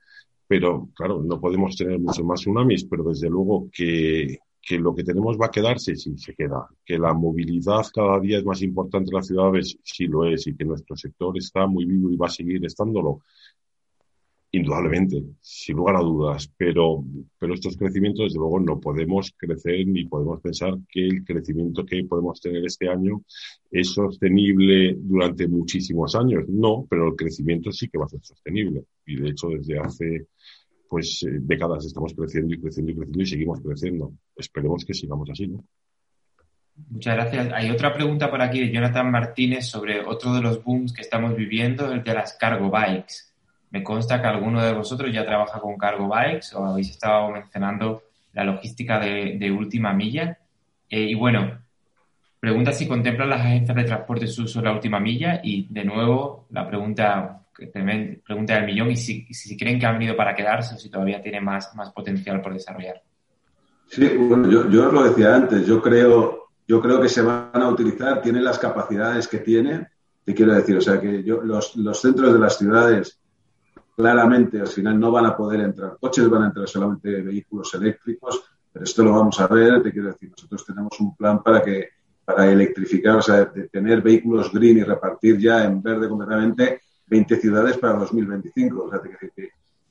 pero 0.47 0.89
claro, 0.95 1.23
no 1.23 1.41
podemos 1.41 1.77
tener 1.77 1.99
muchos 1.99 2.25
más 2.25 2.41
tsunamis, 2.41 2.85
pero 2.85 3.05
desde 3.05 3.29
luego 3.29 3.69
que, 3.73 4.39
que 4.67 4.79
lo 4.79 4.95
que 4.95 5.05
tenemos 5.05 5.39
va 5.41 5.47
a 5.47 5.51
quedarse, 5.51 5.95
sí, 5.95 6.19
se 6.19 6.35
queda. 6.35 6.69
Que 6.85 6.99
la 6.99 7.15
movilidad 7.15 7.85
cada 7.95 8.19
día 8.21 8.39
es 8.39 8.45
más 8.45 8.63
importante 8.63 9.11
en 9.11 9.17
las 9.17 9.27
ciudades, 9.29 9.79
sí 9.83 10.07
lo 10.07 10.25
es, 10.25 10.47
y 10.47 10.57
que 10.57 10.65
nuestro 10.65 10.97
sector 10.97 11.37
está 11.39 11.67
muy 11.67 11.85
vivo 11.85 12.11
y 12.11 12.17
va 12.17 12.27
a 12.27 12.31
seguir 12.31 12.65
estándolo. 12.65 13.23
Indudablemente, 14.57 15.23
sin 15.43 15.77
lugar 15.77 15.97
a 15.97 16.01
dudas, 16.01 16.51
pero, 16.57 17.05
pero 17.39 17.53
estos 17.53 17.77
crecimientos, 17.77 18.25
desde 18.25 18.39
luego, 18.39 18.59
no 18.59 18.81
podemos 18.81 19.31
crecer 19.37 19.87
ni 19.87 20.07
podemos 20.07 20.41
pensar 20.41 20.79
que 20.89 21.07
el 21.07 21.25
crecimiento 21.25 21.85
que 21.85 22.03
podemos 22.05 22.41
tener 22.41 22.65
este 22.65 22.89
año 22.89 23.23
es 23.71 23.91
sostenible 23.91 24.97
durante 24.99 25.47
muchísimos 25.47 26.15
años. 26.15 26.45
No, 26.49 26.87
pero 26.89 27.09
el 27.09 27.17
crecimiento 27.17 27.71
sí 27.71 27.89
que 27.89 27.99
va 27.99 28.07
a 28.07 28.09
ser 28.09 28.21
sostenible. 28.23 28.85
Y 29.05 29.17
de 29.17 29.29
hecho, 29.29 29.49
desde 29.49 29.79
hace 29.79 30.27
pues 30.89 31.23
eh, 31.25 31.39
décadas 31.41 31.85
estamos 31.85 32.15
creciendo 32.15 32.55
y 32.55 32.61
creciendo 32.61 32.93
y 32.93 32.95
creciendo 32.95 33.23
y 33.23 33.27
seguimos 33.27 33.61
creciendo. 33.61 34.13
Esperemos 34.37 34.87
que 34.87 34.95
sigamos 34.95 35.29
así, 35.29 35.49
¿no? 35.49 35.63
Muchas 36.89 37.15
gracias. 37.15 37.53
Hay 37.53 37.71
otra 37.71 37.93
pregunta 37.93 38.31
por 38.31 38.41
aquí 38.41 38.61
de 38.61 38.73
Jonathan 38.73 39.11
Martínez 39.11 39.67
sobre 39.67 40.01
otro 40.01 40.33
de 40.33 40.41
los 40.41 40.65
booms 40.65 40.95
que 40.95 41.03
estamos 41.03 41.37
viviendo, 41.37 41.93
el 41.93 42.03
de 42.03 42.15
las 42.15 42.35
cargo 42.35 42.71
bikes. 42.71 43.36
Me 43.71 43.83
consta 43.83 44.21
que 44.21 44.29
alguno 44.29 44.63
de 44.63 44.73
vosotros 44.73 45.13
ya 45.13 45.25
trabaja 45.25 45.61
con 45.61 45.77
cargo 45.77 46.09
bikes 46.09 46.55
o 46.55 46.65
habéis 46.65 46.91
estado 46.91 47.31
mencionando 47.31 48.03
la 48.33 48.45
logística 48.45 48.99
de, 48.99 49.51
última 49.51 49.93
milla. 49.93 50.39
Eh, 50.89 51.03
y 51.03 51.15
bueno, 51.15 51.59
pregunta 52.39 52.73
si 52.73 52.87
contemplan 52.87 53.31
las 53.31 53.41
agencias 53.41 53.77
de 53.77 53.85
transporte 53.85 54.27
su 54.27 54.45
uso 54.45 54.61
de 54.61 54.67
la 54.67 54.73
última 54.73 55.01
milla 55.01 55.41
y 55.43 55.67
de 55.69 55.85
nuevo 55.85 56.47
la 56.51 56.67
pregunta 56.67 57.43
pregunta 58.25 58.55
del 58.55 58.67
millón 58.67 58.91
y 58.91 58.97
si, 58.97 59.27
si, 59.33 59.57
creen 59.57 59.79
que 59.79 59.87
han 59.87 59.99
venido 59.99 60.17
para 60.17 60.35
quedarse 60.35 60.75
o 60.75 60.79
si 60.79 60.91
todavía 60.91 61.23
tiene 61.23 61.41
más, 61.41 61.75
más 61.75 61.91
potencial 61.91 62.41
por 62.43 62.53
desarrollar. 62.53 63.03
Sí, 63.89 64.09
bueno, 64.09 64.51
yo, 64.51 64.69
yo 64.69 64.91
lo 64.91 65.05
decía 65.05 65.35
antes, 65.35 65.67
yo 65.67 65.81
creo, 65.81 66.51
yo 66.67 66.81
creo 66.81 67.01
que 67.01 67.09
se 67.09 67.23
van 67.23 67.51
a 67.55 67.69
utilizar, 67.69 68.21
tienen 68.21 68.45
las 68.45 68.59
capacidades 68.59 69.27
que 69.29 69.39
tienen, 69.39 69.89
te 70.25 70.35
quiero 70.35 70.55
decir, 70.55 70.77
o 70.77 70.81
sea 70.81 71.01
que 71.01 71.23
yo, 71.23 71.41
los, 71.41 71.77
los 71.77 72.01
centros 72.01 72.33
de 72.33 72.39
las 72.39 72.59
ciudades 72.59 73.19
claramente 73.97 74.61
al 74.61 74.69
final 74.69 75.01
no 75.01 75.11
van 75.11 75.27
a 75.27 75.37
poder 75.37 75.61
entrar 75.61 75.97
coches, 75.99 76.29
van 76.29 76.43
a 76.43 76.47
entrar 76.47 76.69
solamente 76.69 77.23
vehículos 77.23 77.73
eléctricos, 77.75 78.45
pero 78.73 78.85
esto 78.85 79.03
lo 79.03 79.13
vamos 79.13 79.41
a 79.41 79.47
ver, 79.47 79.83
te 79.83 79.91
quiero 79.91 80.09
decir, 80.09 80.31
nosotros 80.31 80.65
tenemos 80.67 81.01
un 81.01 81.17
plan 81.17 81.43
para 81.43 81.63
que 81.63 81.89
para 82.27 82.51
electrificar, 82.51 83.17
o 83.17 83.23
sea, 83.23 83.51
tener 83.71 84.03
vehículos 84.03 84.53
green 84.53 84.79
y 84.79 84.83
repartir 84.83 85.39
ya 85.39 85.65
en 85.65 85.81
verde 85.81 86.09
completamente 86.09 86.81
20 87.07 87.37
ciudades 87.37 87.79
para 87.79 88.01
2025. 88.01 88.83
O 88.83 88.91
sea, 88.91 89.01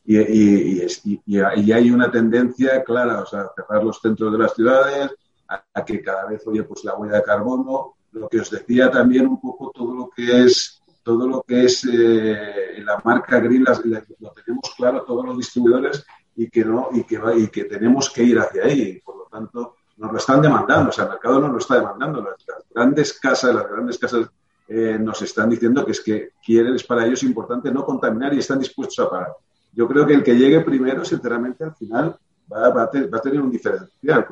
y, 0.03 0.17
y, 0.17 0.85
y, 1.05 1.21
y, 1.25 1.71
hay 1.71 1.89
una 1.89 2.11
tendencia 2.11 2.83
clara, 2.83 3.21
o 3.21 3.25
sea, 3.25 3.47
cerrar 3.55 3.83
los 3.83 4.01
centros 4.01 4.33
de 4.33 4.37
las 4.37 4.53
ciudades, 4.53 5.11
a, 5.47 5.85
que 5.85 6.01
cada 6.01 6.25
vez, 6.25 6.45
oye, 6.45 6.63
pues 6.63 6.83
la 6.83 6.95
huella 6.95 7.15
de 7.15 7.23
carbono, 7.23 7.93
lo 8.11 8.27
que 8.27 8.41
os 8.41 8.51
decía 8.51 8.91
también 8.91 9.27
un 9.27 9.39
poco 9.39 9.71
todo 9.73 9.95
lo 9.95 10.09
que 10.09 10.43
es 10.43 10.74
todo 11.05 11.27
lo 11.27 11.43
que 11.43 11.65
es 11.65 11.85
eh, 11.85 12.81
la 12.83 12.99
marca 13.05 13.39
Green 13.39 13.63
lo 13.63 14.31
tenemos 14.31 14.73
claro 14.75 15.03
todos 15.03 15.23
los 15.23 15.37
distribuidores 15.37 16.03
y 16.35 16.49
que 16.49 16.65
no 16.65 16.89
y 16.91 17.03
que 17.03 17.21
y 17.37 17.47
que 17.47 17.65
tenemos 17.65 18.09
que 18.09 18.23
ir 18.23 18.39
hacia 18.39 18.63
ahí 18.63 18.99
por 19.01 19.17
lo 19.17 19.25
tanto 19.25 19.75
nos 19.97 20.11
lo 20.11 20.17
están 20.17 20.41
demandando 20.41 20.89
o 20.89 20.91
sea 20.91 21.03
el 21.03 21.11
mercado 21.11 21.39
nos 21.41 21.51
lo 21.51 21.57
está 21.59 21.75
demandando 21.75 22.23
las 22.23 22.43
grandes 22.73 23.13
casas 23.19 23.53
las 23.53 23.69
grandes 23.69 23.99
casas 23.99 24.27
eh, 24.67 24.97
nos 24.99 25.21
están 25.21 25.51
diciendo 25.51 25.85
que 25.85 25.91
es 25.91 26.01
que 26.01 26.29
quieren, 26.43 26.73
es 26.73 26.83
para 26.83 27.05
ellos 27.05 27.21
importante 27.21 27.71
no 27.71 27.85
contaminar 27.85 28.33
y 28.33 28.39
están 28.39 28.57
dispuestos 28.57 29.05
a 29.05 29.09
pagar. 29.11 29.33
Yo 29.73 29.87
creo 29.87 30.07
que 30.07 30.15
el 30.15 30.23
que 30.23 30.35
llegue 30.35 30.61
primero, 30.61 31.05
sinceramente, 31.05 31.65
al 31.65 31.75
final 31.75 32.17
va, 32.51 32.81
a, 32.81 32.89
tener 32.89 33.41
un 33.41 33.51
diferencial. 33.51 34.25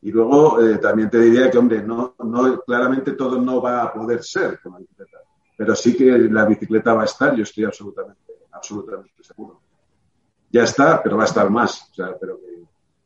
Y 0.00 0.10
luego 0.10 0.60
eh, 0.60 0.78
también 0.78 1.08
te 1.08 1.20
diría 1.20 1.48
que, 1.48 1.58
hombre, 1.58 1.84
no, 1.84 2.16
no, 2.18 2.60
claramente 2.62 3.12
todo 3.12 3.40
no 3.40 3.62
va 3.62 3.84
a 3.84 3.92
poder 3.92 4.24
ser 4.24 4.58
con 4.60 4.72
la 4.72 4.80
pero 5.62 5.76
sí 5.76 5.96
que 5.96 6.18
la 6.18 6.44
bicicleta 6.44 6.92
va 6.92 7.02
a 7.02 7.04
estar, 7.04 7.36
yo 7.36 7.44
estoy 7.44 7.64
absolutamente, 7.64 8.20
absolutamente 8.50 9.22
seguro. 9.22 9.60
Ya 10.50 10.64
está, 10.64 11.00
pero 11.00 11.16
va 11.16 11.22
a 11.22 11.26
estar 11.26 11.48
más. 11.48 11.88
O 11.92 11.94
sea, 11.94 12.16
pero 12.18 12.40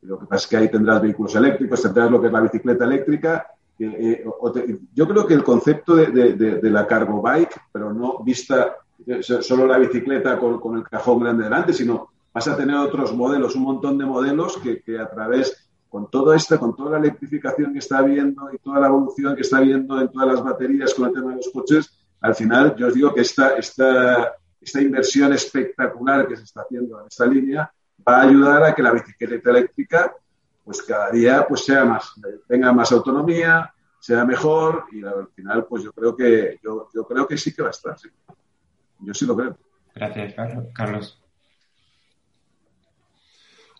lo 0.00 0.18
que 0.18 0.26
pasa 0.26 0.44
es 0.44 0.46
que 0.46 0.56
ahí 0.56 0.70
tendrás 0.70 1.02
vehículos 1.02 1.34
eléctricos, 1.34 1.82
tendrás 1.82 2.10
lo 2.10 2.20
que 2.20 2.28
es 2.28 2.32
la 2.32 2.40
bicicleta 2.40 2.84
eléctrica 2.84 3.46
eh, 3.78 4.24
yo 4.94 5.06
creo 5.06 5.26
que 5.26 5.34
el 5.34 5.44
concepto 5.44 5.96
de, 5.96 6.58
la 6.62 6.86
cargo 6.86 7.20
bike, 7.20 7.60
pero 7.72 7.92
no 7.92 8.22
vista 8.24 8.76
eh, 9.06 9.22
solo 9.22 9.66
la 9.66 9.78
bicicleta 9.78 10.38
con, 10.38 10.76
el 10.76 10.84
cajón 10.84 11.20
grande 11.20 11.44
delante, 11.44 11.72
sino 11.74 12.08
vas 12.32 12.48
a 12.48 12.56
tener 12.56 12.76
otros 12.76 13.14
modelos, 13.14 13.54
un 13.54 13.64
montón 13.64 13.98
de 13.98 14.06
modelos 14.06 14.58
que, 14.58 14.98
a 14.98 15.08
través, 15.10 15.68
con 15.88 16.10
todo 16.10 16.32
esto, 16.32 16.58
con 16.58 16.74
toda 16.74 16.92
la 16.92 16.98
electrificación 16.98 17.72
que 17.72 17.80
está 17.80 17.98
habiendo 17.98 18.50
y 18.52 18.58
toda 18.58 18.80
la 18.80 18.86
evolución 18.88 19.34
que 19.34 19.42
está 19.42 19.58
habiendo 19.58 20.00
en 20.00 20.08
todas 20.10 20.28
las 20.28 20.42
baterías 20.42 20.94
con 20.94 21.08
el 21.08 21.14
tema 21.14 21.30
de 21.30 21.36
los 21.36 21.50
coches, 21.50 22.05
al 22.20 22.34
final 22.34 22.74
yo 22.76 22.88
os 22.88 22.94
digo 22.94 23.14
que 23.14 23.20
esta, 23.20 23.56
esta, 23.56 24.34
esta 24.60 24.80
inversión 24.80 25.32
espectacular 25.32 26.26
que 26.26 26.36
se 26.36 26.44
está 26.44 26.62
haciendo 26.62 27.00
en 27.00 27.06
esta 27.06 27.26
línea 27.26 27.70
va 28.06 28.18
a 28.18 28.22
ayudar 28.22 28.62
a 28.64 28.74
que 28.74 28.82
la 28.82 28.92
bicicleta 28.92 29.50
eléctrica 29.50 30.14
pues 30.64 30.82
cada 30.82 31.10
día 31.10 31.46
pues 31.48 31.64
sea 31.64 31.84
más, 31.84 32.12
tenga 32.48 32.72
más 32.72 32.90
autonomía, 32.90 33.72
sea 34.00 34.24
mejor 34.24 34.86
y 34.92 35.04
al 35.04 35.28
final 35.34 35.64
pues 35.66 35.84
yo 35.84 35.92
creo 35.92 36.16
que 36.16 36.58
yo, 36.62 36.88
yo 36.92 37.06
creo 37.06 37.26
que 37.26 37.38
sí 37.38 37.54
que 37.54 37.62
va 37.62 37.68
a 37.68 37.70
estar. 37.70 37.96
Yo 39.00 39.14
sí 39.14 39.26
lo 39.26 39.36
creo. 39.36 39.56
Gracias, 39.94 40.34
Carlos. 40.74 41.22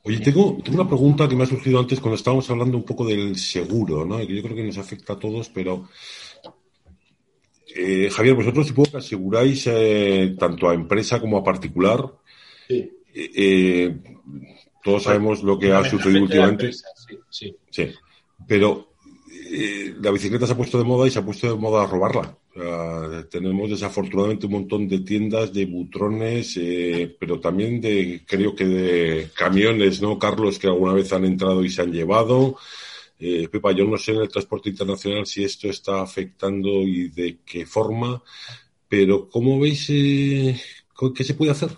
Oye, 0.05 0.21
tengo, 0.21 0.59
tengo 0.63 0.81
una 0.81 0.89
pregunta 0.89 1.29
que 1.29 1.35
me 1.35 1.43
ha 1.43 1.47
surgido 1.47 1.81
antes 1.81 1.99
cuando 1.99 2.15
estábamos 2.15 2.49
hablando 2.49 2.77
un 2.77 2.85
poco 2.85 3.05
del 3.05 3.37
seguro, 3.37 4.05
¿no? 4.05 4.19
Que 4.19 4.37
yo 4.37 4.43
creo 4.43 4.55
que 4.55 4.63
nos 4.63 4.79
afecta 4.79 5.15
a 5.15 5.19
todos, 5.19 5.49
pero 5.49 5.89
eh, 7.77 8.11
Javier, 8.11 8.35
vosotros 8.35 8.67
supongo 8.67 8.93
que 8.93 8.97
aseguráis 8.99 9.67
eh, 9.67 10.35
tanto 10.39 10.69
a 10.69 10.75
empresa 10.75 11.21
como 11.21 11.37
a 11.37 11.45
particular. 11.45 12.05
Sí. 12.67 12.91
Eh, 13.15 13.95
todos 14.83 15.03
sabemos 15.03 15.43
lo 15.43 15.59
que 15.59 15.73
ha 15.73 15.85
sucedido 15.85 16.23
últimamente. 16.23 16.73
sí, 17.29 17.55
sí. 17.71 17.91
Pero 18.47 18.89
eh, 19.51 19.95
la 20.01 20.11
bicicleta 20.11 20.47
se 20.47 20.53
ha 20.53 20.57
puesto 20.57 20.79
de 20.79 20.85
moda 20.85 21.07
y 21.07 21.11
se 21.11 21.19
ha 21.19 21.25
puesto 21.25 21.49
de 21.49 21.61
moda 21.61 21.83
a 21.83 21.87
robarla. 21.87 22.37
tenemos 23.31 23.69
desafortunadamente 23.69 24.47
un 24.47 24.53
montón 24.53 24.89
de 24.89 25.01
tiendas, 25.01 25.53
de 25.53 25.67
butrones, 25.67 26.59
pero 27.19 27.39
también 27.39 27.81
de, 27.81 28.23
creo 28.27 28.55
que 28.55 28.65
de 28.65 29.31
camiones, 29.35 30.01
¿no, 30.01 30.19
Carlos? 30.19 30.59
Que 30.59 30.69
alguna 30.69 30.95
vez 30.95 31.13
han 31.13 31.27
entrado 31.27 31.63
y 31.63 31.69
se 31.69 31.83
han 31.83 31.93
llevado. 31.93 32.57
Eh, 33.19 33.49
Pepa, 33.49 33.73
yo 33.73 33.85
no 33.87 33.97
sé 33.97 34.13
en 34.13 34.21
el 34.21 34.29
transporte 34.29 34.69
internacional 34.69 35.27
si 35.27 35.43
esto 35.45 35.69
está 35.69 36.03
afectando 36.03 36.83
y 36.83 37.09
de 37.09 37.39
qué 37.45 37.65
forma, 37.65 38.23
pero 38.89 39.29
¿cómo 39.29 39.59
veis 39.59 39.87
eh, 39.91 40.61
qué 41.15 41.25
se 41.25 41.35
puede 41.35 41.53
hacer? 41.53 41.71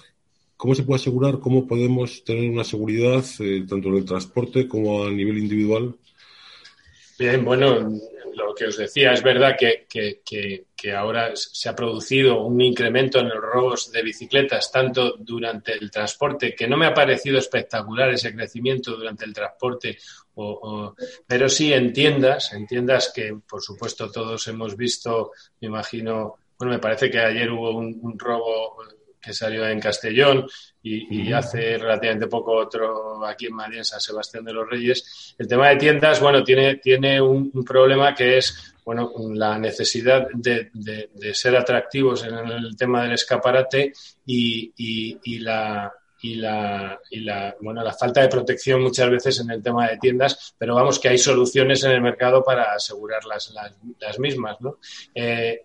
¿Cómo 0.56 0.74
se 0.74 0.82
puede 0.82 1.00
asegurar? 1.00 1.38
¿Cómo 1.38 1.68
podemos 1.68 2.24
tener 2.24 2.50
una 2.50 2.64
seguridad 2.64 3.24
eh, 3.38 3.64
tanto 3.68 3.88
en 3.88 3.96
el 3.96 4.04
transporte 4.04 4.66
como 4.66 5.04
a 5.04 5.10
nivel 5.10 5.38
individual? 5.38 5.94
Bien, 7.16 7.44
bueno, 7.44 7.88
lo 8.34 8.54
que 8.56 8.66
os 8.66 8.76
decía, 8.76 9.12
es 9.12 9.22
verdad 9.22 9.56
que, 9.58 9.86
que, 9.88 10.64
ahora 10.94 11.32
se 11.34 11.68
ha 11.68 11.74
producido 11.74 12.42
un 12.42 12.60
incremento 12.60 13.18
en 13.18 13.28
los 13.28 13.40
robos 13.40 13.90
de 13.90 14.02
bicicletas, 14.02 14.70
tanto 14.70 15.16
durante 15.18 15.72
el 15.72 15.90
transporte, 15.90 16.54
que 16.54 16.68
no 16.68 16.76
me 16.76 16.86
ha 16.86 16.94
parecido 16.94 17.38
espectacular 17.38 18.10
ese 18.10 18.34
crecimiento 18.34 18.96
durante 18.96 19.24
el 19.24 19.34
transporte, 19.34 19.98
pero 21.26 21.48
sí 21.48 21.72
en 21.72 21.92
tiendas, 21.92 22.52
en 22.52 22.66
tiendas 22.66 23.12
que 23.14 23.36
por 23.48 23.60
supuesto 23.60 24.10
todos 24.10 24.46
hemos 24.48 24.76
visto, 24.76 25.32
me 25.60 25.68
imagino, 25.68 26.36
bueno, 26.58 26.74
me 26.74 26.78
parece 26.78 27.10
que 27.10 27.18
ayer 27.18 27.50
hubo 27.50 27.76
un 27.76 28.18
robo 28.18 28.76
que 29.20 29.32
salió 29.32 29.66
en 29.66 29.80
Castellón 29.80 30.46
y, 30.88 31.32
hace 31.32 31.78
relativamente 31.78 32.26
poco 32.26 32.52
otro 32.52 33.24
aquí 33.26 33.46
en 33.46 33.54
Madrid, 33.54 33.78
en 33.78 33.84
San 33.84 34.00
Sebastián 34.00 34.44
de 34.44 34.52
los 34.52 34.68
Reyes. 34.68 35.34
El 35.38 35.46
tema 35.46 35.68
de 35.68 35.76
tiendas, 35.76 36.20
bueno, 36.20 36.42
tiene, 36.42 36.76
tiene 36.76 37.20
un, 37.20 37.52
problema 37.64 38.14
que 38.14 38.38
es 38.38 38.74
bueno, 38.84 39.12
la 39.34 39.58
necesidad 39.58 40.28
de, 40.32 40.70
ser 41.34 41.56
atractivos 41.56 42.24
en 42.24 42.34
el 42.34 42.76
tema 42.76 43.02
del 43.02 43.12
escaparate 43.12 43.92
y, 44.24 44.72
y, 45.22 45.38
la, 45.40 45.92
y 46.22 46.36
la, 46.36 46.98
y 47.10 47.20
la, 47.20 47.54
bueno, 47.60 47.82
la 47.82 47.92
falta 47.92 48.22
de 48.22 48.28
protección 48.28 48.82
muchas 48.82 49.10
veces 49.10 49.40
en 49.40 49.50
el 49.50 49.62
tema 49.62 49.88
de 49.88 49.98
tiendas, 49.98 50.54
pero 50.56 50.74
vamos 50.74 50.98
que 50.98 51.08
hay 51.08 51.18
soluciones 51.18 51.84
en 51.84 51.92
el 51.92 52.00
mercado 52.00 52.42
para 52.42 52.72
asegurar 52.72 53.24
las, 53.24 53.52
las, 54.00 54.18
mismas. 54.18 54.60
¿no? 54.60 54.78
Eh, 55.14 55.62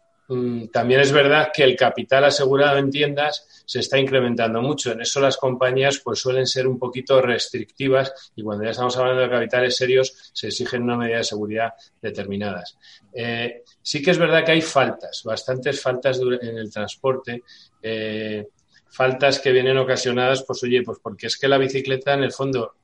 también 0.72 1.02
es 1.02 1.12
verdad 1.12 1.50
que 1.54 1.64
el 1.64 1.76
capital 1.76 2.24
asegurado 2.24 2.78
en 2.78 2.90
tiendas 2.90 3.46
se 3.66 3.80
está 3.80 4.00
incrementando 4.00 4.62
mucho. 4.62 4.92
En 4.92 5.02
eso 5.02 5.20
las 5.20 5.38
compañías 5.38 6.00
pues 6.00 6.20
suelen 6.20 6.48
ser 6.48 6.68
un 6.68 6.80
poquito 6.80 7.22
restrictivas 7.22 8.32
y 8.36 8.44
cuando 8.44 8.64
ya 8.64 8.72
estamos 8.72 8.96
hablando 8.98 9.22
de 9.22 9.30
capitales 9.30 9.76
serios 9.76 10.32
se 10.34 10.48
exigen 10.48 10.84
una 10.84 10.98
medida 10.98 11.18
de 11.18 11.24
seguridad 11.24 11.74
determinadas. 12.02 12.78
Eh, 13.14 13.64
sí 13.82 14.02
que 14.02 14.12
es 14.12 14.18
verdad 14.18 14.46
que 14.46 14.54
hay 14.54 14.62
faltas, 14.62 15.22
bastantes 15.24 15.82
faltas 15.82 16.20
en 16.20 16.58
el 16.58 16.72
transporte. 16.72 17.44
Eh, 17.82 18.48
faltas 18.90 19.40
que 19.40 19.52
vienen 19.52 19.78
ocasionadas, 19.78 20.44
pues 20.44 20.64
oye, 20.64 20.84
pues 20.84 21.00
porque 21.02 21.28
es 21.28 21.38
que 21.38 21.48
la 21.48 21.58
bicicleta 21.58 22.14
en 22.14 22.24
el 22.24 22.32
fondo 22.32 22.76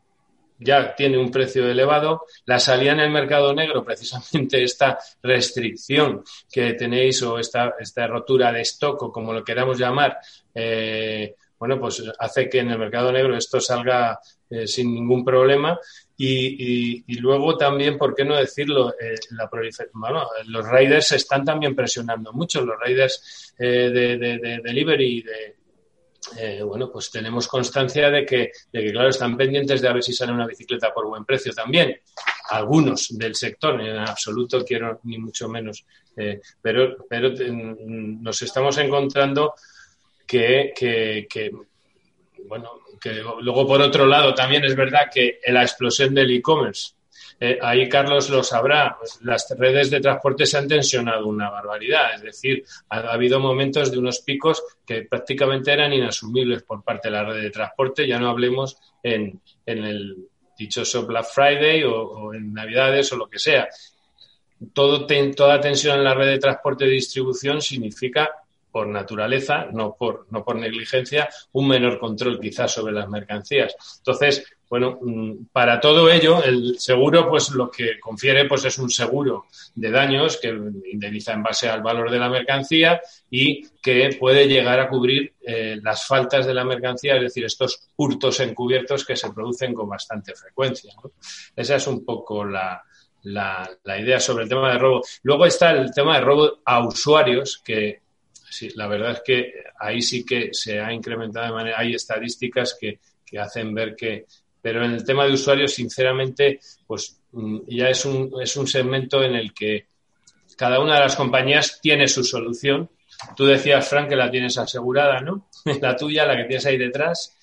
ya 0.59 0.93
tiene 0.93 1.17
un 1.17 1.31
precio 1.31 1.67
elevado. 1.67 2.25
La 2.45 2.59
salida 2.59 2.91
en 2.91 2.99
el 2.99 3.09
mercado 3.09 3.53
negro, 3.53 3.83
precisamente 3.83 4.63
esta 4.63 4.99
restricción 5.23 6.23
que 6.51 6.73
tenéis 6.73 7.23
o 7.23 7.39
esta, 7.39 7.75
esta 7.79 8.07
rotura 8.07 8.51
de 8.51 8.61
stock 8.61 9.03
o 9.03 9.11
como 9.11 9.33
lo 9.33 9.43
queramos 9.43 9.79
llamar, 9.79 10.17
eh, 10.53 11.35
bueno, 11.57 11.79
pues 11.79 12.01
hace 12.19 12.49
que 12.49 12.59
en 12.59 12.71
el 12.71 12.79
mercado 12.79 13.11
negro 13.11 13.35
esto 13.35 13.59
salga 13.59 14.19
eh, 14.49 14.65
sin 14.67 14.93
ningún 14.93 15.25
problema. 15.25 15.79
Y, 16.21 17.19
luego 17.21 17.55
también, 17.55 17.97
¿por 17.97 18.13
qué 18.13 18.25
no 18.25 18.35
decirlo? 18.35 18.93
Eh, 18.99 19.15
la 19.31 19.49
bueno, 19.93 20.27
los 20.47 20.69
riders 20.69 21.13
están 21.13 21.45
también 21.45 21.73
presionando 21.75 22.33
mucho, 22.33 22.65
los 22.65 22.75
riders 22.77 23.53
de, 23.57 23.89
de, 23.89 24.17
de, 24.17 24.59
delivery 24.61 25.21
de, 25.21 25.58
eh, 26.37 26.61
bueno, 26.63 26.91
pues 26.91 27.09
tenemos 27.09 27.47
constancia 27.47 28.09
de 28.09 28.25
que, 28.25 28.51
de 28.71 28.83
que, 28.83 28.91
claro, 28.91 29.09
están 29.09 29.37
pendientes 29.37 29.81
de 29.81 29.87
a 29.87 29.93
ver 29.93 30.03
si 30.03 30.13
sale 30.13 30.31
una 30.31 30.45
bicicleta 30.45 30.93
por 30.93 31.07
buen 31.07 31.25
precio 31.25 31.53
también. 31.53 31.99
Algunos 32.49 33.07
del 33.17 33.35
sector, 33.35 33.79
en 33.81 33.97
absoluto 33.97 34.63
quiero 34.63 34.99
ni 35.03 35.17
mucho 35.17 35.47
menos, 35.47 35.85
eh, 36.15 36.41
pero, 36.61 37.05
pero 37.09 37.31
mm, 37.31 38.21
nos 38.21 38.41
estamos 38.41 38.77
encontrando 38.77 39.53
que, 40.27 40.73
que, 40.75 41.27
que, 41.29 41.51
bueno, 42.45 42.81
que 42.99 43.23
luego 43.41 43.65
por 43.65 43.81
otro 43.81 44.05
lado 44.05 44.33
también 44.33 44.63
es 44.65 44.75
verdad 44.75 45.09
que 45.11 45.39
la 45.47 45.61
explosión 45.61 46.13
del 46.13 46.31
e-commerce 46.31 46.93
eh, 47.41 47.57
ahí 47.61 47.87
Carlos 47.87 48.29
lo 48.29 48.43
sabrá, 48.43 48.97
pues, 48.99 49.19
las 49.21 49.49
redes 49.57 49.89
de 49.89 50.01
transporte 50.01 50.45
se 50.45 50.57
han 50.57 50.67
tensionado 50.67 51.25
una 51.27 51.49
barbaridad, 51.49 52.15
es 52.15 52.21
decir, 52.21 52.65
ha, 52.89 52.97
habido 52.97 53.39
momentos 53.39 53.91
de 53.91 53.97
unos 53.97 54.19
picos 54.19 54.61
que 54.85 55.03
prácticamente 55.03 55.71
eran 55.71 55.93
inasumibles 55.93 56.63
por 56.63 56.83
parte 56.83 57.07
de 57.07 57.13
la 57.13 57.23
red 57.23 57.41
de 57.41 57.49
transporte, 57.49 58.05
ya 58.05 58.19
no 58.19 58.29
hablemos 58.29 58.77
en, 59.01 59.39
el 59.65 60.17
dichoso 60.57 61.05
Black 61.05 61.27
Friday 61.27 61.83
o, 61.85 62.33
en 62.33 62.53
Navidades 62.53 63.13
o 63.13 63.17
lo 63.17 63.29
que 63.29 63.39
sea. 63.39 63.69
Toda 64.73 65.61
tensión 65.61 65.97
en 65.97 66.03
la 66.03 66.13
red 66.13 66.27
de 66.27 66.39
transporte 66.39 66.85
y 66.85 66.89
distribución 66.89 67.61
significa 67.61 68.29
por 68.69 68.87
naturaleza, 68.87 69.67
no 69.71 69.95
por, 69.97 70.27
no 70.29 70.43
por 70.43 70.57
negligencia, 70.57 71.29
un 71.53 71.69
menor 71.69 71.97
control 71.97 72.39
quizás 72.41 72.73
sobre 72.73 72.93
las 72.93 73.07
mercancías. 73.07 73.75
Entonces, 73.99 74.43
bueno, 74.69 74.99
mm, 75.01 75.47
para 75.51 75.79
todo 75.79 76.09
ello, 76.11 76.43
el 76.43 76.77
seguro, 76.77 77.27
pues 77.27 77.49
lo 77.49 77.71
que 77.71 77.99
confiere, 77.99 78.45
pues 78.45 78.65
es 78.65 78.77
un 78.77 78.89
seguro 78.89 79.47
de 79.73 79.89
daños 79.89 80.37
que 80.37 80.49
indemniza 80.91 81.33
en 81.33 81.41
base 81.41 81.67
al 81.67 81.81
valor 81.81 82.11
de 82.11 82.19
la 82.19 82.29
mercancía 82.29 83.01
y 83.31 83.67
que 83.81 84.15
puede 84.19 84.47
llegar 84.47 84.79
a 84.79 84.87
cubrir 84.87 85.33
eh, 85.41 85.79
las 85.81 86.05
faltas 86.05 86.45
de 86.45 86.53
la 86.53 86.63
mercancía, 86.63 87.15
es 87.15 87.23
decir, 87.23 87.45
estos 87.45 87.89
hurtos 87.95 88.39
encubiertos 88.41 89.05
que 89.05 89.15
se 89.15 89.31
producen 89.31 89.73
con 89.73 89.89
bastante 89.89 90.35
frecuencia. 90.35 90.93
Esa 91.55 91.75
es 91.75 91.87
un 91.87 92.05
poco 92.05 92.45
la, 92.45 92.83
la, 93.23 93.67
la, 93.83 93.99
idea 93.99 94.19
sobre 94.19 94.43
el 94.43 94.49
tema 94.49 94.71
de 94.71 94.77
robo. 94.77 95.01
Luego 95.23 95.47
está 95.47 95.71
el 95.71 95.91
tema 95.91 96.15
de 96.17 96.21
robo 96.21 96.59
a 96.63 96.85
usuarios, 96.85 97.59
que 97.65 98.01
sí, 98.51 98.69
la 98.75 98.85
verdad 98.85 99.13
es 99.13 99.21
que 99.25 99.53
ahí 99.79 99.99
sí 100.03 100.23
que 100.23 100.49
se 100.51 100.79
ha 100.79 100.93
incrementado 100.93 101.47
de 101.47 101.53
manera, 101.53 101.79
hay 101.79 101.95
estadísticas 101.95 102.77
que, 102.79 102.99
que 103.25 103.39
hacen 103.39 103.73
ver 103.73 103.95
que 103.95 104.25
pero 104.61 104.83
en 104.83 104.91
el 104.91 105.05
tema 105.05 105.25
de 105.25 105.33
usuarios, 105.33 105.73
sinceramente, 105.73 106.59
pues 106.85 107.21
mm, 107.31 107.59
ya 107.67 107.89
es 107.89 108.05
un, 108.05 108.31
es 108.41 108.55
un 108.57 108.67
segmento 108.67 109.23
en 109.23 109.35
el 109.35 109.53
que 109.53 109.87
cada 110.57 110.79
una 110.79 110.95
de 110.95 111.01
las 111.01 111.15
compañías 111.15 111.79
tiene 111.81 112.07
su 112.07 112.23
solución. 112.23 112.89
Tú 113.35 113.45
decías, 113.45 113.87
Frank, 113.87 114.09
que 114.09 114.15
la 114.15 114.29
tienes 114.29 114.57
asegurada, 114.57 115.21
¿no? 115.21 115.47
La 115.81 115.95
tuya, 115.95 116.25
la 116.25 116.37
que 116.37 116.45
tienes 116.45 116.65
ahí 116.65 116.77
detrás. 116.77 117.35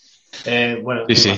Eh, 0.45 0.79
bueno, 0.83 1.05
sí, 1.15 1.33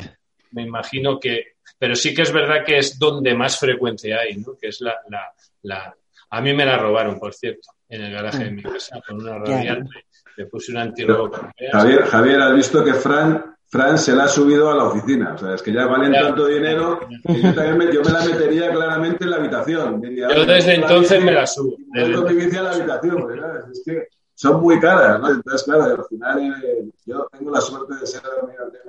Me, 0.53 0.63
imagino 0.63 1.19
que, 1.21 1.57
pero 1.79 1.95
sí 1.95 2.15
que 2.15 2.23
es 2.23 2.33
verdad 2.33 2.65
que 2.65 2.79
es 2.79 2.99
donde 2.99 3.35
más 3.35 3.59
frecuencia 3.59 4.19
hay, 4.21 4.37
¿no? 4.37 4.57
Que 4.61 4.69
es 4.69 4.81
la, 4.81 4.95
la, 5.09 5.33
la... 5.63 5.95
A 6.31 6.41
mí 6.41 6.53
me 6.53 6.65
la 6.65 6.77
robaron, 6.77 7.19
por 7.19 7.35
cierto, 7.35 7.71
en 7.89 8.03
el 8.03 8.13
garaje 8.13 8.45
de 8.45 8.51
mi 8.51 8.63
casa, 8.63 9.01
con 9.07 9.21
una 9.21 9.39
radial. 9.39 9.89
Le 10.37 10.47
puse 10.47 10.73
un 10.73 10.79
antirrobo. 10.79 11.31
Javier, 11.73 12.05
Javier, 12.05 12.41
has 12.41 12.55
visto 12.55 12.85
que 12.85 12.95
Frank 12.95 13.58
Fran 13.71 13.99
se 13.99 14.15
la 14.15 14.25
ha 14.25 14.29
subido 14.29 14.71
a 14.71 14.75
la 14.75 14.85
oficina. 14.85 15.35
O 15.35 15.39
sea, 15.39 15.55
es 15.55 15.63
que 15.63 15.73
ya 15.73 15.87
valen 15.87 16.13
tanto 16.13 16.47
dinero 16.47 17.01
que 17.27 17.43
yo 17.43 17.55
también 17.55 17.77
me, 17.77 17.93
yo 17.93 18.03
me 18.03 18.11
la 18.11 18.25
metería 18.25 18.71
claramente 18.71 19.25
en 19.25 19.31
la 19.31 19.37
habitación. 19.37 20.03
yo 20.03 20.47
desde 20.47 20.75
entonces 20.77 21.23
me 21.23 21.33
la 21.33 21.47
subo. 21.47 21.77
Desde... 21.93 22.57
en 22.57 22.65
la 22.65 22.71
habitación, 22.71 23.17
porque 23.19 23.41
es 23.73 23.83
que 23.85 24.09
son 24.35 24.61
muy 24.63 24.81
caras, 24.81 25.21
¿no? 25.21 25.31
Entonces, 25.31 25.65
claro, 25.65 25.85
al 25.85 26.05
final 26.05 26.63
eh, 26.65 26.89
yo 27.05 27.29
tengo 27.37 27.51
la 27.51 27.61
suerte 27.61 27.97
de 27.97 28.07
ser 28.07 28.23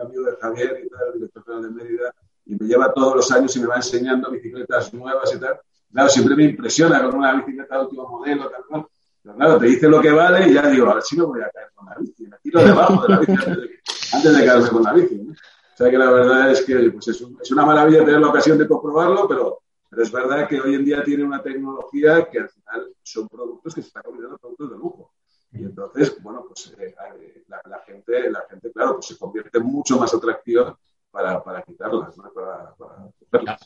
amigo 0.02 0.24
de 0.24 0.38
Javier 0.40 0.82
y 0.86 0.90
tal, 0.90 1.08
el 1.14 1.20
director 1.20 1.62
de 1.62 1.70
Mérida, 1.72 2.14
y 2.46 2.56
me 2.56 2.68
lleva 2.68 2.94
todos 2.94 3.16
los 3.18 3.32
años 3.32 3.56
y 3.56 3.60
me 3.60 3.68
va 3.68 3.78
enseñando 3.78 4.32
bicicletas 4.32 4.94
nuevas 4.94 5.34
y 5.34 5.40
tal. 5.40 5.60
Claro, 5.92 6.10
siempre 6.10 6.36
me 6.36 6.44
impresiona 6.44 7.02
con 7.04 7.16
una 7.16 7.34
bicicleta 7.34 7.76
de 7.76 7.82
último 7.82 8.08
modelo, 8.08 8.50
tal 8.50 8.64
cual. 8.66 8.86
Pero 9.22 9.36
claro, 9.36 9.58
te 9.58 9.66
dice 9.66 9.90
lo 9.90 10.00
que 10.00 10.12
vale 10.12 10.48
y 10.48 10.54
ya 10.54 10.70
digo, 10.70 10.90
a 10.90 10.94
ver 10.94 11.04
si 11.04 11.18
no 11.18 11.28
voy 11.28 11.42
a 11.42 11.50
caer 11.50 11.70
con 11.76 11.88
la 11.88 11.96
bici. 12.00 12.28
Me 12.28 12.38
tiro 12.42 12.64
debajo 12.64 13.02
de 13.02 13.10
la 13.10 13.20
bici 13.20 13.32
antes 13.34 13.58
de 13.58 13.70
que 13.70 13.79
antes 14.14 14.38
de 14.38 14.44
quedarse 14.44 14.72
con 14.72 14.84
la 14.84 14.94
bici. 14.94 15.16
¿no? 15.16 15.32
O 15.34 15.78
sea 15.78 15.90
que 15.90 15.98
la 15.98 16.12
verdad 16.12 16.52
es 16.52 16.62
que 16.62 16.92
pues 16.92 17.08
es, 17.08 17.24
es, 17.42 17.52
una 17.52 17.66
maravilla 17.66 18.06
tener 18.06 18.20
la 18.20 18.30
ocasión 18.30 18.58
de 18.58 18.68
comprobarlo, 18.68 19.28
pero, 19.28 19.60
es 19.98 20.12
verdad 20.12 20.48
que 20.48 20.62
hoy 20.62 20.76
en 20.76 20.86
día 20.86 21.04
tiene 21.04 21.24
una 21.24 21.42
tecnología 21.42 22.30
que 22.30 22.40
al 22.40 22.50
final 22.50 22.94
son 23.02 23.28
productos 23.28 23.74
que 23.74 23.82
se 23.82 23.88
están 23.88 24.04
convirtiendo 24.04 24.36
en 24.36 24.40
productos 24.40 24.70
de 24.70 24.78
lujo. 24.78 25.12
Y 25.52 25.64
entonces, 25.64 26.22
bueno, 26.22 26.46
pues 26.48 26.74
eh, 26.78 26.94
eh, 27.20 27.44
la, 27.48 27.60
la, 27.66 27.80
gente, 27.80 28.30
la 28.30 28.46
gente, 28.48 28.72
claro, 28.72 28.94
pues 28.96 29.08
se 29.08 29.18
convierte 29.18 29.60
mucho 29.60 29.98
más 29.98 30.14
atractiva 30.14 30.78
para, 31.10 31.44
para 31.44 31.64
quitarlas, 31.64 32.16
¿no? 32.18 32.32
para, 32.32 32.76
para 32.76 33.58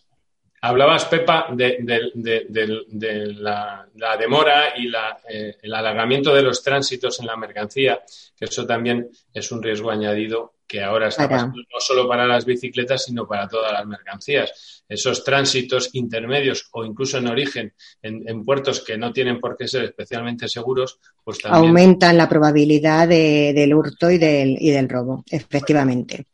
Hablabas, 0.66 1.04
Pepa, 1.06 1.48
de, 1.52 1.80
de, 2.14 2.86
de 2.88 3.34
la, 3.34 3.86
la, 3.96 4.16
demora 4.16 4.78
y 4.78 4.88
la, 4.88 5.20
eh, 5.28 5.58
el 5.62 5.74
alargamiento 5.74 6.34
de 6.34 6.42
los 6.42 6.64
tránsitos 6.64 7.20
en 7.20 7.26
la 7.26 7.36
mercancía, 7.36 8.02
que 8.34 8.46
eso 8.46 8.66
también 8.66 9.10
es 9.34 9.52
un 9.52 9.62
riesgo 9.62 9.92
añadido 9.92 10.54
que 10.74 10.82
ahora 10.82 11.10
está 11.10 11.30
pasando 11.30 11.60
no 11.60 11.80
solo 11.80 12.08
para 12.08 12.26
las 12.26 12.46
bicicletas, 12.46 13.06
sino 13.06 13.28
para 13.28 13.48
todas 13.48 13.72
las 13.72 13.86
mercancías. 13.86 14.84
Esos 14.90 15.24
tránsitos 15.24 15.92
intermedios 15.94 16.68
o 16.72 16.84
incluso 16.84 17.20
en 17.20 17.28
origen 17.28 17.74
en, 18.02 18.44
puertos 18.44 18.82
que 18.82 18.98
no 18.98 19.14
tienen 19.14 19.40
por 19.40 19.56
qué 19.56 19.68
ser 19.68 19.84
especialmente 19.84 20.48
seguros, 20.48 20.98
pues 21.24 21.38
también... 21.38 21.68
Aumentan 21.68 22.18
la 22.18 22.28
probabilidad 22.28 23.08
del 23.08 23.72
hurto 23.72 24.10
y 24.10 24.18
del, 24.18 24.58
y 24.60 24.72
del 24.72 24.90
robo, 24.90 25.24
efectivamente. 25.30 26.26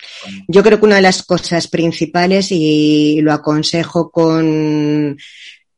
Yo 0.48 0.64
creo 0.64 0.80
que 0.80 0.86
una 0.86 0.96
de 0.96 1.02
las 1.02 1.24
cosas 1.24 1.68
principales, 1.68 2.48
y 2.50 3.20
lo 3.22 3.34
aconsejo 3.34 4.10
con, 4.10 5.18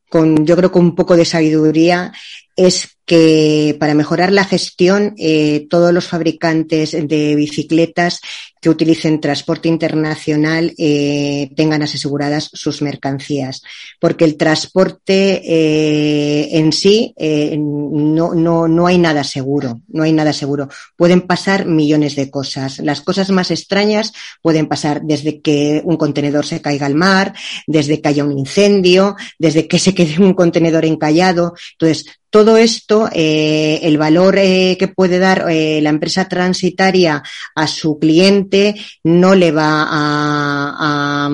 con 0.08 0.46
yo 0.46 0.56
creo 0.56 0.72
con 0.72 0.86
un 0.86 0.94
poco 0.94 1.16
de 1.16 1.26
sabiduría, 1.26 2.14
es 2.56 2.96
que 3.06 3.76
para 3.80 3.94
mejorar 3.94 4.32
la 4.32 4.46
gestión, 4.46 5.14
eh, 5.18 5.68
todos 5.70 5.94
los 5.94 6.08
fabricantes 6.08 6.92
de 6.92 7.36
bicicletas 7.36 8.22
que 8.62 8.70
utilicen 8.70 9.20
transporte 9.20 9.68
internacional 9.68 10.74
eh, 10.78 11.50
tengan 11.56 11.82
aseguradas 11.82 12.50
sus 12.54 12.84
mercancías, 12.84 13.64
porque 14.00 14.24
el 14.24 14.38
transporte 14.38 15.42
eh, 15.44 16.50
en 16.58 16.72
sí 16.72 17.16
no, 17.58 18.36
no, 18.36 18.68
no 18.68 18.88
hay 18.88 19.00
nada 19.00 19.24
seguro, 19.24 19.82
no 19.88 20.04
hay 20.04 20.14
nada 20.14 20.32
seguro. 20.32 20.70
Pueden 20.96 21.22
pasar 21.22 21.66
millones 21.66 22.16
de 22.16 22.30
cosas. 22.30 22.80
Las 22.80 23.02
cosas 23.02 23.32
más 23.32 23.50
extrañas 23.50 24.14
pueden 24.44 24.68
pasar 24.68 25.02
desde 25.02 25.42
que 25.42 25.82
un 25.84 25.98
contenedor 25.98 26.46
se 26.46 26.62
caiga 26.62 26.86
al 26.86 26.96
mar, 26.96 27.34
desde 27.66 28.00
que 28.00 28.10
haya 28.10 28.24
un 28.24 28.38
incendio, 28.38 29.16
desde 29.40 29.68
que 29.68 29.80
se 29.80 29.96
quede 29.96 30.20
un 30.20 30.36
contenedor 30.36 30.86
encallado. 30.86 31.56
Entonces, 31.74 32.06
todo 32.32 32.56
esto, 32.56 32.91
eh, 33.14 33.80
el 33.84 33.98
valor 33.98 34.38
eh, 34.38 34.76
que 34.78 34.88
puede 34.88 35.20
dar 35.20 35.46
eh, 35.50 35.80
la 35.82 35.90
empresa 35.90 36.28
transitaria 36.28 37.24
a 37.56 37.68
su 37.68 37.98
cliente 38.00 38.76
no 39.04 39.36
le 39.36 39.52
va 39.52 39.88
a, 39.90 41.30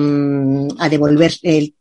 a 0.78 0.88
devolver 0.88 1.32
el 1.42 1.74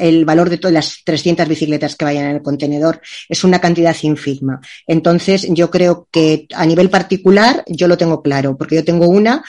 el 0.00 0.24
valor 0.24 0.50
de 0.50 0.58
todas 0.58 0.74
las 0.74 1.02
300 1.04 1.48
bicicletas 1.48 1.96
que 1.96 2.04
vayan 2.04 2.26
en 2.26 2.36
el 2.36 2.42
contenedor 2.42 3.00
es 3.28 3.44
una 3.44 3.60
cantidad 3.60 3.96
ínfima. 4.02 4.60
Entonces, 4.86 5.46
yo 5.50 5.70
creo 5.70 6.08
que 6.10 6.46
a 6.54 6.66
nivel 6.66 6.90
particular 6.90 7.64
yo 7.66 7.88
lo 7.88 7.96
tengo 7.96 8.22
claro, 8.22 8.56
porque 8.56 8.76
yo 8.76 8.84
tengo 8.84 9.08
una 9.08 9.42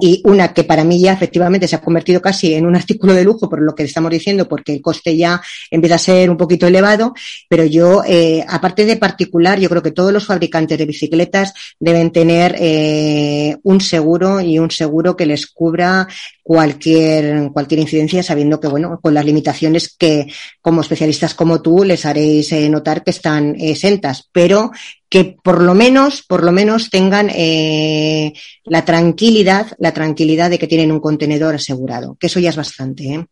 y 0.00 0.22
una 0.24 0.52
que 0.52 0.64
para 0.64 0.84
mí 0.84 1.00
ya 1.00 1.12
efectivamente 1.12 1.68
se 1.68 1.76
ha 1.76 1.80
convertido 1.80 2.20
casi 2.20 2.54
en 2.54 2.66
un 2.66 2.76
artículo 2.82 3.14
de 3.14 3.24
lujo 3.24 3.48
por 3.48 3.60
lo 3.60 3.74
que 3.74 3.84
estamos 3.84 4.10
diciendo, 4.10 4.48
porque 4.48 4.72
el 4.72 4.82
coste 4.82 5.16
ya 5.16 5.40
empieza 5.70 5.96
a 5.96 5.98
ser 5.98 6.30
un 6.30 6.36
poquito 6.36 6.66
elevado, 6.66 7.14
pero 7.48 7.64
yo, 7.64 8.02
eh, 8.06 8.44
aparte 8.48 8.84
de 8.84 8.96
particular, 8.96 9.58
yo 9.58 9.68
creo 9.68 9.82
que 9.82 9.92
todos 9.92 10.12
los 10.12 10.26
fabricantes 10.26 10.78
de 10.78 10.86
bicicletas 10.86 11.54
deben 11.78 12.10
tener 12.10 12.56
eh, 12.58 13.56
un 13.62 13.80
seguro 13.80 14.40
y 14.40 14.58
un 14.58 14.70
seguro 14.70 15.16
que 15.16 15.26
les 15.26 15.46
cubra 15.46 16.06
cualquier, 16.42 17.50
cualquier 17.52 17.80
incidencia, 17.80 18.22
sabiendo 18.22 18.60
que, 18.60 18.68
bueno, 18.68 18.98
con 19.00 19.14
las 19.14 19.24
limitaciones 19.24 19.61
que 19.98 20.26
como 20.60 20.80
especialistas 20.80 21.34
como 21.34 21.62
tú 21.62 21.84
les 21.84 22.06
haréis 22.06 22.52
eh, 22.52 22.68
notar 22.68 23.02
que 23.02 23.10
están 23.10 23.54
exentas, 23.58 24.28
pero 24.32 24.70
que 25.08 25.36
por 25.42 25.62
lo 25.62 25.74
menos, 25.74 26.22
por 26.22 26.44
lo 26.44 26.52
menos 26.52 26.90
tengan 26.90 27.28
eh, 27.30 28.32
la 28.64 28.84
tranquilidad, 28.84 29.66
la 29.78 29.92
tranquilidad 29.92 30.50
de 30.50 30.58
que 30.58 30.66
tienen 30.66 30.92
un 30.92 31.00
contenedor 31.00 31.54
asegurado, 31.54 32.16
que 32.18 32.28
eso 32.28 32.40
ya 32.40 32.50
es 32.50 32.56
bastante. 32.56 33.26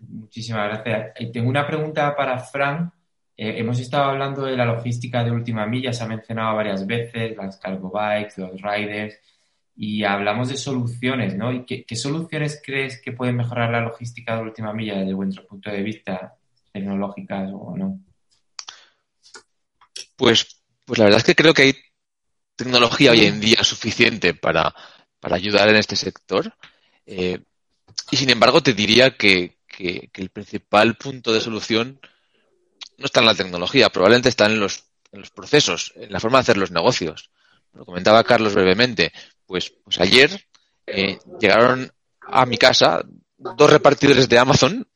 Muchísimas 0.00 0.68
gracias. 0.84 1.32
tengo 1.32 1.48
una 1.48 1.66
pregunta 1.66 2.14
para 2.16 2.38
Fran. 2.38 2.92
hemos 3.36 3.78
estado 3.78 4.10
hablando 4.10 4.44
de 4.44 4.56
la 4.56 4.64
logística 4.64 5.22
de 5.22 5.30
última 5.30 5.66
milla, 5.66 5.92
se 5.92 6.04
ha 6.04 6.08
mencionado 6.08 6.56
varias 6.56 6.86
veces, 6.86 7.36
las 7.36 7.58
cargo 7.58 7.90
bikes, 7.90 8.34
los 8.36 8.60
riders 8.62 9.18
y 9.80 10.02
hablamos 10.02 10.48
de 10.48 10.56
soluciones, 10.56 11.36
¿no? 11.36 11.52
¿Y 11.52 11.64
qué, 11.64 11.94
soluciones 11.94 12.60
crees 12.64 13.00
que 13.00 13.12
pueden 13.12 13.36
mejorar 13.36 13.70
la 13.70 13.80
logística 13.80 14.34
de 14.34 14.42
última 14.42 14.72
milla 14.72 14.98
desde 14.98 15.14
vuestro 15.14 15.46
punto 15.46 15.70
de 15.70 15.82
vista, 15.84 16.34
tecnológicas 16.72 17.48
o 17.54 17.76
no? 17.76 18.00
Pues, 20.16 20.64
pues 20.84 20.98
la 20.98 21.04
verdad 21.04 21.20
es 21.20 21.24
que 21.24 21.36
creo 21.36 21.54
que 21.54 21.62
hay 21.62 21.76
tecnología 22.56 23.12
hoy 23.12 23.26
en 23.26 23.38
día 23.38 23.62
suficiente 23.62 24.34
para, 24.34 24.74
ayudar 25.20 25.68
en 25.68 25.76
este 25.76 25.94
sector. 25.94 26.52
Eh, 27.06 27.38
y 28.10 28.16
sin 28.16 28.30
embargo, 28.30 28.60
te 28.60 28.72
diría 28.72 29.16
que, 29.16 29.58
el 29.78 30.30
principal 30.30 30.96
punto 30.96 31.32
de 31.32 31.40
solución 31.40 32.00
no 32.96 33.04
está 33.04 33.20
en 33.20 33.26
la 33.26 33.34
tecnología, 33.36 33.90
probablemente 33.90 34.28
está 34.28 34.46
en 34.46 34.58
los, 34.58 34.86
en 35.12 35.20
los 35.20 35.30
procesos, 35.30 35.92
en 35.94 36.12
la 36.12 36.18
forma 36.18 36.38
de 36.38 36.42
hacer 36.42 36.56
los 36.56 36.72
negocios. 36.72 37.30
Lo 37.74 37.84
comentaba 37.84 38.24
Carlos 38.24 38.54
brevemente. 38.54 39.12
Pues, 39.48 39.72
pues 39.82 39.98
ayer 39.98 40.44
eh, 40.86 41.18
llegaron 41.40 41.90
a 42.20 42.44
mi 42.44 42.58
casa 42.58 43.02
dos 43.38 43.70
repartidores 43.70 44.28
de 44.28 44.38
Amazon 44.38 44.86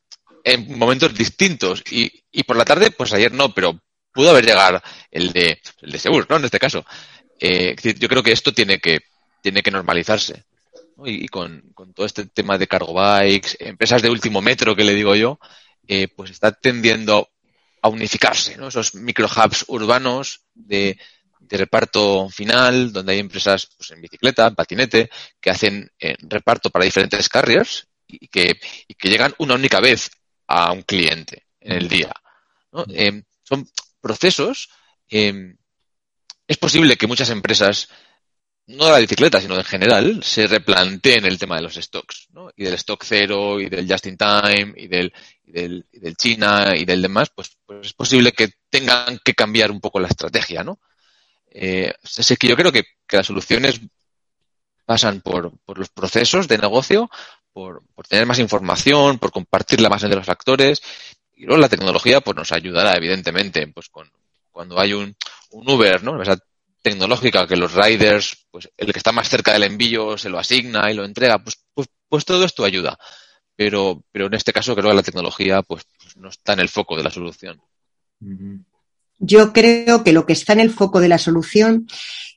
en 0.43 0.77
momentos 0.77 1.11
distintos 1.15 1.83
y, 1.89 2.23
y, 2.31 2.43
por 2.43 2.55
la 2.55 2.63
tarde, 2.63 2.91
pues 2.91 3.13
ayer 3.13 3.31
no, 3.33 3.51
pero 3.51 3.81
pudo 4.13 4.29
haber 4.29 4.45
llegado 4.45 4.79
el 5.09 5.33
de, 5.33 5.59
el 5.81 5.91
de 5.91 5.97
Segur, 5.97 6.27
¿no? 6.29 6.37
En 6.37 6.45
este 6.45 6.59
caso. 6.59 6.85
Eh, 7.39 7.75
yo 7.97 8.07
creo 8.07 8.21
que 8.21 8.31
esto 8.31 8.53
tiene 8.53 8.77
que, 8.77 8.99
tiene 9.41 9.63
que 9.63 9.71
normalizarse. 9.71 10.43
Y, 11.03 11.27
con, 11.29 11.71
con, 11.73 11.91
todo 11.95 12.05
este 12.05 12.27
tema 12.27 12.59
de 12.59 12.67
cargo 12.67 12.93
bikes, 12.93 13.57
empresas 13.59 14.03
de 14.03 14.11
último 14.11 14.39
metro 14.39 14.75
que 14.75 14.83
le 14.83 14.93
digo 14.93 15.15
yo, 15.15 15.39
eh, 15.87 16.07
pues 16.15 16.29
está 16.29 16.51
tendiendo 16.51 17.27
a 17.81 17.89
unificarse, 17.89 18.55
¿no? 18.55 18.67
Esos 18.67 18.93
micro 18.93 19.25
hubs 19.25 19.65
urbanos 19.67 20.41
de, 20.53 20.99
de 21.53 21.59
reparto 21.59 22.27
final, 22.29 22.91
donde 22.91 23.13
hay 23.13 23.19
empresas 23.19 23.69
pues, 23.77 23.91
en 23.91 24.01
bicicleta, 24.01 24.47
en 24.47 24.55
patinete, 24.55 25.11
que 25.39 25.51
hacen 25.51 25.87
eh, 25.99 26.15
reparto 26.21 26.71
para 26.71 26.83
diferentes 26.83 27.29
carriers 27.29 27.87
y 28.07 28.27
que, 28.27 28.59
y 28.87 28.95
que, 28.95 29.07
llegan 29.07 29.35
una 29.37 29.53
única 29.53 29.79
vez 29.79 30.09
a 30.47 30.71
un 30.71 30.81
cliente 30.81 31.45
en 31.59 31.73
el 31.73 31.87
día. 31.87 32.11
Eh, 32.89 33.21
son 33.43 33.69
procesos. 34.01 34.67
Eh, 35.07 35.53
es 36.47 36.57
posible 36.57 36.97
que 36.97 37.05
muchas 37.05 37.29
empresas, 37.29 37.87
no 38.65 38.85
de 38.85 38.91
la 38.93 38.97
bicicleta, 38.97 39.39
sino 39.39 39.55
en 39.55 39.63
general, 39.63 40.23
se 40.23 40.47
replanteen 40.47 41.27
el 41.27 41.37
tema 41.37 41.57
de 41.57 41.61
los 41.61 41.75
stocks, 41.75 42.29
¿no? 42.31 42.49
y 42.55 42.63
del 42.63 42.73
stock 42.73 43.03
cero, 43.05 43.61
y 43.61 43.69
del 43.69 43.87
just 43.87 44.07
in 44.07 44.17
time, 44.17 44.73
y 44.75 44.87
del, 44.87 45.13
y 45.45 45.51
del, 45.51 45.85
y 45.91 45.99
del 45.99 46.15
China, 46.15 46.73
y 46.75 46.83
del 46.83 47.03
demás, 47.03 47.29
pues, 47.29 47.55
pues 47.63 47.85
es 47.85 47.93
posible 47.93 48.31
que 48.31 48.49
tengan 48.71 49.19
que 49.23 49.35
cambiar 49.35 49.69
un 49.69 49.79
poco 49.79 49.99
la 49.99 50.07
estrategia, 50.07 50.63
¿no? 50.63 50.79
Eh, 51.53 51.93
es 52.01 52.37
que 52.39 52.47
yo 52.47 52.55
creo 52.55 52.71
que, 52.71 52.83
las 53.11 53.27
soluciones 53.27 53.79
pasan 54.85 55.21
por, 55.21 55.53
los 55.77 55.89
procesos 55.89 56.47
de 56.47 56.57
negocio, 56.57 57.09
por, 57.53 57.83
tener 58.09 58.25
más 58.25 58.39
información, 58.39 59.19
por 59.19 59.31
compartirla 59.31 59.87
más 59.87 60.01
entre 60.03 60.17
los 60.17 60.29
actores. 60.29 60.81
Y 61.35 61.45
luego 61.45 61.61
la 61.61 61.69
tecnología 61.69 62.21
pues 62.21 62.35
nos 62.35 62.51
ayudará, 62.51 62.95
evidentemente, 62.95 63.67
pues 63.67 63.89
con, 63.89 64.09
cuando 64.51 64.79
hay 64.79 64.93
un, 64.93 65.15
un 65.51 65.69
Uber, 65.69 66.03
¿no? 66.03 66.19
Esa 66.21 66.39
tecnológica 66.81 67.47
que 67.47 67.55
los 67.55 67.73
riders, 67.73 68.45
pues 68.51 68.69
el 68.75 68.91
que 68.91 68.97
está 68.97 69.11
más 69.11 69.29
cerca 69.29 69.53
del 69.53 69.63
envío 69.63 70.17
se 70.17 70.29
lo 70.29 70.39
asigna 70.39 70.91
y 70.91 70.95
lo 70.95 71.05
entrega, 71.05 71.39
pues, 71.39 71.63
pues, 71.73 71.87
pues 72.09 72.25
todo 72.25 72.43
esto 72.43 72.65
ayuda. 72.65 72.97
Pero, 73.55 74.03
pero 74.11 74.25
en 74.25 74.33
este 74.33 74.51
caso 74.51 74.75
creo 74.75 74.89
que 74.89 74.95
la 74.95 75.03
tecnología 75.03 75.61
pues, 75.61 75.85
pues 76.01 76.17
no 76.17 76.29
está 76.29 76.53
en 76.53 76.59
el 76.61 76.69
foco 76.69 76.97
de 76.97 77.03
la 77.03 77.11
solución. 77.11 77.61
Yo 79.25 79.53
creo 79.53 80.03
que 80.03 80.11
lo 80.11 80.25
que 80.25 80.33
está 80.33 80.51
en 80.51 80.59
el 80.59 80.69
foco 80.69 80.99
de 80.99 81.07
la 81.07 81.17
solución 81.17 81.87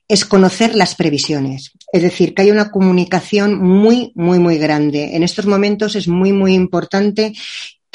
es 0.07 0.25
conocer 0.25 0.77
las 0.77 0.95
previsiones. 0.95 1.73
Es 1.93 2.03
decir, 2.03 2.33
que 2.33 2.43
hay 2.43 2.53
una 2.53 2.71
comunicación 2.71 3.61
muy, 3.61 4.13
muy, 4.15 4.39
muy 4.39 4.57
grande. 4.57 5.17
En 5.17 5.25
estos 5.25 5.47
momentos 5.47 5.97
es 5.97 6.07
muy, 6.07 6.33
muy 6.33 6.55
importante 6.55 7.33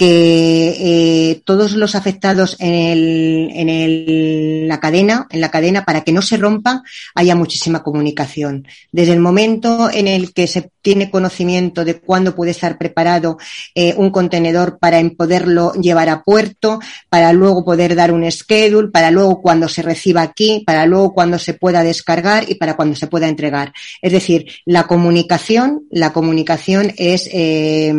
que 0.02 1.30
eh, 1.30 1.42
todos 1.46 1.74
los 1.74 1.94
afectados 1.94 2.56
en, 2.58 2.74
el, 2.74 3.52
en 3.54 3.70
el, 3.70 4.68
la 4.68 4.80
cadena, 4.80 5.28
en 5.30 5.42
la 5.42 5.52
cadena, 5.52 5.86
para 5.86 6.02
que 6.02 6.12
no 6.12 6.24
se 6.24 6.38
rompa, 6.38 6.82
haya 7.14 7.36
muchísima 7.36 7.84
comunicación. 7.84 8.68
Desde 8.92 9.14
el 9.14 9.20
momento 9.20 9.92
en 9.94 10.08
el 10.08 10.34
que 10.34 10.48
se 10.48 10.72
tiene 10.82 11.12
conocimiento 11.12 11.86
de 11.86 12.00
cuándo 12.00 12.36
puede 12.36 12.50
estar 12.50 12.80
preparado 12.80 13.38
eh, 13.76 13.94
un 13.96 14.10
contenedor 14.10 14.80
para 14.80 15.00
poderlo 15.16 15.74
llevar 15.74 16.10
a 16.10 16.24
puerto, 16.24 16.80
para 17.08 17.32
luego 17.32 17.64
poder 17.64 17.94
dar 17.94 18.12
un 18.12 18.26
schedule, 18.32 18.90
para 18.90 19.12
luego 19.12 19.40
cuando 19.40 19.70
se 19.70 19.84
reciba 19.84 20.24
aquí, 20.24 20.64
para 20.66 20.88
luego 20.88 21.14
cuando 21.14 21.38
se 21.38 21.54
pueda 21.54 21.84
descargar 21.84 22.50
y 22.50 22.56
para 22.56 22.76
cuando 22.76 22.96
se 22.96 23.06
pueda 23.06 23.28
entregar. 23.28 23.72
Es 24.02 24.12
decir, 24.12 24.48
la 24.66 24.88
comunicación, 24.88 25.84
la 25.92 26.12
comunicación 26.12 26.92
es 26.98 27.30
eh, 27.32 27.94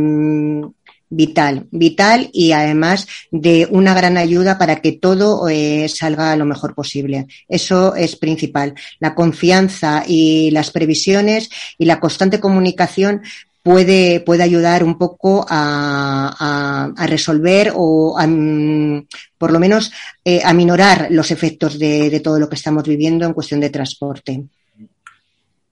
vital, 1.13 1.67
vital 1.71 2.31
y 2.33 2.53
además 2.53 3.07
de 3.31 3.69
una 3.71 3.95
gran 3.95 4.17
ayuda 4.17 4.57
para 4.57 4.81
que 4.81 4.93
todo 4.93 5.49
eh, 5.49 5.87
salga 5.89 6.35
lo 6.37 6.47
mejor 6.47 6.75
posible. 6.75 7.27
Eso 7.49 7.95
es 7.95 8.17
principal. 8.17 8.75
La 8.99 9.15
confianza 9.15 10.05
y 10.07 10.51
las 10.51 10.71
previsiones 10.71 11.51
y 11.77 11.85
la 11.85 12.01
constante 12.01 12.41
comunicación 12.41 13.23
puede, 13.63 14.21
puede 14.21 14.43
ayudar 14.43 14.83
un 14.83 14.97
poco 14.97 15.45
a, 15.49 16.91
resolver 17.07 17.73
o 17.75 18.17
mm, 18.19 19.01
por 19.37 19.53
lo 19.53 19.61
menos 19.61 19.93
eh, 20.25 20.41
a 20.43 20.55
minorar 20.55 21.09
los 21.11 21.31
efectos 21.31 21.79
de, 21.79 22.21
todo 22.21 22.39
lo 22.39 22.49
que 22.49 22.57
estamos 22.57 22.85
viviendo 22.85 23.27
en 23.27 23.35
cuestión 23.35 23.61
de 23.61 23.71
transporte. 23.71 24.43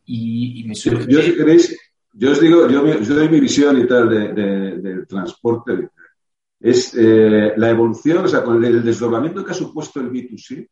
Y, 0.05 0.65
me 0.67 0.75
Yo, 0.75 1.23
si 1.23 1.35
queréis, 1.35 1.77
yo 2.13 2.33
os 2.33 2.41
digo, 2.41 2.69
yo, 2.69 2.83
doy 2.83 3.29
mi 3.29 3.41
visión 3.41 3.79
y 3.79 3.87
tal 3.87 4.09
del 4.09 5.07
transporte. 5.07 5.91
Es 6.59 6.95
eh, 6.95 7.55
la 7.57 7.71
evolución, 7.71 8.25
o 8.25 8.29
sea, 8.29 8.43
con 8.43 8.63
el, 8.63 8.83
desdoblamiento 8.85 9.45
que 9.45 9.53
ha 9.53 9.55
supuesto 9.55 10.01
el 10.01 10.11
B2C, 10.11 10.69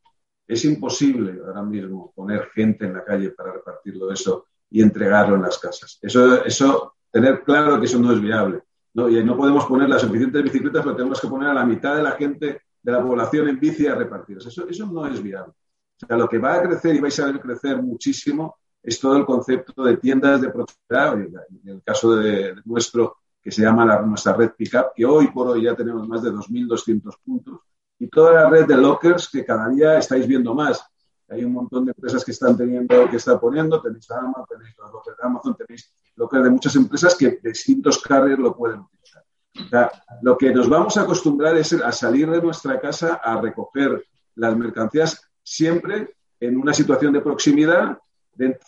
es 0.46 0.64
imposible 0.64 1.40
ahora 1.46 1.62
mismo 1.62 2.12
poner 2.14 2.48
gente 2.54 2.86
en 2.86 2.94
la 2.94 3.04
calle 3.04 3.30
para 3.30 3.52
repartirlo 3.52 4.10
eso 4.12 4.46
y 4.70 4.82
entregarlo 4.82 5.36
en 5.36 5.42
las 5.42 5.58
casas. 5.58 5.98
Eso, 6.02 6.44
eso 6.44 6.94
tener 7.10 7.42
claro 7.42 7.78
que 7.78 7.86
eso 7.86 7.98
no 7.98 8.12
es 8.12 8.20
viable. 8.20 8.62
¿no? 8.94 9.08
Y 9.08 9.22
no 9.24 9.36
podemos 9.36 9.64
poner 9.66 9.88
las 9.88 10.02
suficientes 10.02 10.42
bicicletas, 10.42 10.82
pero 10.82 10.96
tenemos 10.96 11.20
que 11.20 11.28
poner 11.28 11.48
a 11.48 11.54
la 11.54 11.64
mitad 11.64 11.96
de 11.96 12.02
la 12.02 12.12
gente 12.12 12.62
de 12.82 12.92
la 12.92 13.02
población 13.02 13.48
en 13.48 13.60
bici 13.60 13.86
a 13.86 13.94
repartirlas. 13.94 14.46
Eso, 14.46 14.68
eso 14.68 14.86
no 14.86 15.06
es 15.06 15.22
viable. 15.22 15.52
O 16.00 16.06
sea, 16.06 16.16
lo 16.16 16.28
que 16.28 16.38
va 16.38 16.54
a 16.54 16.62
crecer 16.62 16.94
y 16.94 17.00
vais 17.00 17.18
a 17.20 17.26
ver 17.26 17.40
crecer 17.40 17.82
muchísimo 17.82 18.56
es 18.88 18.98
todo 18.98 19.18
el 19.18 19.26
concepto 19.26 19.84
de 19.84 19.98
tiendas 19.98 20.40
de 20.40 20.48
proximidad, 20.48 21.20
en 21.20 21.68
el 21.68 21.82
caso 21.82 22.16
de, 22.16 22.56
nuestro, 22.64 23.18
que 23.42 23.50
se 23.50 23.60
llama 23.60 23.84
la, 23.84 24.00
nuestra 24.00 24.32
red 24.32 24.52
Pickup, 24.56 24.94
que 24.96 25.04
hoy 25.04 25.28
por 25.28 25.48
hoy 25.48 25.64
ya 25.64 25.76
tenemos 25.76 26.08
más 26.08 26.22
de 26.22 26.30
2.200 26.32 27.14
puntos, 27.22 27.60
y 27.98 28.08
toda 28.08 28.32
la 28.32 28.48
red 28.48 28.66
de 28.66 28.78
lockers 28.78 29.28
que 29.28 29.44
cada 29.44 29.68
día 29.68 29.98
estáis 29.98 30.26
viendo 30.26 30.54
más. 30.54 30.82
Hay 31.28 31.44
un 31.44 31.52
montón 31.52 31.84
de 31.84 31.90
empresas 31.90 32.24
que 32.24 32.30
están 32.30 32.56
teniendo, 32.56 33.10
que 33.10 33.16
están 33.16 33.38
poniendo, 33.38 33.78
tenéis 33.82 34.10
Amazon, 34.10 34.46
tenéis 34.48 34.74
los 34.78 34.90
lockers 34.90 35.16
de 35.18 35.26
Amazon, 35.26 35.56
tenéis 35.56 35.92
lockers 36.16 36.44
de 36.44 36.50
muchas 36.50 36.76
empresas 36.76 37.14
que 37.14 37.38
distintos 37.42 37.98
carriers 37.98 38.38
lo 38.38 38.56
pueden 38.56 38.80
utilizar. 38.80 39.22
O 39.54 39.68
sea, 39.68 39.90
lo 40.22 40.38
que 40.38 40.50
nos 40.54 40.66
vamos 40.66 40.96
a 40.96 41.02
acostumbrar 41.02 41.58
es 41.58 41.74
a 41.74 41.92
salir 41.92 42.30
de 42.30 42.40
nuestra 42.40 42.80
casa 42.80 43.20
a 43.22 43.38
recoger 43.38 44.02
las 44.36 44.56
mercancías 44.56 45.28
siempre 45.42 46.16
en 46.40 46.56
una 46.56 46.72
situación 46.72 47.12
de 47.12 47.20
proximidad 47.20 47.98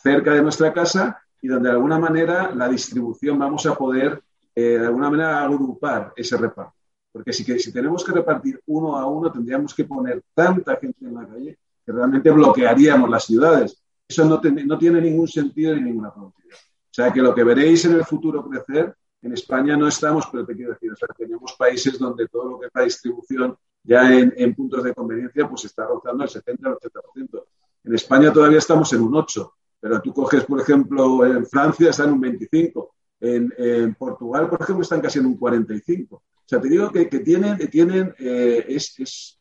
cerca 0.02 0.34
de 0.34 0.42
nuestra 0.42 0.72
casa 0.72 1.22
y 1.40 1.48
donde 1.48 1.68
de 1.68 1.74
alguna 1.74 1.98
manera 1.98 2.52
la 2.54 2.68
distribución 2.68 3.38
vamos 3.38 3.64
a 3.66 3.74
poder 3.74 4.22
eh, 4.54 4.78
de 4.78 4.86
alguna 4.86 5.10
manera 5.10 5.42
agrupar 5.42 6.12
ese 6.16 6.36
reparto. 6.36 6.74
Porque 7.12 7.32
si, 7.32 7.44
que, 7.44 7.58
si 7.58 7.72
tenemos 7.72 8.04
que 8.04 8.12
repartir 8.12 8.60
uno 8.66 8.96
a 8.96 9.06
uno, 9.06 9.32
tendríamos 9.32 9.74
que 9.74 9.84
poner 9.84 10.22
tanta 10.34 10.76
gente 10.76 11.06
en 11.06 11.14
la 11.14 11.26
calle 11.26 11.58
que 11.84 11.92
realmente 11.92 12.30
bloquearíamos 12.30 13.08
las 13.08 13.24
ciudades. 13.24 13.82
Eso 14.06 14.24
no, 14.24 14.40
no 14.40 14.78
tiene 14.78 15.00
ningún 15.00 15.28
sentido 15.28 15.74
ni 15.74 15.82
ninguna 15.82 16.12
productividad. 16.12 16.58
O 16.58 16.92
sea 16.92 17.12
que 17.12 17.22
lo 17.22 17.34
que 17.34 17.44
veréis 17.44 17.84
en 17.84 17.94
el 17.94 18.04
futuro 18.04 18.48
crecer, 18.48 18.94
en 19.22 19.32
España 19.32 19.76
no 19.76 19.86
estamos, 19.86 20.26
pero 20.30 20.44
te 20.44 20.54
quiero 20.54 20.72
decir, 20.72 20.92
o 20.92 20.96
sea, 20.96 21.08
tenemos 21.16 21.54
países 21.54 21.98
donde 21.98 22.26
todo 22.28 22.50
lo 22.50 22.60
que 22.60 22.66
es 22.66 22.72
la 22.74 22.82
distribución 22.82 23.56
ya 23.82 24.12
en, 24.12 24.32
en 24.36 24.54
puntos 24.54 24.82
de 24.84 24.94
conveniencia 24.94 25.48
pues 25.48 25.64
está 25.64 25.86
rozando 25.86 26.24
el 26.24 26.30
70 26.30 26.68
al 26.68 26.74
80%. 26.76 27.44
En 27.84 27.94
España 27.94 28.32
todavía 28.32 28.58
estamos 28.58 28.92
en 28.92 29.02
un 29.02 29.14
8 29.14 29.54
pero 29.80 30.00
tú 30.02 30.12
coges, 30.12 30.44
por 30.44 30.60
ejemplo, 30.60 31.24
en 31.24 31.46
Francia 31.46 31.90
están 31.90 32.08
en 32.08 32.14
un 32.14 32.20
25, 32.20 32.94
en, 33.20 33.94
Portugal, 33.94 34.48
por 34.48 34.60
ejemplo, 34.60 34.82
están 34.82 35.00
casi 35.00 35.18
en 35.18 35.26
un 35.26 35.36
45. 35.36 36.16
O 36.16 36.22
sea, 36.44 36.60
te 36.60 36.68
digo 36.68 36.90
que, 36.90 37.06
tienen, 37.06 37.56
tienen 37.70 38.14
eh, 38.18 38.64
es, 38.68 38.98
es, 38.98 39.38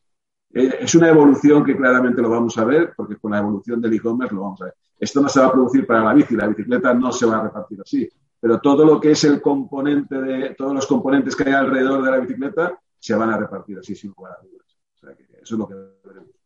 eh, 0.54 0.78
es, 0.80 0.94
una 0.94 1.08
evolución 1.08 1.64
que 1.64 1.76
claramente 1.76 2.22
lo 2.22 2.30
vamos 2.30 2.56
a 2.56 2.64
ver, 2.64 2.94
porque 2.96 3.16
con 3.16 3.32
la 3.32 3.38
evolución 3.38 3.80
del 3.80 3.94
e-commerce 3.94 4.34
lo 4.34 4.42
vamos 4.42 4.62
a 4.62 4.66
ver. 4.66 4.74
Esto 4.98 5.20
no 5.20 5.28
se 5.28 5.40
va 5.40 5.46
a 5.46 5.52
producir 5.52 5.86
para 5.86 6.04
la 6.04 6.14
bici, 6.14 6.34
la 6.34 6.46
bicicleta 6.46 6.94
no 6.94 7.12
se 7.12 7.26
va 7.26 7.38
a 7.38 7.42
repartir 7.44 7.80
así, 7.82 8.08
pero 8.38 8.60
todo 8.60 8.84
lo 8.84 9.00
que 9.00 9.12
es 9.12 9.24
el 9.24 9.40
componente 9.42 10.20
de, 10.20 10.54
todos 10.54 10.74
los 10.74 10.86
componentes 10.86 11.36
que 11.36 11.44
hay 11.44 11.52
alrededor 11.52 12.02
de 12.02 12.10
la 12.10 12.18
bicicleta 12.18 12.78
se 12.98 13.14
van 13.14 13.30
a 13.30 13.36
repartir 13.36 13.78
así 13.78 13.94
sin 13.94 14.12
lugar 14.16 14.32
a 14.38 14.42
dudas. 14.42 14.78
O 14.94 14.98
sea, 14.98 15.14
que 15.14 15.24
eso 15.24 15.54
es 15.54 15.58
lo 15.58 15.66
que 15.66 15.74
veremos. 16.04 16.39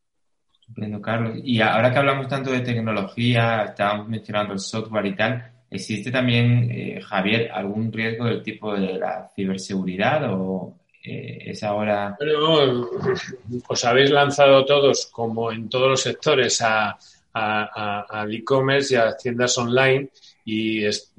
Carlos. 1.02 1.38
Y 1.42 1.60
ahora 1.60 1.92
que 1.92 1.98
hablamos 1.98 2.28
tanto 2.28 2.50
de 2.50 2.60
tecnología, 2.60 3.64
estábamos 3.64 4.08
mencionando 4.08 4.54
el 4.54 4.60
software 4.60 5.06
y 5.06 5.16
tal, 5.16 5.54
¿Existe 5.74 6.12
también, 6.12 6.70
eh, 6.70 7.00
Javier, 7.02 7.50
algún 7.50 7.92
riesgo 7.92 8.26
del 8.26 8.44
tipo 8.44 8.74
de 8.74 8.96
la 8.96 9.28
ciberseguridad 9.34 10.22
o 10.32 10.76
eh, 11.02 11.38
es 11.46 11.64
ahora... 11.64 12.16
Bueno, 12.16 12.88
os 13.66 13.84
habéis 13.84 14.10
lanzado 14.10 14.64
todos, 14.64 15.06
como 15.06 15.50
en 15.50 15.68
todos 15.68 15.90
los 15.90 16.00
sectores, 16.00 16.62
a, 16.62 16.96
al 17.32 18.32
e-commerce 18.32 18.94
y 18.94 18.96
a 18.96 19.16
tiendas 19.16 19.58
online 19.58 20.10
y 20.44 20.84
es, 20.84 21.12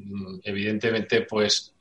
evidentemente 0.46 1.24
pues 1.24 1.74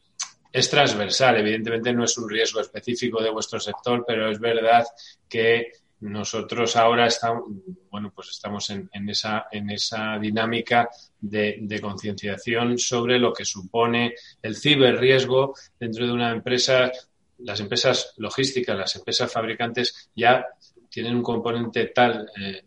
es 0.53 0.69
transversal, 0.69 1.37
evidentemente 1.37 1.93
no 1.93 2.03
es 2.03 2.19
un 2.19 2.29
riesgo 2.29 2.61
específico 2.61 3.23
de 3.23 3.31
vuestro 3.31 3.61
sector, 3.61 4.05
pero 4.05 4.29
es 4.29 4.41
verdad 4.41 4.85
que 5.29 5.71
nosotros 6.05 6.77
ahora 6.77 7.07
estamos, 7.07 7.45
bueno, 7.91 8.13
pues 8.15 8.29
estamos 8.29 8.69
en, 8.69 9.09
esa, 9.09 9.47
en 9.51 9.71
esa 9.71 10.19
dinámica 10.19 10.91
de, 11.19 11.81
concienciación 11.81 12.79
sobre 12.79 13.19
lo 13.19 13.33
que 13.33 13.47
supone 13.47 14.15
el 14.43 14.55
ciberriesgo 14.55 15.55
dentro 15.81 16.07
de 16.07 16.13
una 16.13 16.31
empresa. 16.31 16.93
Las 17.39 17.61
empresas 17.61 18.13
logísticas, 18.19 18.77
las 18.77 18.95
empresas 18.97 19.33
fabricantes 19.33 20.11
ya 20.15 20.45
tienen 20.91 21.17
un 21.17 21.23
componente 21.23 21.87
tal 21.87 22.31
eh, 22.39 22.65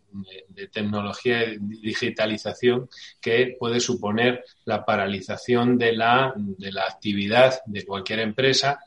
de 0.50 0.68
tecnología 0.68 1.46
y 1.46 1.58
digitalización 1.60 2.90
que 3.22 3.56
puede 3.60 3.80
suponer 3.80 4.44
la 4.66 4.84
paralización 4.84 5.78
de 5.78 5.94
la, 5.94 6.34
de 6.36 6.72
la 6.72 6.86
actividad 6.86 7.62
de 7.68 7.86
cualquier 7.86 8.20
empresa 8.20 8.80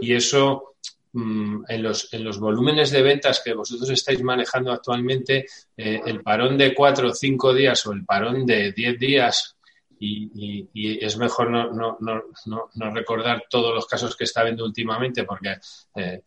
y 0.00 0.14
eso 0.14 0.76
en 1.16 1.82
los, 1.82 2.12
en 2.12 2.24
los 2.24 2.38
volúmenes 2.38 2.90
de 2.90 3.02
ventas 3.02 3.40
que 3.42 3.54
vosotros 3.54 3.88
estáis 3.90 4.22
manejando 4.22 4.72
actualmente, 4.72 5.46
eh, 5.76 6.00
el 6.04 6.22
parón 6.22 6.58
de 6.58 6.74
cuatro 6.74 7.08
o 7.08 7.14
cinco 7.14 7.54
días 7.54 7.86
o 7.86 7.92
el 7.92 8.04
parón 8.04 8.44
de 8.44 8.72
diez 8.72 8.98
días, 8.98 9.56
y, 9.98 10.68
es 10.74 11.16
mejor 11.16 11.50
no, 11.50 11.70
no, 11.72 11.96
no, 12.00 12.70
no, 12.74 12.94
recordar 12.94 13.44
todos 13.48 13.74
los 13.74 13.86
casos 13.86 14.14
que 14.14 14.24
está 14.24 14.44
viendo 14.44 14.62
últimamente, 14.64 15.24
porque 15.24 15.56
eh, 15.94 16.22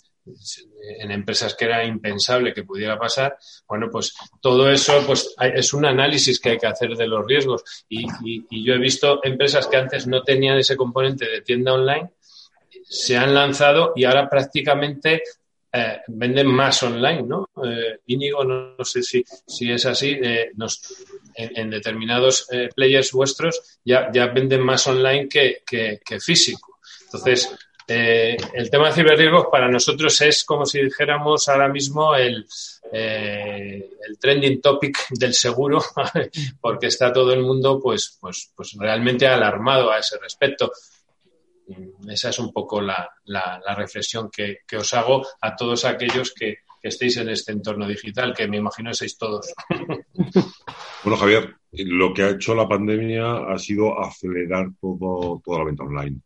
en 1.00 1.12
empresas 1.12 1.54
que 1.54 1.66
era 1.66 1.86
impensable 1.86 2.52
que 2.52 2.64
pudiera 2.64 2.98
pasar, 2.98 3.38
bueno, 3.68 3.90
pues 3.92 4.16
todo 4.42 4.72
eso 4.72 5.04
pues 5.06 5.36
es 5.40 5.74
un 5.74 5.86
análisis 5.86 6.40
que 6.40 6.50
hay 6.50 6.58
que 6.58 6.68
hacer 6.68 6.96
de 6.96 7.08
los 7.08 7.26
riesgos. 7.28 7.86
Y, 7.88 8.08
y 8.50 8.64
yo 8.64 8.74
he 8.74 8.80
visto 8.80 9.20
empresas 9.24 9.68
que 9.68 9.78
antes 9.78 10.08
no 10.08 10.24
tenían 10.24 10.58
ese 10.58 10.76
componente 10.76 11.30
de 11.30 11.42
tienda 11.42 11.74
online 11.74 12.10
se 12.90 13.16
han 13.16 13.34
lanzado 13.34 13.94
y 13.96 14.04
ahora 14.06 14.28
prácticamente 14.28 15.22
eh, 15.72 16.00
venden 16.08 16.48
más 16.48 16.82
online, 16.82 17.22
¿no? 17.22 17.48
Eh, 17.64 18.00
Íñigo, 18.08 18.44
no, 18.44 18.84
sé 18.84 19.04
si, 19.04 19.24
si 19.46 19.72
es 19.72 19.86
así, 19.86 20.18
eh, 20.22 20.50
en, 21.36 21.70
determinados 21.70 22.48
players 22.76 23.12
vuestros 23.12 23.80
ya, 23.86 24.10
venden 24.10 24.62
más 24.62 24.88
online 24.88 25.30
que, 25.30 25.62
físico. 26.20 26.80
Entonces, 27.06 27.56
el 27.88 28.70
tema 28.70 28.88
de 28.88 28.94
ciberriesgos 28.94 29.48
para 29.52 29.70
nosotros 29.70 30.20
es 30.22 30.44
como 30.44 30.66
si 30.66 30.82
dijéramos 30.82 31.48
ahora 31.48 31.70
mismo 31.70 32.16
el, 32.16 32.46
el 32.92 34.18
trending 34.20 34.62
topic 34.62 35.08
del 35.12 35.34
seguro, 35.34 35.84
porque 36.62 36.88
está 36.88 37.14
todo 37.14 37.32
el 37.32 37.42
mundo 37.42 37.80
pues, 37.82 38.18
pues, 38.20 38.52
pues 38.56 38.74
realmente 38.78 39.28
alarmado 39.28 39.92
a 39.92 40.00
ese 40.00 40.18
respecto 40.20 40.72
esa 42.07 42.30
es 42.30 42.39
un 42.39 42.51
poco 42.51 42.82
la, 42.82 43.09
reflexión 43.76 44.30
que, 44.30 44.59
os 44.78 44.93
hago 44.93 45.26
a 45.41 45.55
todos 45.55 45.86
aquellos 45.86 46.34
que, 46.34 46.57
estéis 46.82 47.17
en 47.17 47.28
este 47.28 47.51
entorno 47.51 47.86
digital, 47.86 48.34
que 48.34 48.47
me 48.47 48.57
imagino 48.57 48.93
sois 48.93 49.17
todos. 49.17 49.53
Bueno, 51.01 51.17
Javier, 51.17 51.55
lo 51.72 52.13
que 52.13 52.24
ha 52.24 52.30
hecho 52.32 52.53
la 52.53 52.67
pandemia 52.67 53.53
ha 53.53 53.57
sido 53.57 54.01
acelerar 54.01 54.67
todo, 54.82 55.41
toda 55.43 55.59
la 55.59 55.65
venta 55.65 55.84
online. 55.84 56.20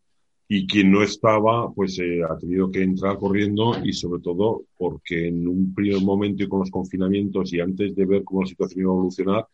Y 0.48 0.66
quien 0.66 0.92
no 0.92 1.04
estaba, 1.04 1.72
pues 1.72 2.00
eh, 2.00 2.22
ha 2.28 2.36
tenido 2.38 2.72
que 2.72 2.82
entrar 2.82 3.18
corriendo 3.18 3.78
y 3.84 3.94
sobre 3.94 4.22
todo 4.22 4.64
porque 4.76 5.28
en 5.28 5.48
un 5.48 5.74
primer 5.76 6.02
momento 6.02 6.44
y 6.44 6.48
con 6.48 6.60
los 6.60 6.72
confinamientos 6.72 7.54
y 7.54 7.60
antes 7.60 7.96
de 7.96 8.06
ver 8.06 8.24
cómo 8.24 8.42
la 8.42 8.48
situación 8.48 8.82
iba 8.82 8.92
a 8.92 8.96
evolucionar, 8.96 9.48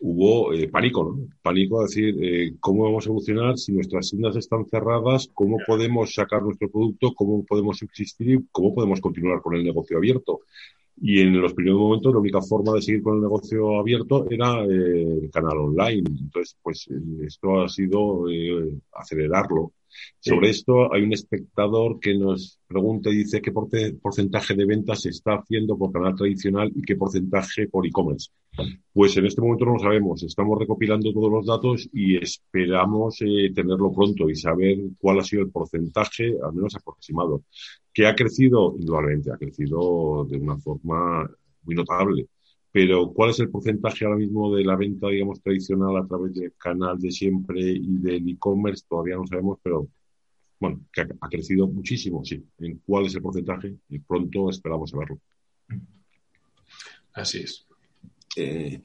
hubo 0.00 0.52
eh, 0.52 0.68
pánico, 0.68 1.04
¿no? 1.04 1.28
Pánico 1.42 1.80
a 1.80 1.84
decir, 1.84 2.16
eh, 2.22 2.54
¿cómo 2.60 2.84
vamos 2.84 3.04
a 3.04 3.08
evolucionar 3.08 3.58
si 3.58 3.72
nuestras 3.72 4.10
tiendas 4.10 4.36
están 4.36 4.64
cerradas? 4.66 5.28
¿Cómo 5.34 5.58
podemos 5.66 6.14
sacar 6.14 6.42
nuestro 6.42 6.70
producto? 6.70 7.12
¿Cómo 7.14 7.44
podemos 7.44 7.82
existir? 7.82 8.40
¿Cómo 8.52 8.74
podemos 8.74 9.00
continuar 9.00 9.40
con 9.42 9.56
el 9.56 9.64
negocio 9.64 9.96
abierto? 9.96 10.40
Y 11.00 11.20
en 11.20 11.40
los 11.40 11.54
primeros 11.54 11.80
momentos 11.80 12.12
la 12.12 12.20
única 12.20 12.42
forma 12.42 12.72
de 12.72 12.82
seguir 12.82 13.02
con 13.02 13.16
el 13.16 13.22
negocio 13.22 13.78
abierto 13.78 14.26
era 14.30 14.64
eh, 14.64 15.20
el 15.22 15.30
canal 15.30 15.58
online. 15.58 16.04
Entonces, 16.08 16.56
pues 16.62 16.88
esto 17.24 17.60
ha 17.60 17.68
sido 17.68 18.24
acelerarlo. 18.92 19.72
Sobre 20.20 20.50
esto 20.50 20.92
hay 20.92 21.02
un 21.02 21.12
espectador 21.12 22.00
que 22.00 22.16
nos 22.16 22.58
pregunta 22.66 23.10
y 23.10 23.16
dice 23.18 23.40
qué 23.40 23.52
porcentaje 23.52 24.54
de 24.54 24.66
ventas 24.66 25.02
se 25.02 25.10
está 25.10 25.34
haciendo 25.34 25.76
por 25.78 25.92
canal 25.92 26.14
tradicional 26.14 26.70
y 26.74 26.82
qué 26.82 26.96
porcentaje 26.96 27.68
por 27.68 27.86
e-commerce. 27.86 28.30
Pues 28.92 29.16
en 29.16 29.26
este 29.26 29.40
momento 29.40 29.64
no 29.64 29.74
lo 29.74 29.78
sabemos. 29.78 30.22
Estamos 30.22 30.58
recopilando 30.58 31.12
todos 31.12 31.30
los 31.30 31.46
datos 31.46 31.88
y 31.92 32.16
esperamos 32.16 33.20
eh, 33.20 33.52
tenerlo 33.54 33.92
pronto 33.92 34.28
y 34.28 34.34
saber 34.34 34.78
cuál 34.98 35.20
ha 35.20 35.24
sido 35.24 35.42
el 35.42 35.50
porcentaje, 35.50 36.34
al 36.42 36.52
menos 36.52 36.74
aproximado. 36.74 37.44
Que 37.92 38.06
ha 38.06 38.14
crecido, 38.14 38.74
indudablemente, 38.78 39.30
ha 39.32 39.36
crecido 39.36 40.26
de 40.28 40.38
una 40.38 40.58
forma 40.58 41.30
muy 41.62 41.74
notable. 41.74 42.26
Pero 42.70 43.12
¿cuál 43.12 43.30
es 43.30 43.40
el 43.40 43.50
porcentaje 43.50 44.04
ahora 44.04 44.18
mismo 44.18 44.54
de 44.54 44.64
la 44.64 44.76
venta, 44.76 45.08
digamos, 45.08 45.40
tradicional 45.40 45.96
a 45.96 46.06
través 46.06 46.34
del 46.34 46.52
canal 46.56 46.98
de 46.98 47.10
siempre 47.10 47.60
y 47.60 47.98
del 47.98 48.28
e-commerce? 48.28 48.84
Todavía 48.88 49.16
no 49.16 49.26
sabemos, 49.26 49.58
pero 49.62 49.88
bueno, 50.60 50.80
que 50.92 51.02
ha, 51.02 51.28
crecido 51.28 51.66
muchísimo, 51.68 52.24
sí. 52.24 52.44
¿En 52.58 52.78
cuál 52.84 53.06
es 53.06 53.14
el 53.14 53.22
porcentaje? 53.22 53.76
Y 53.88 53.98
pronto 54.00 54.50
esperamos 54.50 54.90
saberlo. 54.90 55.18
Así 57.12 57.38
es. 57.38 57.66
Eh, 58.36 58.82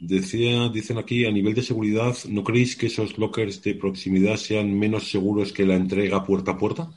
decía, 0.00 0.68
dicen 0.68 0.98
aquí, 0.98 1.24
a 1.24 1.30
nivel 1.30 1.54
de 1.54 1.62
seguridad, 1.62 2.16
¿no 2.28 2.42
creéis 2.42 2.76
que 2.76 2.86
esos 2.86 3.18
lockers 3.18 3.62
de 3.62 3.74
proximidad 3.74 4.36
sean 4.36 4.76
menos 4.76 5.10
seguros 5.10 5.52
que 5.52 5.66
la 5.66 5.76
entrega 5.76 6.24
puerta 6.24 6.52
a 6.52 6.58
puerta? 6.58 6.90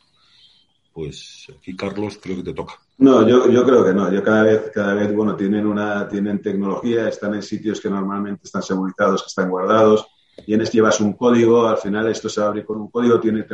Pues 0.93 1.47
aquí, 1.55 1.75
Carlos, 1.75 2.17
creo 2.21 2.37
que 2.37 2.43
te 2.43 2.53
toca. 2.53 2.84
No, 2.97 3.27
yo, 3.27 3.49
yo 3.49 3.65
creo 3.65 3.83
que 3.83 3.93
no. 3.93 4.11
Yo 4.11 4.23
cada 4.23 4.43
vez, 4.43 4.71
cada 4.73 4.93
vez, 4.93 5.13
bueno, 5.13 5.35
tienen 5.35 5.65
una, 5.65 6.07
tienen 6.07 6.41
tecnología, 6.41 7.09
están 7.09 7.35
en 7.35 7.43
sitios 7.43 7.81
que 7.81 7.89
normalmente 7.89 8.41
están 8.45 8.63
segurizados, 8.63 9.23
que 9.23 9.27
están 9.27 9.49
guardados. 9.49 10.07
Tienes, 10.45 10.71
llevas 10.71 11.01
un 11.01 11.13
código, 11.13 11.67
al 11.67 11.77
final 11.77 12.07
esto 12.07 12.29
se 12.29 12.41
abre 12.41 12.65
con 12.65 12.79
un 12.79 12.89
código, 12.89 13.19
tiene, 13.19 13.45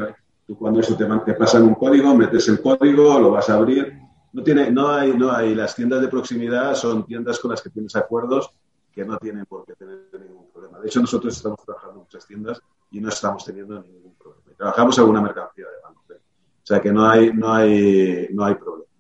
tú 0.46 0.58
cuando 0.58 0.80
eso 0.80 0.96
te, 0.96 1.06
te 1.26 1.34
pasan 1.34 1.64
un 1.64 1.76
código, 1.76 2.14
metes 2.16 2.48
el 2.50 2.62
código, 2.62 3.20
lo 3.20 3.32
vas 3.32 3.50
a 3.50 3.56
abrir. 3.56 3.98
No 4.34 4.44
tiene, 4.44 4.72
no 4.72 4.90
hay, 4.90 5.14
no 5.14 5.32
hay. 5.32 5.56
Las 5.56 5.76
tiendas 5.76 6.02
de 6.02 6.08
proximidad 6.08 6.76
son 6.76 7.06
tiendas 7.06 7.40
con 7.40 7.52
las 7.52 7.62
que 7.62 7.70
tienes 7.70 7.96
acuerdos 7.96 8.52
que 8.92 9.06
no 9.06 9.18
tienen 9.18 9.46
por 9.46 9.66
qué 9.66 9.74
tener 9.74 10.08
ningún 10.20 10.52
problema. 10.52 10.80
De 10.80 10.88
hecho, 10.88 11.02
nosotros 11.02 11.36
estamos 11.36 11.60
trabajando 11.66 11.96
en 11.96 12.04
muchas 12.04 12.28
tiendas 12.28 12.62
y 12.92 13.00
no 13.00 13.10
estamos 13.10 13.44
teniendo 13.44 13.82
ningún 13.82 14.14
problema. 14.16 14.52
Trabajamos 14.56 15.00
alguna 15.00 15.22
mercancía 15.22 15.66
de 15.66 15.82
banco. 15.84 16.02
O 16.10 16.66
sea 16.66 16.80
que 16.80 16.92
no 16.92 17.10
hay, 17.10 17.34
no 17.34 17.52
hay, 17.52 18.28
no 18.32 18.46
hay 18.46 18.56
problema. 18.56 18.91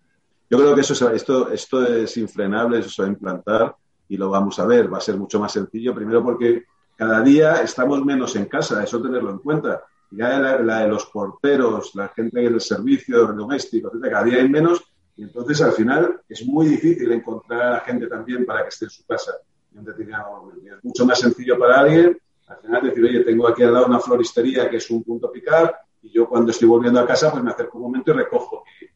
Yo 0.51 0.57
creo 0.57 0.75
que 0.75 0.81
eso, 0.81 1.09
esto, 1.11 1.49
esto 1.49 1.87
es 1.87 2.17
infrenable, 2.17 2.79
eso 2.79 2.89
se 2.89 3.01
va 3.03 3.07
a 3.07 3.11
implantar 3.11 3.73
y 4.09 4.17
lo 4.17 4.29
vamos 4.29 4.59
a 4.59 4.65
ver. 4.65 4.93
Va 4.93 4.97
a 4.97 5.01
ser 5.01 5.15
mucho 5.15 5.39
más 5.39 5.53
sencillo, 5.53 5.95
primero 5.95 6.21
porque 6.21 6.65
cada 6.97 7.21
día 7.21 7.61
estamos 7.61 8.03
menos 8.03 8.35
en 8.35 8.45
casa, 8.47 8.83
eso 8.83 9.01
tenerlo 9.01 9.31
en 9.31 9.37
cuenta. 9.37 9.81
Ya 10.11 10.37
la, 10.39 10.79
de 10.79 10.87
los 10.89 11.05
porteros, 11.05 11.95
la 11.95 12.09
gente 12.09 12.41
del 12.41 12.59
servicio 12.59 13.27
doméstico, 13.27 13.89
cada 14.01 14.25
día 14.25 14.39
hay 14.39 14.49
menos 14.49 14.83
y 15.15 15.23
entonces 15.23 15.61
al 15.61 15.71
final 15.71 16.19
es 16.27 16.45
muy 16.45 16.67
difícil 16.67 17.09
encontrar 17.13 17.61
a 17.61 17.71
la 17.71 17.79
gente 17.79 18.07
también 18.07 18.45
para 18.45 18.63
que 18.63 18.69
esté 18.69 18.85
en 18.85 18.91
su 18.91 19.05
casa. 19.05 19.31
Es 19.73 20.83
mucho 20.83 21.05
más 21.05 21.17
sencillo 21.17 21.57
para 21.57 21.79
alguien 21.79 22.19
al 22.45 22.57
final 22.57 22.83
decir, 22.83 23.05
oye, 23.05 23.23
tengo 23.23 23.47
aquí 23.47 23.63
al 23.63 23.73
lado 23.73 23.85
una 23.85 24.01
floristería 24.01 24.69
que 24.69 24.75
es 24.75 24.91
un 24.91 25.01
punto 25.01 25.31
picar 25.31 25.73
y 26.01 26.09
yo 26.09 26.27
cuando 26.27 26.51
estoy 26.51 26.67
volviendo 26.67 26.99
a 26.99 27.07
casa 27.07 27.31
pues 27.31 27.41
me 27.41 27.51
acerco 27.51 27.77
un 27.77 27.85
momento 27.85 28.11
y 28.11 28.15
recojo 28.15 28.65
mi, 28.65 28.87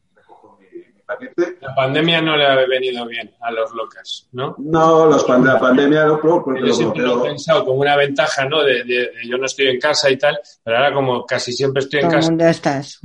paquete. 1.05 1.57
La 1.61 1.75
pandemia 1.75 2.21
no 2.21 2.35
le 2.35 2.45
ha 2.45 2.55
venido 2.65 3.05
bien 3.05 3.31
a 3.41 3.51
los 3.51 3.73
locas, 3.73 4.27
¿no? 4.31 4.55
No, 4.57 5.05
los, 5.05 5.27
la 5.27 5.59
pandemia 5.59 6.05
no, 6.05 6.19
porque 6.19 6.61
yo 6.65 6.73
siempre 6.73 7.01
lo 7.03 7.23
he 7.23 7.29
pensado 7.29 7.65
como 7.65 7.81
una 7.81 7.95
ventaja, 7.95 8.45
¿no? 8.45 8.63
De, 8.63 9.11
yo 9.25 9.37
no 9.37 9.45
estoy 9.45 9.67
en 9.67 9.79
casa 9.79 10.09
y 10.09 10.17
tal, 10.17 10.39
pero 10.63 10.77
ahora 10.77 10.93
como 10.93 11.25
casi 11.25 11.53
siempre 11.53 11.83
estoy 11.83 12.01
en 12.01 12.09
casa. 12.09 12.29
¿Dónde 12.29 12.49
estás? 12.49 12.99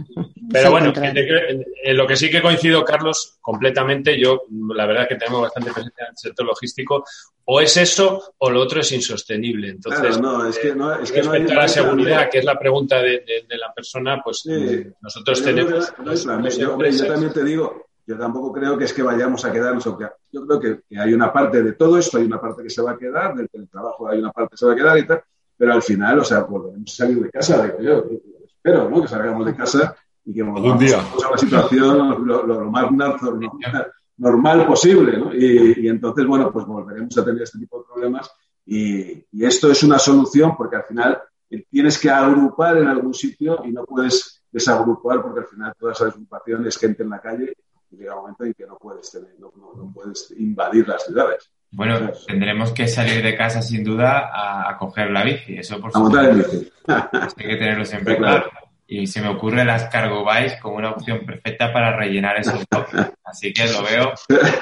Pero 0.53 0.71
bueno, 0.71 0.93
en 0.97 1.97
lo 1.97 2.07
que 2.07 2.17
sí 2.17 2.31
que 2.31 2.43
coincido, 2.43 2.85
Carlos, 2.85 3.39
completamente, 3.41 4.19
yo 4.19 4.43
la 4.75 4.87
verdad 4.87 5.07
que 5.09 5.17
tenemos 5.17 5.43
bastante 5.43 5.73
presencia 5.73 6.05
en 6.05 6.11
el 6.11 6.17
sector 6.17 6.47
logístico, 6.47 7.05
o 7.53 7.61
es 7.61 7.77
eso 7.77 8.35
o 8.39 8.49
lo 8.49 8.61
otro 8.61 8.81
es 8.81 8.93
insostenible. 8.93 9.71
Entonces, 9.71 10.21
no, 10.21 10.47
es 10.47 10.57
que 10.57 10.73
no, 10.73 10.95
es 10.95 11.11
que 11.11 11.21
no 11.21 11.33
hay, 11.33 11.43
a 11.43 11.55
la 11.55 11.67
seguridad, 11.67 12.31
que 12.31 12.39
es 12.39 12.45
la 12.45 12.57
pregunta 12.57 13.03
de, 13.03 13.25
la 13.49 13.75
persona, 13.75 14.21
pues 14.23 14.47
nosotros 15.03 15.43
tenemos. 15.43 15.93
yo, 16.57 16.79
también 17.09 17.33
te 17.33 17.43
digo, 17.43 17.87
yo 18.07 18.17
tampoco 18.17 18.53
creo 18.53 18.79
que 18.79 18.85
es 18.85 18.93
que 18.93 19.03
vayamos 19.03 19.45
a 19.45 19.53
quedarnos, 19.53 19.85
yo 19.85 20.47
creo 20.47 20.61
que, 20.61 20.97
hay 20.97 21.13
una 21.13 21.33
parte 21.33 21.61
de 21.61 21.73
todo 21.73 21.99
esto, 21.99 22.19
hay 22.19 22.25
una 22.25 22.41
parte 22.41 22.63
que 22.63 22.71
se 22.71 22.83
va 22.83 22.93
a 22.93 22.97
quedar, 22.97 23.35
del 23.35 23.69
trabajo 23.69 24.09
hay 24.09 24.21
una 24.21 24.31
parte 24.31 24.53
que 24.53 24.57
se 24.57 24.67
va 24.67 24.73
a 24.73 24.77
quedar 24.77 24.99
y 24.99 25.07
tal, 25.09 25.21
pero 25.57 25.73
al 25.73 25.83
final, 25.83 26.21
o 26.21 26.25
sea, 26.25 26.43
volveremos 26.43 26.93
a 26.93 27.05
salir 27.05 27.21
de 27.21 27.31
casa, 27.31 27.67
digo 27.67 27.83
yo, 27.83 28.05
espero, 28.47 28.89
¿no? 28.89 29.03
Que 29.03 29.09
salgamos 29.09 29.45
de 29.45 29.57
casa 29.57 29.97
y 30.25 30.35
que 30.35 30.45
volvamos 30.45 30.93
a 30.93 31.31
la 31.33 31.37
situación 31.37 32.25
lo, 32.25 32.71
más 32.71 32.93
normal, 34.21 34.67
posible, 34.67 35.19
¿no? 35.19 35.35
Y, 35.35 35.89
entonces, 35.89 36.27
bueno, 36.27 36.53
pues 36.53 36.67
volveremos 36.67 37.17
a 37.19 37.25
tener 37.25 37.43
este 37.43 37.59
tipo 37.59 37.79
de 37.79 37.85
problemas 37.85 38.31
y, 38.65 39.25
esto 39.45 39.71
es 39.71 39.83
una 39.83 39.99
solución 39.99 40.57
porque 40.57 40.77
al 40.77 40.85
final 40.85 41.21
tienes 41.71 41.99
que 41.99 42.11
agrupar 42.11 42.77
en 42.77 42.87
algún 42.87 43.15
sitio 43.15 43.63
y 43.65 43.73
no 43.73 43.85
puedes 43.85 44.45
desagrupar 44.53 45.23
porque 45.23 45.41
al 45.41 45.47
final 45.47 45.75
toda 45.79 45.93
esa 45.93 46.05
agrupación 46.07 46.67
es 46.67 46.79
gente 46.79 47.03
en 47.03 47.11
la 47.11 47.21
calle 47.21 47.53
y 47.91 47.97
llega 47.97 48.15
un 48.15 48.23
momento 48.23 48.45
en 48.45 48.55
que 48.55 48.67
no 48.67 48.77
puedes 48.77 49.11
tener, 49.11 49.35
no 49.41 49.93
puedes 49.93 50.33
invadir 50.39 50.87
las 50.87 51.05
ciudades. 51.05 51.51
Bueno, 51.73 52.11
tendremos 52.27 52.73
que 52.73 52.89
salir 52.89 53.23
de 53.23 53.37
casa 53.37 53.63
sin 53.63 53.85
duda 53.85 54.31
a, 54.69 54.77
coger 54.77 55.11
la 55.11 55.23
bici, 55.23 55.57
eso 55.57 55.81
por 55.81 55.93
supuesto. 55.93 56.19
A 56.19 56.29
bici. 56.31 56.71
Hay 56.87 57.47
que 57.47 57.57
tenerlo 57.57 57.85
siempre 57.85 58.17
claro. 58.17 58.51
Y 58.93 59.07
se 59.07 59.23
me 59.23 59.29
ocurre 59.29 59.65
las 59.65 59.85
cargo 59.85 60.25
bikes 60.25 60.59
como 60.61 60.79
una 60.79 60.91
opción 60.91 61.25
perfecta 61.25 61.73
para 61.73 61.97
rellenar 61.97 62.41
esos 62.41 62.65
bloques. 62.69 63.13
Así 63.23 63.53
que 63.53 63.69
lo 63.69 63.85
veo, 63.85 64.13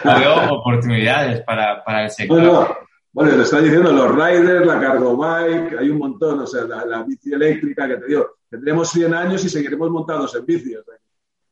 lo 0.04 0.18
veo 0.18 0.54
oportunidades 0.54 1.40
para, 1.44 1.82
para 1.82 2.04
el 2.04 2.10
sector. 2.10 2.76
Bueno, 3.10 3.36
lo 3.36 3.42
está 3.42 3.60
diciendo 3.62 3.90
los 3.90 4.14
riders, 4.14 4.66
la 4.66 4.78
cargo 4.78 5.16
bike, 5.16 5.78
hay 5.78 5.88
un 5.88 5.98
montón, 5.98 6.40
o 6.40 6.46
sea, 6.46 6.64
la, 6.64 7.02
bici 7.04 7.32
eléctrica 7.32 7.88
que 7.88 7.96
te 7.96 8.06
digo, 8.06 8.36
tendremos 8.50 8.90
100 8.90 9.14
años 9.14 9.42
y 9.46 9.48
seguiremos 9.48 9.90
montados 9.90 10.34
en 10.36 10.44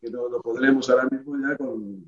sea, 0.00 0.10
lo, 0.10 0.42
podremos 0.42 0.88
ahora 0.90 1.08
mismo 1.10 1.36
ya 1.36 1.56
con. 1.56 2.04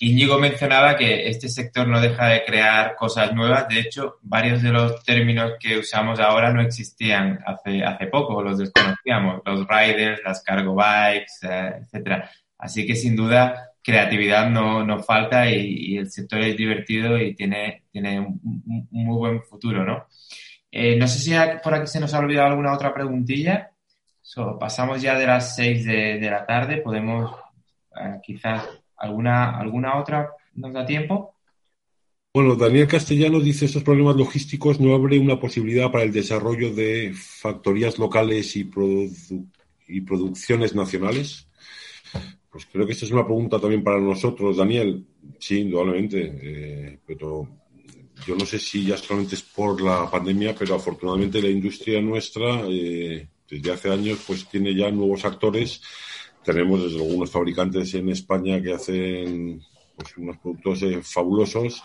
Íñigo 0.00 0.38
mencionaba 0.38 0.96
que 0.96 1.28
este 1.28 1.48
sector 1.48 1.86
no 1.86 2.00
deja 2.00 2.28
de 2.28 2.44
crear 2.44 2.96
cosas 2.96 3.34
nuevas. 3.34 3.68
De 3.68 3.80
hecho, 3.80 4.18
varios 4.22 4.62
de 4.62 4.72
los 4.72 5.02
términos 5.04 5.52
que 5.60 5.78
usamos 5.78 6.20
ahora 6.20 6.52
no 6.52 6.62
existían 6.62 7.40
hace, 7.46 7.82
hace 7.84 8.06
poco, 8.06 8.42
los 8.42 8.58
desconocíamos. 8.58 9.42
Los 9.44 9.66
riders, 9.66 10.20
las 10.24 10.42
cargo 10.42 10.74
bikes, 10.74 11.32
eh, 11.42 11.80
etcétera. 11.82 12.30
Así 12.58 12.86
que 12.86 12.94
sin 12.94 13.16
duda 13.16 13.72
creatividad 13.82 14.48
no, 14.48 14.82
no 14.84 15.02
falta 15.02 15.48
y, 15.50 15.98
el 15.98 16.10
sector 16.10 16.40
es 16.40 16.56
divertido 16.56 17.18
y 17.18 17.34
tiene, 17.34 17.84
tiene 17.92 18.18
un, 18.18 18.40
muy 18.90 19.18
buen 19.18 19.42
futuro, 19.42 19.84
¿no? 19.84 20.06
Eh, 20.70 20.96
no 20.96 21.06
sé 21.06 21.18
si 21.20 21.32
por 21.62 21.74
aquí 21.74 21.86
se 21.86 22.00
nos 22.00 22.14
ha 22.14 22.18
olvidado 22.18 22.48
alguna 22.48 22.72
otra 22.72 22.92
preguntilla 22.92 23.73
pasamos 24.58 25.02
ya 25.02 25.18
de 25.18 25.26
las 25.26 25.54
6 25.56 25.84
de, 25.84 26.30
la 26.30 26.46
tarde, 26.46 26.78
podemos 26.78 27.34
eh, 27.96 28.18
quizás 28.22 28.68
alguna, 28.96 29.58
alguna 29.58 29.98
otra 29.98 30.30
nos 30.54 30.72
da 30.72 30.86
tiempo. 30.86 31.34
Bueno, 32.32 32.56
Daniel 32.56 32.88
Castellano 32.88 33.38
dice 33.38 33.66
estos 33.66 33.84
problemas 33.84 34.16
logísticos 34.16 34.80
no 34.80 34.94
abre 34.94 35.18
una 35.18 35.38
posibilidad 35.38 35.90
para 35.92 36.04
el 36.04 36.12
desarrollo 36.12 36.74
de 36.74 37.12
factorías 37.14 37.98
locales 37.98 38.56
y, 38.56 38.68
y 39.86 40.00
producciones 40.00 40.74
nacionales. 40.74 41.46
Pues 42.50 42.66
creo 42.66 42.86
que 42.86 42.92
esta 42.92 43.04
es 43.04 43.12
una 43.12 43.24
pregunta 43.24 43.60
también 43.60 43.82
para 43.82 44.00
nosotros, 44.00 44.56
Daniel. 44.56 45.04
Sí, 45.38 45.60
indudablemente. 45.60 46.38
Eh, 46.40 46.98
pero 47.06 47.48
yo 48.26 48.36
no 48.36 48.46
sé 48.46 48.58
si 48.58 48.84
ya 48.84 48.96
solamente 48.96 49.34
es 49.34 49.42
por 49.42 49.80
la 49.80 50.10
pandemia, 50.10 50.54
pero 50.58 50.76
afortunadamente 50.76 51.42
la 51.42 51.48
industria 51.48 52.00
nuestra 52.00 52.62
eh, 52.68 53.28
desde 53.54 53.72
hace 53.72 53.90
años 53.90 54.18
pues 54.26 54.46
tiene 54.48 54.74
ya 54.74 54.90
nuevos 54.90 55.24
actores. 55.24 55.80
Tenemos 56.44 56.82
desde 56.82 57.04
algunos 57.04 57.30
fabricantes 57.30 57.94
en 57.94 58.10
España 58.10 58.60
que 58.60 58.74
hacen 58.74 59.62
pues, 59.96 60.16
unos 60.16 60.38
productos 60.38 60.82
eh, 60.82 61.00
fabulosos. 61.02 61.82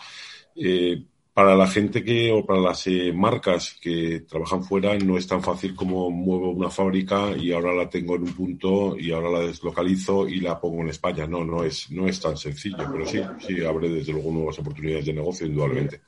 Eh, 0.56 1.02
para 1.32 1.56
la 1.56 1.68
gente 1.68 2.04
que, 2.04 2.32
o 2.32 2.44
para 2.44 2.60
las 2.60 2.86
eh, 2.88 3.12
marcas 3.14 3.76
que 3.80 4.24
trabajan 4.28 4.64
fuera, 4.64 4.98
no 4.98 5.16
es 5.16 5.26
tan 5.26 5.42
fácil 5.42 5.74
como 5.74 6.10
muevo 6.10 6.50
una 6.50 6.68
fábrica 6.70 7.34
y 7.36 7.52
ahora 7.52 7.72
la 7.72 7.88
tengo 7.88 8.16
en 8.16 8.22
un 8.22 8.34
punto 8.34 8.98
y 8.98 9.12
ahora 9.12 9.30
la 9.30 9.40
deslocalizo 9.40 10.28
y 10.28 10.40
la 10.40 10.60
pongo 10.60 10.82
en 10.82 10.88
España. 10.88 11.26
No, 11.26 11.44
no 11.44 11.62
es, 11.62 11.90
no 11.92 12.08
es 12.08 12.20
tan 12.20 12.36
sencillo, 12.36 12.84
pero 12.92 13.06
sí, 13.06 13.20
sí 13.46 13.64
abre 13.64 13.88
desde 13.88 14.12
luego 14.12 14.32
nuevas 14.32 14.58
oportunidades 14.58 15.06
de 15.06 15.14
negocio, 15.14 15.46
indudablemente. 15.46 16.00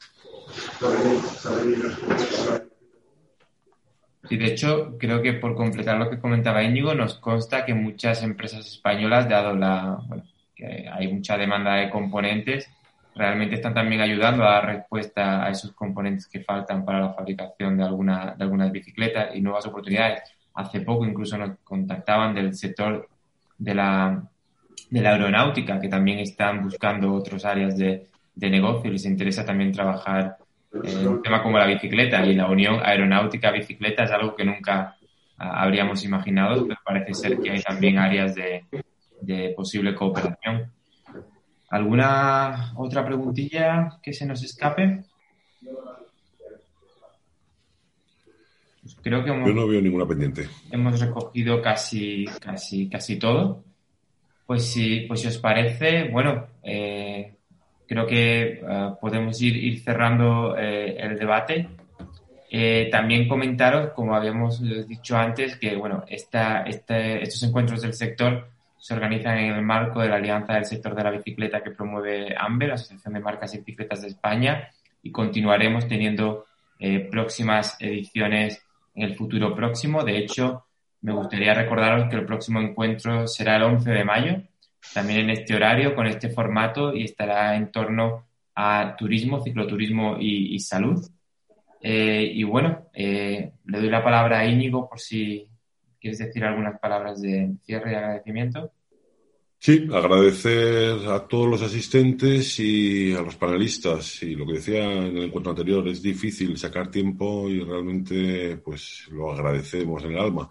Sí, 4.33 4.39
de 4.39 4.47
hecho, 4.47 4.97
creo 4.99 5.21
que 5.21 5.35
por 5.35 5.55
completar 5.55 5.99
lo 5.99 6.09
que 6.09 6.19
comentaba 6.19 6.65
Íñigo, 6.65 6.95
nos 6.95 7.17
consta 7.17 7.67
que 7.67 7.75
muchas 7.75 8.23
empresas 8.23 8.67
españolas, 8.67 9.29
dado 9.29 9.55
la, 9.55 9.99
que 10.55 10.89
hay 10.91 11.13
mucha 11.13 11.37
demanda 11.37 11.75
de 11.75 11.91
componentes, 11.91 12.67
realmente 13.15 13.57
están 13.57 13.75
también 13.75 14.01
ayudando 14.01 14.45
a 14.45 14.53
dar 14.53 14.67
respuesta 14.69 15.45
a 15.45 15.51
esos 15.51 15.73
componentes 15.73 16.29
que 16.29 16.41
faltan 16.41 16.83
para 16.83 17.01
la 17.01 17.13
fabricación 17.13 17.77
de, 17.77 17.85
alguna, 17.85 18.35
de 18.35 18.43
algunas 18.43 18.73
bicicletas 18.73 19.37
y 19.37 19.43
nuevas 19.43 19.67
oportunidades. 19.67 20.23
Hace 20.55 20.81
poco 20.81 21.05
incluso 21.05 21.37
nos 21.37 21.59
contactaban 21.63 22.35
del 22.35 22.55
sector 22.55 23.07
de 23.59 23.75
la, 23.75 24.23
de 24.89 25.01
la 25.03 25.11
aeronáutica, 25.11 25.79
que 25.79 25.89
también 25.89 26.21
están 26.21 26.63
buscando 26.63 27.13
otras 27.13 27.45
áreas 27.45 27.77
de, 27.77 28.07
de 28.35 28.49
negocio. 28.49 28.91
Les 28.91 29.05
interesa 29.05 29.45
también 29.45 29.73
trabajar 29.73 30.39
un 30.73 31.23
tema 31.23 31.43
como 31.43 31.59
la 31.59 31.67
bicicleta 31.67 32.25
y 32.25 32.35
la 32.35 32.49
unión 32.49 32.81
aeronáutica-bicicleta 32.83 34.05
es 34.05 34.11
algo 34.11 34.35
que 34.35 34.45
nunca 34.45 34.97
ah, 35.39 35.63
habríamos 35.63 36.05
imaginado, 36.05 36.67
pero 36.67 36.81
parece 36.85 37.15
ser 37.15 37.39
que 37.39 37.51
hay 37.51 37.63
también 37.63 37.99
áreas 37.99 38.35
de, 38.35 38.65
posible 39.55 39.95
cooperación. 39.95 40.73
¿Alguna 41.71 42.73
otra 42.77 43.05
preguntilla 43.05 43.99
que 44.03 44.13
se 44.13 44.27
nos 44.27 44.43
escape? 44.43 45.05
Pues 48.83 48.97
creo 49.01 49.25
que 49.25 49.31
Yo 49.31 49.55
no 49.55 49.69
veo 49.69 49.81
ninguna 49.81 50.07
pendiente. 50.07 50.49
Hemos 50.71 51.01
recogido 51.01 51.63
casi, 51.63 52.27
casi, 52.41 52.89
casi 52.89 53.19
todo. 53.19 53.63
Pues 54.47 54.67
si, 54.67 55.03
pues 55.03 55.21
si 55.21 55.29
os 55.29 55.39
parece, 55.39 56.09
bueno, 56.11 56.47
eh, 56.63 57.37
creo 57.93 58.07
que 58.07 58.43
eh, 58.67 58.91
podemos 58.99 59.41
ir, 59.43 59.79
cerrando 59.81 60.57
eh, 60.57 60.97
el 60.99 61.19
debate. 61.19 61.69
Eh, 62.51 62.89
también 62.91 63.29
comentaros, 63.29 63.93
como 63.93 64.15
habíamos 64.15 64.63
dicho 64.89 65.17
antes, 65.17 65.57
que 65.57 65.77
bueno, 65.77 66.03
este, 66.09 66.39
estos 66.71 67.43
encuentros 67.43 67.83
del 67.83 67.93
sector 67.93 68.49
se 68.79 68.95
organizan 68.95 69.39
en 69.39 69.53
el 69.53 69.63
marco 69.63 70.01
de 70.01 70.09
la 70.09 70.17
Alianza 70.17 70.55
del 70.55 70.65
Sector 70.65 70.95
de 70.95 71.05
la 71.05 71.11
Bicicleta 71.11 71.63
que 71.63 71.71
promueve 71.71 72.35
AMBE, 72.37 72.69
la 72.69 72.75
Asociación 72.75 73.15
de 73.15 73.21
Marcas 73.21 73.55
y 73.55 73.59
Bicicletas 73.59 74.01
de 74.01 74.09
España, 74.09 74.71
y 75.03 75.13
continuaremos 75.13 75.87
teniendo 75.87 76.47
próximas 77.11 77.77
ediciones 77.79 78.61
en 78.95 79.05
el 79.05 79.15
futuro 79.15 79.55
próximo. 79.55 80.03
De 80.03 80.19
hecho, 80.19 80.65
me 81.03 81.13
gustaría 81.13 81.55
recordaros 81.55 82.09
que 82.09 82.17
el 82.17 82.25
próximo 82.25 82.61
encuentro 82.61 83.29
será 83.29 83.57
el 83.57 83.63
11 83.63 83.91
de 83.91 84.05
mayo, 84.05 84.43
también 84.93 85.21
en 85.21 85.31
este 85.31 85.55
horario, 85.55 85.95
con 85.95 86.07
este 86.07 86.31
formato 86.31 86.95
y 86.95 87.05
estará 87.05 87.57
en 87.57 87.71
torno 87.71 88.27
a 88.55 88.95
turismo, 88.99 89.43
cicloturismo 89.43 90.17
y, 90.19 90.59
salud. 90.61 91.05
Eh, 91.81 92.31
y 92.35 92.45
bueno, 92.45 92.89
eh, 92.93 93.53
le 93.65 93.79
doy 93.79 93.91
la 93.91 94.05
palabra 94.05 94.41
a 94.41 94.47
Íñigo 94.47 94.89
por 94.89 95.01
si 95.01 95.49
quieres 96.01 96.19
decir 96.19 96.45
algunas 96.45 96.79
palabras 96.79 97.21
de 97.21 97.53
cierre 97.65 97.93
y 97.93 97.95
agradecimiento. 97.95 98.73
Sí, 99.65 99.87
agradecer 99.93 101.09
a 101.09 101.29
todos 101.29 101.49
los 101.49 101.63
asistentes 101.63 102.59
y 102.59 103.13
a 103.13 103.23
los 103.23 103.37
panelistas. 103.37 104.21
Y 104.25 104.35
lo 104.35 104.45
que 104.45 104.55
decía 104.55 104.83
en 104.93 105.17
el 105.17 105.25
encuentro 105.25 105.51
anterior, 105.53 105.87
es 105.87 106.03
difícil 106.03 106.59
sacar 106.59 106.91
tiempo 106.91 107.49
y 107.49 107.61
realmente 107.61 108.57
pues 108.57 109.07
lo 109.13 109.31
agradecemos 109.31 110.03
en 110.03 110.13
el 110.15 110.19
alma. 110.19 110.51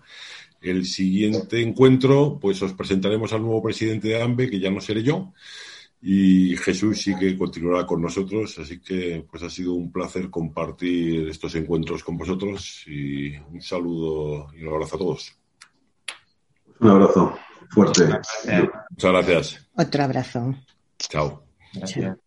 El 0.61 0.85
siguiente 0.85 1.61
encuentro, 1.61 2.37
pues 2.39 2.61
os 2.61 2.73
presentaremos 2.73 3.33
al 3.33 3.41
nuevo 3.41 3.63
presidente 3.63 4.09
de 4.09 4.21
AMBE, 4.21 4.49
que 4.49 4.59
ya 4.59 4.69
no 4.69 4.79
seré 4.79 5.01
yo, 5.01 5.33
y 6.01 6.55
Jesús 6.57 7.01
sí 7.01 7.15
que 7.15 7.37
continuará 7.37 7.85
con 7.85 8.01
nosotros, 8.01 8.57
así 8.57 8.79
que 8.79 9.25
pues 9.29 9.43
ha 9.43 9.49
sido 9.49 9.73
un 9.73 9.91
placer 9.91 10.29
compartir 10.29 11.27
estos 11.29 11.53
encuentros 11.55 12.03
con 12.03 12.17
vosotros 12.17 12.83
y 12.87 13.35
un 13.37 13.61
saludo 13.61 14.47
y 14.55 14.63
un 14.63 14.73
abrazo 14.73 14.95
a 14.95 14.99
todos. 14.99 15.37
Un 16.79 16.89
abrazo. 16.89 17.37
Fuerte. 17.69 18.05
Muchas 18.05 19.11
gracias. 19.11 19.69
Otro 19.75 20.03
abrazo. 20.03 20.55
Chao. 20.97 21.43
Gracias. 21.73 22.17